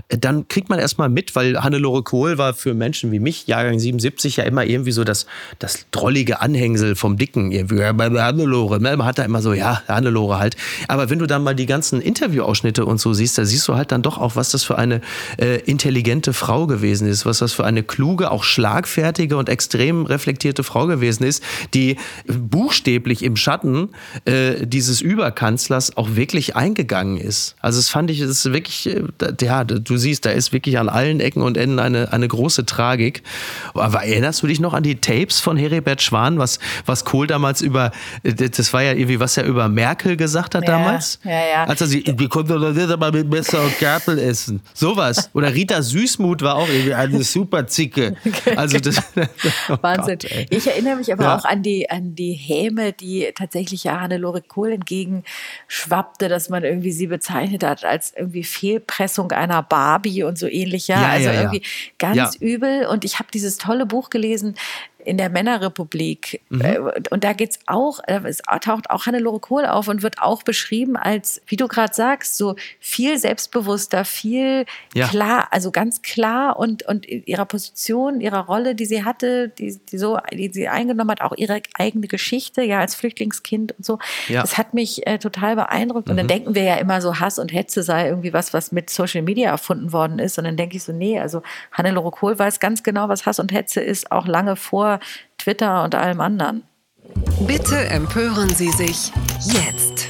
dann 0.09 0.47
kriegt 0.47 0.69
man 0.69 0.79
erstmal 0.79 1.09
mit, 1.09 1.35
weil 1.35 1.61
Hannelore 1.61 2.03
Kohl 2.03 2.37
war 2.37 2.53
für 2.53 2.73
Menschen 2.73 3.11
wie 3.11 3.19
mich, 3.19 3.47
Jahrgang 3.47 3.79
77, 3.79 4.37
ja 4.37 4.43
immer 4.43 4.65
irgendwie 4.65 4.91
so 4.91 5.03
das, 5.03 5.25
das 5.59 5.85
drollige 5.91 6.41
Anhängsel 6.41 6.95
vom 6.95 7.17
Dicken. 7.17 7.51
Hannelore. 7.69 8.81
Ne? 8.81 8.95
Man 8.97 9.07
hat 9.07 9.17
da 9.19 9.23
immer 9.23 9.41
so, 9.41 9.53
ja, 9.53 9.81
Hannelore 9.87 10.39
halt. 10.39 10.55
Aber 10.87 11.09
wenn 11.09 11.19
du 11.19 11.25
dann 11.25 11.43
mal 11.43 11.55
die 11.55 11.65
ganzen 11.65 12.01
Interviewausschnitte 12.01 12.85
und 12.85 12.99
so 12.99 13.13
siehst, 13.13 13.37
da 13.37 13.45
siehst 13.45 13.67
du 13.67 13.75
halt 13.75 13.91
dann 13.91 14.01
doch 14.01 14.17
auch, 14.17 14.35
was 14.35 14.51
das 14.51 14.63
für 14.63 14.77
eine 14.77 15.01
äh, 15.37 15.59
intelligente 15.61 16.33
Frau 16.33 16.67
gewesen 16.67 17.07
ist, 17.07 17.25
was 17.25 17.39
das 17.39 17.53
für 17.53 17.65
eine 17.65 17.83
kluge, 17.83 18.31
auch 18.31 18.43
schlagfertige 18.43 19.37
und 19.37 19.49
extrem 19.49 20.05
reflektierte 20.19 20.63
Frau 20.63 20.85
gewesen 20.85 21.23
ist, 21.23 21.41
die 21.73 21.95
buchstäblich 22.27 23.23
im 23.23 23.37
Schatten 23.37 23.89
äh, 24.25 24.67
dieses 24.67 24.99
Überkanzlers 24.99 25.95
auch 25.95 26.15
wirklich 26.15 26.57
eingegangen 26.57 27.17
ist. 27.17 27.55
Also 27.61 27.79
das 27.79 27.89
fand 27.89 28.11
ich, 28.11 28.19
das 28.19 28.29
ist 28.29 28.51
wirklich, 28.51 28.87
äh, 28.87 29.03
ja, 29.41 29.63
du 29.63 29.97
siehst, 29.97 30.25
da 30.25 30.31
ist 30.31 30.51
wirklich 30.51 30.77
an 30.77 30.89
allen 30.89 31.21
Ecken 31.21 31.41
und 31.41 31.55
Enden 31.55 31.79
eine, 31.79 32.11
eine 32.11 32.27
große 32.27 32.65
Tragik. 32.65 33.23
Aber 33.73 34.03
erinnerst 34.03 34.43
du 34.43 34.47
dich 34.47 34.59
noch 34.59 34.73
an 34.73 34.83
die 34.83 34.95
Tapes 34.99 35.39
von 35.39 35.55
Heribert 35.55 36.01
Schwan, 36.01 36.37
was, 36.37 36.59
was 36.85 37.05
Kohl 37.05 37.27
damals 37.27 37.61
über, 37.61 37.91
äh, 38.23 38.33
das 38.33 38.73
war 38.73 38.83
ja 38.83 38.91
irgendwie, 38.91 39.21
was 39.21 39.37
er 39.37 39.45
über 39.45 39.69
Merkel 39.69 40.17
gesagt 40.17 40.53
hat 40.53 40.63
ja, 40.63 40.71
damals? 40.71 41.19
Ja, 41.23 41.31
ja. 41.31 41.63
Also 41.63 41.85
sie, 41.85 42.03
wir 42.05 42.27
konnten 42.27 42.59
doch 42.59 42.73
nicht 42.73 42.99
mal 42.99 43.11
mit 43.11 43.29
Messer 43.29 43.61
und 43.63 43.79
Gabel 43.79 44.19
essen. 44.19 44.59
Sowas. 44.73 45.29
Oder 45.33 45.53
Rita 45.53 45.81
Süßmuth 45.81 46.41
war 46.41 46.55
auch 46.55 46.67
irgendwie 46.67 46.93
eine 46.93 47.23
super 47.23 47.67
Zicke. 47.67 48.17
Also 48.55 48.79
das, 48.79 48.97
oh 49.69 49.77
Wahnsinn. 50.09 50.29
Wahnsinn. 50.29 50.57
Ich 50.57 50.67
erinnere 50.67 50.95
mich 50.95 51.11
aber 51.11 51.23
ja. 51.23 51.37
auch 51.37 51.45
an 51.45 51.63
die, 51.63 51.89
an 51.89 52.15
die 52.15 52.33
Häme, 52.33 52.93
die 52.93 53.31
tatsächlich 53.35 53.83
ja 53.83 53.99
Hannelore 53.99 54.41
Kohl 54.41 54.71
entgegenschwappte, 54.71 56.29
dass 56.29 56.49
man 56.49 56.63
irgendwie 56.63 56.91
sie 56.91 57.07
bezeichnet 57.07 57.63
hat 57.63 57.85
als 57.85 58.13
irgendwie 58.15 58.43
Fehlpressung 58.43 59.31
einer 59.31 59.63
Barbie 59.63 60.23
und 60.23 60.37
so 60.37 60.47
ähnlich. 60.47 60.87
Ja, 60.87 61.01
ja 61.01 61.09
also 61.09 61.29
irgendwie 61.29 61.61
ganz 61.97 62.35
übel. 62.35 62.85
Und 62.87 63.05
ich 63.05 63.19
habe 63.19 63.29
dieses 63.33 63.57
tolle 63.57 63.85
Buch 63.85 64.09
gelesen, 64.09 64.55
in 65.05 65.17
der 65.17 65.29
Männerrepublik. 65.29 66.41
Mhm. 66.49 66.61
Äh, 66.61 66.79
und 67.09 67.23
da 67.23 67.33
geht's 67.33 67.59
auch, 67.65 67.99
äh, 68.07 68.19
es 68.25 68.41
taucht 68.61 68.89
auch 68.89 69.05
Hannelore 69.05 69.39
Kohl 69.39 69.65
auf 69.65 69.87
und 69.87 70.03
wird 70.03 70.21
auch 70.21 70.43
beschrieben 70.43 70.97
als, 70.97 71.41
wie 71.47 71.55
du 71.55 71.67
gerade 71.67 71.93
sagst, 71.93 72.37
so 72.37 72.55
viel 72.79 73.17
selbstbewusster, 73.17 74.03
viel 74.05 74.65
ja. 74.93 75.07
klar, 75.07 75.47
also 75.51 75.71
ganz 75.71 76.01
klar 76.01 76.59
und, 76.59 76.83
und 76.83 77.07
ihrer 77.07 77.45
Position, 77.45 78.19
ihrer 78.19 78.45
Rolle, 78.45 78.75
die 78.75 78.85
sie 78.85 79.05
hatte, 79.05 79.49
die, 79.49 79.79
die 79.91 79.97
so, 79.97 80.17
die 80.33 80.49
sie 80.51 80.67
eingenommen 80.67 81.11
hat, 81.11 81.21
auch 81.21 81.33
ihre 81.37 81.61
eigene 81.75 82.07
Geschichte, 82.07 82.61
ja, 82.61 82.79
als 82.79 82.95
Flüchtlingskind 82.95 83.77
und 83.77 83.85
so. 83.85 83.99
Ja. 84.27 84.41
Das 84.41 84.57
hat 84.57 84.73
mich 84.73 85.07
äh, 85.07 85.17
total 85.17 85.55
beeindruckt. 85.55 86.07
Mhm. 86.07 86.11
Und 86.11 86.17
dann 86.17 86.25
mhm. 86.25 86.29
denken 86.29 86.55
wir 86.55 86.63
ja 86.63 86.75
immer 86.75 87.01
so, 87.01 87.19
Hass 87.19 87.39
und 87.39 87.53
Hetze 87.53 87.83
sei 87.83 88.09
irgendwie 88.09 88.33
was, 88.33 88.53
was 88.53 88.71
mit 88.71 88.89
Social 88.89 89.21
Media 89.21 89.49
erfunden 89.49 89.93
worden 89.93 90.19
ist. 90.19 90.37
Und 90.37 90.43
dann 90.43 90.57
denke 90.57 90.75
ich 90.77 90.83
so, 90.83 90.91
nee, 90.91 91.19
also 91.19 91.41
Hannelore 91.71 92.11
Kohl 92.11 92.37
weiß 92.37 92.59
ganz 92.59 92.83
genau, 92.83 93.07
was 93.07 93.25
Hass 93.25 93.39
und 93.39 93.53
Hetze 93.53 93.81
ist, 93.81 94.11
auch 94.11 94.27
lange 94.27 94.55
vor 94.55 94.88
Twitter 95.37 95.83
und 95.83 95.93
allem 95.93 96.21
anderen. 96.21 96.63
Bitte 97.45 97.77
empören 97.89 98.49
Sie 98.49 98.71
sich 98.71 99.11
jetzt. 99.43 100.08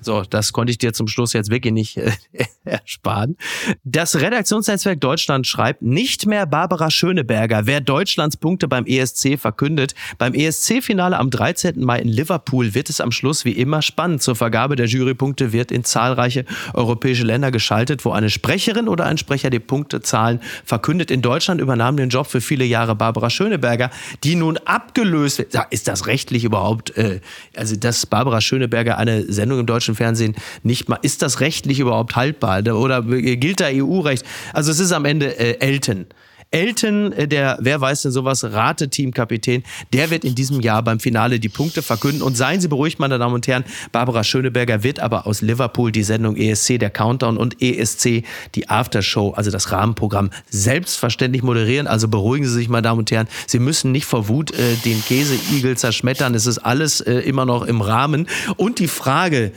So, 0.00 0.22
das 0.22 0.52
konnte 0.52 0.70
ich 0.70 0.78
dir 0.78 0.92
zum 0.92 1.08
Schluss 1.08 1.32
jetzt 1.32 1.50
wirklich 1.50 1.72
nicht 1.72 1.96
äh, 1.96 2.12
ersparen. 2.64 3.36
Das 3.84 4.16
Redaktionsnetzwerk 4.16 5.00
Deutschland 5.00 5.46
schreibt, 5.46 5.82
nicht 5.82 6.26
mehr 6.26 6.46
Barbara 6.46 6.90
Schöneberger, 6.90 7.66
wer 7.66 7.80
Deutschlands 7.80 8.36
Punkte 8.36 8.68
beim 8.68 8.86
ESC 8.86 9.38
verkündet. 9.38 9.94
Beim 10.18 10.34
ESC-Finale 10.34 11.18
am 11.18 11.30
13. 11.30 11.80
Mai 11.80 12.00
in 12.00 12.08
Liverpool 12.08 12.74
wird 12.74 12.88
es 12.90 13.00
am 13.00 13.12
Schluss 13.12 13.44
wie 13.44 13.52
immer 13.52 13.82
spannend. 13.82 14.22
Zur 14.22 14.36
Vergabe 14.36 14.76
der 14.76 14.86
Jurypunkte 14.86 15.52
wird 15.52 15.70
in 15.70 15.84
zahlreiche 15.84 16.44
europäische 16.74 17.24
Länder 17.24 17.50
geschaltet, 17.50 18.04
wo 18.04 18.12
eine 18.12 18.30
Sprecherin 18.30 18.88
oder 18.88 19.06
ein 19.06 19.18
Sprecher 19.18 19.50
die 19.50 19.58
Punktezahlen 19.58 20.40
verkündet. 20.64 21.10
In 21.10 21.22
Deutschland 21.22 21.60
übernahm 21.60 21.96
den 21.96 22.08
Job 22.08 22.26
für 22.26 22.40
viele 22.40 22.64
Jahre 22.64 22.94
Barbara 22.94 23.30
Schöneberger, 23.30 23.90
die 24.24 24.34
nun 24.34 24.56
abgelöst 24.58 25.38
wird. 25.38 25.54
Ist 25.70 25.88
das 25.88 26.06
rechtlich 26.06 26.44
überhaupt, 26.44 26.96
äh, 26.96 27.20
also 27.56 27.76
dass 27.76 28.06
Barbara 28.06 28.40
Schöneberger 28.40 28.98
eine 28.98 29.30
Sendung 29.30 29.60
im 29.60 29.66
deutschen 29.66 29.89
deutschen 29.90 29.94
Fernsehen 29.94 30.34
nicht 30.62 30.88
mal. 30.88 30.98
Ist 31.02 31.22
das 31.22 31.40
rechtlich 31.40 31.80
überhaupt 31.80 32.16
haltbar 32.16 32.62
oder 32.74 33.02
gilt 33.02 33.60
da 33.60 33.66
EU-Recht? 33.66 34.24
Also 34.52 34.70
es 34.70 34.80
ist 34.80 34.92
am 34.92 35.04
Ende 35.04 35.38
äh, 35.38 35.58
Elton. 35.60 36.06
Elton, 36.52 37.12
äh, 37.12 37.28
der, 37.28 37.58
wer 37.60 37.80
weiß 37.80 38.02
denn 38.02 38.12
sowas, 38.12 38.42
Rateteamkapitän, 38.42 39.62
der 39.92 40.10
wird 40.10 40.24
in 40.24 40.34
diesem 40.34 40.60
Jahr 40.60 40.82
beim 40.82 40.98
Finale 40.98 41.38
die 41.38 41.48
Punkte 41.48 41.82
verkünden. 41.82 42.22
Und 42.22 42.36
seien 42.36 42.60
Sie 42.60 42.68
beruhigt, 42.68 42.98
meine 42.98 43.18
Damen 43.18 43.34
und 43.34 43.46
Herren, 43.46 43.64
Barbara 43.92 44.24
Schöneberger 44.24 44.82
wird 44.82 44.98
aber 45.00 45.26
aus 45.26 45.42
Liverpool 45.42 45.92
die 45.92 46.02
Sendung 46.02 46.36
ESC, 46.36 46.78
der 46.78 46.90
Countdown 46.90 47.36
und 47.36 47.62
ESC, 47.62 48.24
die 48.54 48.68
Aftershow, 48.68 49.30
also 49.30 49.50
das 49.50 49.70
Rahmenprogramm, 49.70 50.30
selbstverständlich 50.48 51.42
moderieren. 51.42 51.86
Also 51.86 52.08
beruhigen 52.08 52.46
Sie 52.46 52.54
sich, 52.54 52.68
meine 52.68 52.82
Damen 52.82 53.00
und 53.00 53.10
Herren. 53.10 53.28
Sie 53.46 53.60
müssen 53.60 53.92
nicht 53.92 54.06
vor 54.06 54.28
Wut 54.28 54.50
äh, 54.52 54.74
den 54.84 55.02
Käseigel 55.04 55.76
zerschmettern. 55.76 56.34
Es 56.34 56.46
ist 56.46 56.58
alles 56.58 57.00
äh, 57.00 57.12
immer 57.20 57.46
noch 57.46 57.64
im 57.64 57.80
Rahmen. 57.80 58.26
Und 58.56 58.80
die 58.80 58.88
Frage, 58.88 59.52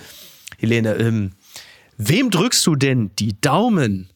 Helene, 0.63 0.95
ähm, 0.95 1.31
wem 1.97 2.31
drückst 2.31 2.65
du 2.65 2.75
denn 2.75 3.11
die 3.19 3.39
Daumen 3.39 4.09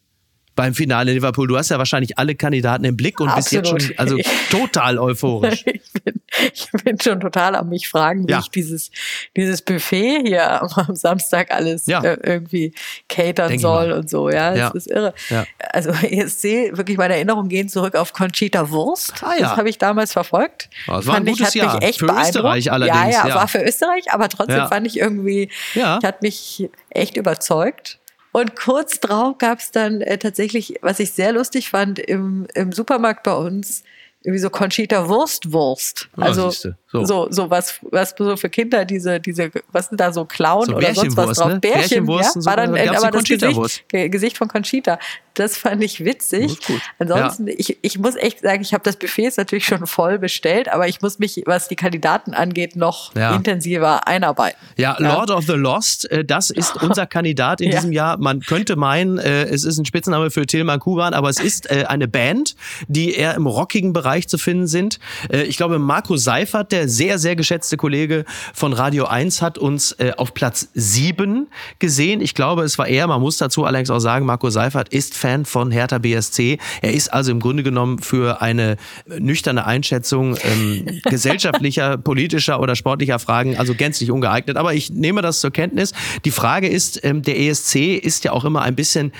beim 0.57 0.73
Finale 0.73 1.11
in 1.11 1.17
Liverpool. 1.17 1.47
Du 1.47 1.55
hast 1.55 1.69
ja 1.69 1.77
wahrscheinlich 1.77 2.17
alle 2.17 2.35
Kandidaten 2.35 2.83
im 2.83 2.97
Blick 2.97 3.21
und 3.21 3.29
Absolut. 3.29 3.63
bist 3.63 3.87
jetzt 3.87 3.87
schon 3.87 3.97
also 3.97 4.17
total 4.49 4.97
euphorisch. 4.99 5.63
ich, 5.65 5.93
bin, 6.03 6.21
ich 6.53 6.71
bin 6.83 6.99
schon 6.99 7.21
total 7.21 7.55
am 7.55 7.69
mich 7.69 7.87
fragen, 7.87 8.27
wie 8.27 8.31
ja. 8.31 8.39
ich 8.39 8.49
dieses, 8.49 8.91
dieses 9.37 9.61
Buffet 9.61 10.23
hier 10.25 10.61
am 10.61 10.95
Samstag 10.95 11.51
alles 11.51 11.85
ja. 11.85 12.03
äh, 12.03 12.17
irgendwie 12.21 12.73
catern 13.07 13.49
Denk 13.49 13.61
soll 13.61 13.91
und 13.91 14.09
so. 14.09 14.29
Ja, 14.29 14.49
das 14.49 14.59
ja. 14.59 14.71
ist 14.73 14.87
irre. 14.87 15.13
Also 15.59 15.91
ESC, 15.91 16.75
wirklich 16.75 16.97
meine 16.97 17.13
Erinnerungen 17.13 17.49
gehen 17.49 17.69
zurück 17.69 17.95
auf 17.95 18.11
Conchita 18.11 18.69
Wurst. 18.71 19.13
Ah, 19.21 19.35
das 19.39 19.55
habe 19.55 19.69
ich 19.69 19.77
damals 19.77 20.11
verfolgt. 20.11 20.69
Das 20.87 21.05
war 21.05 21.15
fand 21.15 21.27
ein 21.27 21.33
gutes 21.33 21.53
ich, 21.53 21.61
hat 21.61 21.67
Jahr. 21.67 21.75
mich 21.75 21.83
echt 21.83 21.99
für 21.99 22.07
Österreich 22.07 22.71
allerdings. 22.71 23.15
Ja, 23.15 23.27
ja, 23.27 23.35
war 23.35 23.47
für 23.47 23.61
Österreich, 23.61 24.11
aber 24.11 24.27
trotzdem 24.27 24.67
fand 24.67 24.87
ich 24.87 24.97
irgendwie, 24.97 25.49
ja. 25.75 25.99
hat 26.03 26.23
mich 26.23 26.67
echt 26.89 27.15
überzeugt. 27.15 27.99
Und 28.37 28.55
kurz 28.55 28.99
drauf 28.99 29.39
gab 29.39 29.57
es 29.57 29.71
dann 29.71 30.01
äh, 30.01 30.19
tatsächlich, 30.19 30.75
was 30.83 30.99
ich 30.99 31.11
sehr 31.11 31.31
lustig 31.31 31.71
fand, 31.71 31.97
im, 31.97 32.45
im 32.53 32.71
Supermarkt 32.71 33.23
bei 33.23 33.33
uns, 33.33 33.83
irgendwie 34.21 34.39
so 34.39 34.51
Conchita 34.51 35.09
Wurstwurst. 35.09 36.07
Also 36.15 36.51
ja, 36.51 36.75
so. 36.89 37.03
so, 37.05 37.27
so 37.29 37.49
was, 37.49 37.79
was 37.91 38.15
so 38.17 38.37
für 38.37 38.49
Kinder 38.49 38.85
diese, 38.85 39.19
diese, 39.19 39.51
was 39.71 39.87
sind 39.87 39.99
da 39.99 40.13
so 40.13 40.23
Clown 40.25 40.65
so 40.65 40.75
oder 40.75 40.93
sonst 40.93 41.17
was 41.17 41.37
drauf? 41.37 41.53
Ne? 41.53 41.59
Bärchen, 41.59 42.07
ja, 42.07 42.31
war 42.45 42.55
dann 42.55 42.77
aber 42.77 43.11
das 43.11 43.23
Gesicht, 43.25 43.89
Gesicht 43.89 44.37
von 44.37 44.47
Conchita. 44.47 44.97
Das 45.37 45.55
fand 45.55 45.83
ich 45.83 46.03
witzig. 46.03 46.57
Ansonsten, 46.97 47.47
ja. 47.47 47.53
ich, 47.57 47.77
ich 47.81 47.99
muss 47.99 48.15
echt 48.15 48.39
sagen, 48.39 48.61
ich 48.61 48.73
habe 48.73 48.83
das 48.83 48.95
Buffet 48.95 49.23
jetzt 49.23 49.37
natürlich 49.37 49.65
schon 49.65 49.85
voll 49.85 50.17
bestellt, 50.17 50.67
aber 50.67 50.87
ich 50.87 51.01
muss 51.01 51.19
mich, 51.19 51.43
was 51.45 51.67
die 51.67 51.75
Kandidaten 51.75 52.33
angeht, 52.33 52.75
noch 52.75 53.13
ja. 53.15 53.35
intensiver 53.35 54.07
einarbeiten. 54.07 54.57
Ja, 54.77 54.95
Lord 54.97 55.29
of 55.29 55.45
the 55.45 55.53
Lost, 55.53 56.09
äh, 56.09 56.25
das 56.25 56.49
ist 56.49 56.75
unser 56.81 57.05
Kandidat 57.05 57.61
in 57.61 57.69
diesem 57.69 57.91
Jahr. 57.91 58.17
Man 58.17 58.39
könnte 58.39 58.75
meinen, 58.77 59.19
äh, 59.19 59.43
es 59.43 59.63
ist 59.63 59.77
ein 59.77 59.85
Spitzname 59.85 60.31
für 60.31 60.45
Tilman 60.47 60.79
Kuban, 60.79 61.13
aber 61.13 61.29
es 61.29 61.39
ist 61.39 61.69
äh, 61.69 61.85
eine 61.87 62.07
Band, 62.07 62.55
die 62.87 63.13
eher 63.13 63.35
im 63.35 63.45
rockigen 63.45 63.93
Bereich 63.93 64.27
zu 64.27 64.37
finden 64.37 64.67
sind. 64.67 64.99
Ich 65.31 65.57
glaube, 65.57 65.79
Marco 65.79 66.17
Seifert, 66.17 66.71
der 66.71 66.76
sehr, 66.85 67.19
sehr 67.19 67.35
geschätzte 67.35 67.77
Kollege 67.77 68.25
von 68.53 68.73
Radio 68.73 69.05
1, 69.05 69.41
hat 69.41 69.57
uns 69.57 69.95
auf 70.17 70.33
Platz 70.33 70.69
7 70.73 71.47
gesehen. 71.79 72.21
Ich 72.21 72.33
glaube, 72.33 72.63
es 72.63 72.77
war 72.77 72.87
er, 72.87 73.07
man 73.07 73.21
muss 73.21 73.37
dazu 73.37 73.63
allerdings 73.63 73.89
auch 73.89 73.99
sagen, 73.99 74.25
Marco 74.25 74.49
Seifert 74.49 74.89
ist 74.89 75.15
Fan 75.15 75.37
Fan 75.37 75.45
von 75.45 75.71
Hertha 75.71 75.97
BSC. 75.97 76.57
Er 76.81 76.93
ist 76.93 77.13
also 77.13 77.31
im 77.31 77.39
Grunde 77.39 77.63
genommen 77.63 77.99
für 77.99 78.41
eine 78.41 78.77
nüchterne 79.07 79.65
Einschätzung 79.65 80.37
ähm, 80.41 81.01
gesellschaftlicher, 81.03 81.97
politischer 81.97 82.59
oder 82.59 82.75
sportlicher 82.75 83.19
Fragen 83.19 83.57
also 83.57 83.75
gänzlich 83.75 84.09
ungeeignet. 84.09 84.57
Aber 84.57 84.73
ich 84.73 84.89
nehme 84.89 85.21
das 85.21 85.41
zur 85.41 85.51
Kenntnis. 85.51 85.91
Die 86.25 86.31
Frage 86.31 86.67
ist, 86.67 87.03
ähm, 87.03 87.21
der 87.21 87.39
ESC 87.39 87.75
ist 87.95 88.23
ja 88.23 88.31
auch 88.31 88.45
immer 88.45 88.61
ein 88.61 88.75
bisschen 88.75 89.11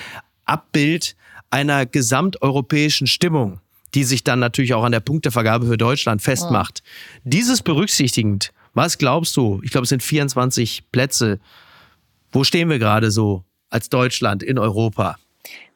Abbild 0.45 1.15
einer 1.49 1.85
gesamteuropäischen 1.85 3.07
Stimmung 3.07 3.59
die 3.93 4.03
sich 4.03 4.23
dann 4.23 4.39
natürlich 4.39 4.73
auch 4.73 4.83
an 4.83 4.91
der 4.91 4.99
Punktevergabe 4.99 5.67
für 5.67 5.77
Deutschland 5.77 6.21
festmacht. 6.21 6.81
Ja. 6.83 7.21
Dieses 7.23 7.61
berücksichtigend, 7.61 8.51
was 8.73 8.97
glaubst 8.97 9.35
du? 9.37 9.61
Ich 9.63 9.71
glaube, 9.71 9.83
es 9.83 9.89
sind 9.89 10.03
24 10.03 10.91
Plätze. 10.91 11.39
Wo 12.31 12.43
stehen 12.43 12.69
wir 12.69 12.79
gerade 12.79 13.11
so 13.11 13.43
als 13.69 13.89
Deutschland 13.89 14.43
in 14.43 14.59
Europa? 14.59 15.17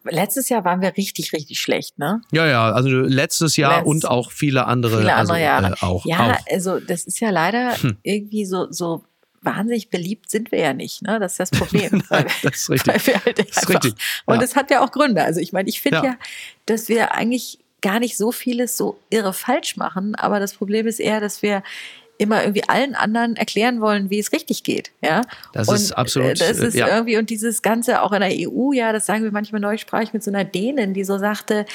Letztes 0.03 0.49
Jahr 0.49 0.65
waren 0.65 0.81
wir 0.81 0.97
richtig, 0.97 1.31
richtig 1.31 1.59
schlecht, 1.59 1.99
ne? 1.99 2.21
Ja, 2.31 2.47
ja, 2.47 2.71
also 2.71 2.89
letztes 2.89 3.55
Jahr 3.55 3.77
Letzt, 3.77 3.87
und 3.87 4.07
auch 4.07 4.31
viele 4.31 4.65
andere, 4.65 4.97
viele 4.97 5.13
andere 5.13 5.33
also, 5.33 5.43
Jahre. 5.43 5.73
Äh, 5.73 5.85
auch. 5.85 6.05
Ja, 6.05 6.31
auch. 6.31 6.51
also 6.51 6.79
das 6.79 7.05
ist 7.05 7.19
ja 7.19 7.29
leider 7.29 7.75
hm. 7.81 7.97
irgendwie 8.01 8.45
so, 8.45 8.71
so 8.71 9.03
wahnsinnig 9.43 9.89
beliebt 9.89 10.29
sind 10.29 10.51
wir 10.51 10.59
ja 10.59 10.73
nicht, 10.73 11.01
ne? 11.03 11.19
Das 11.19 11.33
ist 11.33 11.39
das 11.39 11.51
Problem. 11.51 12.03
Nein, 12.09 12.25
das 12.43 12.55
ist 12.55 12.69
richtig. 12.69 13.25
Halt 13.25 13.39
das 13.39 13.57
ist 13.57 13.69
richtig. 13.69 13.93
Und 14.25 14.35
ja. 14.35 14.41
das 14.41 14.55
hat 14.55 14.71
ja 14.71 14.83
auch 14.83 14.91
Gründe. 14.91 15.23
Also 15.23 15.39
ich 15.39 15.53
meine, 15.53 15.69
ich 15.69 15.81
finde 15.81 15.97
ja. 15.97 16.03
ja, 16.03 16.17
dass 16.65 16.89
wir 16.89 17.13
eigentlich 17.13 17.59
gar 17.81 17.99
nicht 17.99 18.17
so 18.17 18.31
vieles 18.31 18.77
so 18.77 18.97
irre 19.09 19.33
falsch 19.33 19.77
machen, 19.77 20.15
aber 20.15 20.39
das 20.39 20.53
Problem 20.53 20.87
ist 20.87 20.99
eher, 20.99 21.19
dass 21.19 21.41
wir 21.41 21.63
immer 22.17 22.41
irgendwie 22.41 22.63
allen 22.69 22.93
anderen 22.93 23.35
erklären 23.35 23.81
wollen, 23.81 24.11
wie 24.11 24.19
es 24.19 24.31
richtig 24.31 24.63
geht. 24.63 24.91
Ja, 25.01 25.21
das 25.53 25.67
und 25.67 25.75
ist 25.75 25.91
absolut. 25.91 26.39
Das 26.39 26.59
ist 26.59 26.75
ja. 26.75 26.87
irgendwie 26.87 27.17
und 27.17 27.31
dieses 27.31 27.63
Ganze 27.63 28.03
auch 28.03 28.11
in 28.11 28.21
der 28.21 28.29
EU, 28.31 28.73
ja, 28.73 28.93
das 28.93 29.07
sagen 29.07 29.23
wir 29.23 29.31
manchmal 29.31 29.59
neu, 29.59 29.77
sprach 29.77 30.01
ich 30.01 30.13
mit 30.13 30.23
so 30.23 30.29
einer 30.29 30.43
Dänin, 30.45 30.93
die 30.93 31.03
so 31.03 31.17
sagte, 31.17 31.65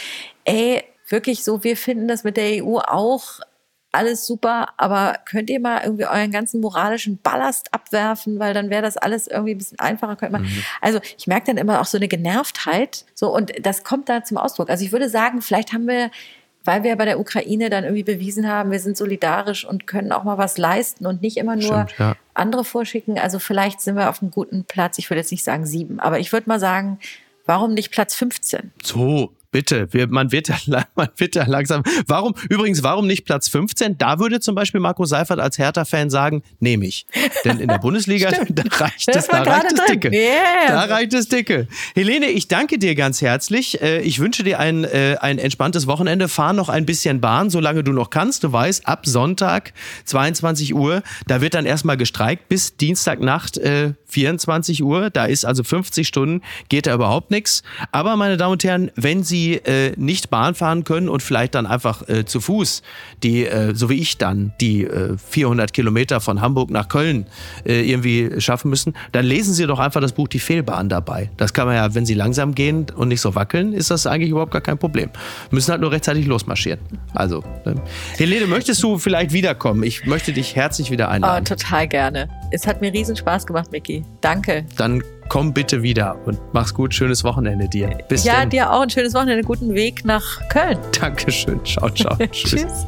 ey, 0.44 0.84
wirklich 1.08 1.42
so, 1.42 1.64
wir 1.64 1.76
finden 1.76 2.06
das 2.06 2.22
mit 2.22 2.36
der 2.36 2.64
EU 2.64 2.78
auch 2.78 3.40
alles 3.96 4.26
super, 4.26 4.68
aber 4.76 5.16
könnt 5.28 5.50
ihr 5.50 5.58
mal 5.58 5.82
irgendwie 5.82 6.06
euren 6.06 6.30
ganzen 6.30 6.60
moralischen 6.60 7.18
Ballast 7.18 7.72
abwerfen, 7.74 8.38
weil 8.38 8.54
dann 8.54 8.70
wäre 8.70 8.82
das 8.82 8.96
alles 8.96 9.26
irgendwie 9.26 9.54
ein 9.54 9.58
bisschen 9.58 9.78
einfacher. 9.78 10.16
Könnt 10.16 10.32
man, 10.32 10.42
mhm. 10.42 10.62
Also 10.80 11.00
ich 11.18 11.26
merke 11.26 11.46
dann 11.46 11.56
immer 11.56 11.80
auch 11.80 11.86
so 11.86 11.98
eine 11.98 12.08
Genervtheit, 12.08 13.04
so 13.14 13.34
und 13.34 13.52
das 13.60 13.82
kommt 13.82 14.08
da 14.08 14.22
zum 14.22 14.36
Ausdruck. 14.36 14.70
Also 14.70 14.84
ich 14.84 14.92
würde 14.92 15.08
sagen, 15.08 15.42
vielleicht 15.42 15.72
haben 15.72 15.88
wir 15.88 16.10
weil 16.66 16.82
wir 16.82 16.96
bei 16.96 17.04
der 17.04 17.20
Ukraine 17.20 17.70
dann 17.70 17.84
irgendwie 17.84 18.02
bewiesen 18.02 18.48
haben, 18.48 18.70
wir 18.70 18.80
sind 18.80 18.96
solidarisch 18.96 19.64
und 19.64 19.86
können 19.86 20.12
auch 20.12 20.24
mal 20.24 20.36
was 20.36 20.58
leisten 20.58 21.06
und 21.06 21.22
nicht 21.22 21.36
immer 21.36 21.56
nur 21.56 21.86
Stimmt, 21.88 21.98
ja. 21.98 22.16
andere 22.34 22.64
vorschicken. 22.64 23.18
Also 23.18 23.38
vielleicht 23.38 23.80
sind 23.80 23.96
wir 23.96 24.10
auf 24.10 24.20
einem 24.20 24.30
guten 24.30 24.64
Platz. 24.64 24.98
Ich 24.98 25.08
würde 25.08 25.20
jetzt 25.20 25.30
nicht 25.30 25.44
sagen 25.44 25.64
sieben, 25.64 26.00
aber 26.00 26.18
ich 26.18 26.32
würde 26.32 26.48
mal 26.48 26.58
sagen, 26.58 26.98
warum 27.46 27.74
nicht 27.74 27.92
Platz 27.92 28.14
15? 28.16 28.72
So, 28.82 29.32
Bitte, 29.56 29.88
wir, 29.90 30.06
man, 30.06 30.32
wird 30.32 30.48
ja, 30.48 30.58
man 30.96 31.08
wird 31.16 31.34
ja 31.34 31.46
langsam. 31.46 31.82
Warum, 32.06 32.34
übrigens, 32.50 32.82
warum 32.82 33.06
nicht 33.06 33.24
Platz 33.24 33.48
15? 33.48 33.96
Da 33.96 34.18
würde 34.18 34.38
zum 34.38 34.54
Beispiel 34.54 34.82
Marco 34.82 35.06
Seifert 35.06 35.40
als 35.40 35.56
Hertha-Fan 35.56 36.10
sagen, 36.10 36.42
nehme 36.60 36.84
ich. 36.84 37.06
Denn 37.42 37.58
in 37.58 37.68
der 37.68 37.78
Bundesliga, 37.78 38.32
da 38.50 38.62
reicht 38.70 39.08
es, 39.08 39.28
da 39.28 39.40
reicht 39.40 39.72
es 39.72 39.84
dicke. 39.86 40.10
Yeah. 40.12 40.66
Da 40.68 40.80
reicht 40.94 41.14
es 41.14 41.28
dicke. 41.28 41.68
Helene, 41.94 42.26
ich 42.26 42.48
danke 42.48 42.78
dir 42.78 42.94
ganz 42.94 43.22
herzlich. 43.22 43.80
Äh, 43.80 44.02
ich 44.02 44.18
wünsche 44.18 44.44
dir 44.44 44.58
ein, 44.58 44.84
äh, 44.84 45.16
ein 45.22 45.38
entspanntes 45.38 45.86
Wochenende. 45.86 46.28
Fahr 46.28 46.52
noch 46.52 46.68
ein 46.68 46.84
bisschen 46.84 47.22
Bahn, 47.22 47.48
solange 47.48 47.82
du 47.82 47.92
noch 47.92 48.10
kannst. 48.10 48.44
Du 48.44 48.52
weißt, 48.52 48.86
ab 48.86 49.06
Sonntag, 49.06 49.72
22 50.04 50.74
Uhr, 50.74 51.02
da 51.26 51.40
wird 51.40 51.54
dann 51.54 51.64
erstmal 51.64 51.96
gestreikt 51.96 52.50
bis 52.50 52.76
Dienstagnacht, 52.76 53.58
24 54.06 54.80
äh, 54.80 54.82
Uhr. 54.82 55.08
Da 55.08 55.24
ist 55.24 55.46
also 55.46 55.64
50 55.64 56.06
Stunden, 56.06 56.42
geht 56.68 56.86
da 56.86 56.92
überhaupt 56.92 57.30
nichts. 57.30 57.62
Aber 57.90 58.16
meine 58.16 58.36
Damen 58.36 58.52
und 58.52 58.64
Herren, 58.64 58.90
wenn 58.96 59.24
Sie 59.24 59.45
die 59.46 59.64
äh, 59.64 59.92
nicht 59.96 60.30
Bahn 60.30 60.54
fahren 60.54 60.84
können 60.84 61.08
und 61.08 61.22
vielleicht 61.22 61.54
dann 61.54 61.66
einfach 61.66 62.08
äh, 62.08 62.24
zu 62.24 62.40
Fuß, 62.40 62.82
die, 63.22 63.46
äh, 63.46 63.74
so 63.74 63.88
wie 63.88 64.00
ich 64.00 64.18
dann, 64.18 64.52
die 64.60 64.88
400 65.28 65.70
äh, 65.70 65.72
Kilometer 65.72 66.20
von 66.20 66.40
Hamburg 66.40 66.70
nach 66.70 66.88
Köln 66.88 67.26
äh, 67.64 67.88
irgendwie 67.88 68.40
schaffen 68.40 68.70
müssen, 68.70 68.94
dann 69.12 69.24
lesen 69.24 69.54
Sie 69.54 69.66
doch 69.66 69.78
einfach 69.78 70.00
das 70.00 70.12
Buch 70.12 70.28
Die 70.28 70.40
Fehlbahn 70.40 70.88
dabei. 70.88 71.30
Das 71.36 71.52
kann 71.52 71.66
man 71.66 71.76
ja, 71.76 71.94
wenn 71.94 72.06
Sie 72.06 72.14
langsam 72.14 72.54
gehen 72.54 72.86
und 72.96 73.08
nicht 73.08 73.20
so 73.20 73.34
wackeln, 73.34 73.72
ist 73.72 73.90
das 73.90 74.06
eigentlich 74.06 74.30
überhaupt 74.30 74.52
gar 74.52 74.60
kein 74.60 74.78
Problem. 74.78 75.10
Müssen 75.50 75.70
halt 75.70 75.80
nur 75.80 75.92
rechtzeitig 75.92 76.26
losmarschieren. 76.26 76.80
Also, 77.14 77.44
ähm, 77.64 77.80
Helene, 78.16 78.46
möchtest 78.46 78.82
du 78.82 78.98
vielleicht 78.98 79.32
wiederkommen? 79.32 79.82
Ich 79.84 80.06
möchte 80.06 80.32
dich 80.32 80.56
herzlich 80.56 80.90
wieder 80.90 81.08
einladen. 81.08 81.46
Oh, 81.48 81.54
total 81.54 81.86
gerne. 81.86 82.28
Es 82.50 82.66
hat 82.66 82.80
mir 82.80 82.92
riesen 82.92 83.16
Spaß 83.16 83.46
gemacht, 83.46 83.70
Micky. 83.70 84.04
Danke. 84.20 84.66
Dann 84.76 85.02
komm 85.28 85.52
bitte 85.52 85.82
wieder 85.82 86.16
und 86.26 86.38
mach's 86.52 86.72
gut. 86.74 86.94
Schönes 86.94 87.24
Wochenende 87.24 87.68
dir. 87.68 87.88
Bis 88.08 88.24
Ja, 88.24 88.40
denn. 88.40 88.50
dir 88.50 88.72
auch 88.72 88.82
ein 88.82 88.90
schönes 88.90 89.14
Wochenende. 89.14 89.42
Guten 89.42 89.74
Weg 89.74 90.04
nach 90.04 90.22
Köln. 90.48 90.78
Dankeschön. 91.00 91.60
Ciao, 91.64 91.88
ciao. 91.90 92.16
Tschüss. 92.32 92.86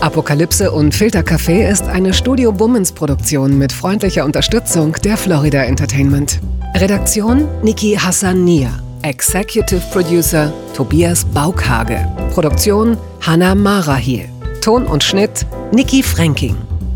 Apokalypse 0.00 0.70
und 0.70 0.94
Filtercafé 0.94 1.66
ist 1.70 1.84
eine 1.84 2.12
Studio 2.12 2.52
Bummens 2.52 2.92
Produktion 2.92 3.56
mit 3.58 3.72
freundlicher 3.72 4.24
Unterstützung 4.24 4.92
der 5.02 5.16
Florida 5.16 5.62
Entertainment. 5.64 6.40
Redaktion 6.76 7.48
Niki 7.62 7.96
Hassania. 7.98 8.68
Executive 9.02 9.80
Producer 9.92 10.52
Tobias 10.74 11.24
Baukhage. 11.24 12.06
Produktion 12.32 12.96
Hannah 13.22 13.54
Marahiel. 13.54 14.28
Ton 14.60 14.84
und 14.86 15.02
Schnitt 15.02 15.46
Niki 15.72 16.02
Fränking. 16.02 16.56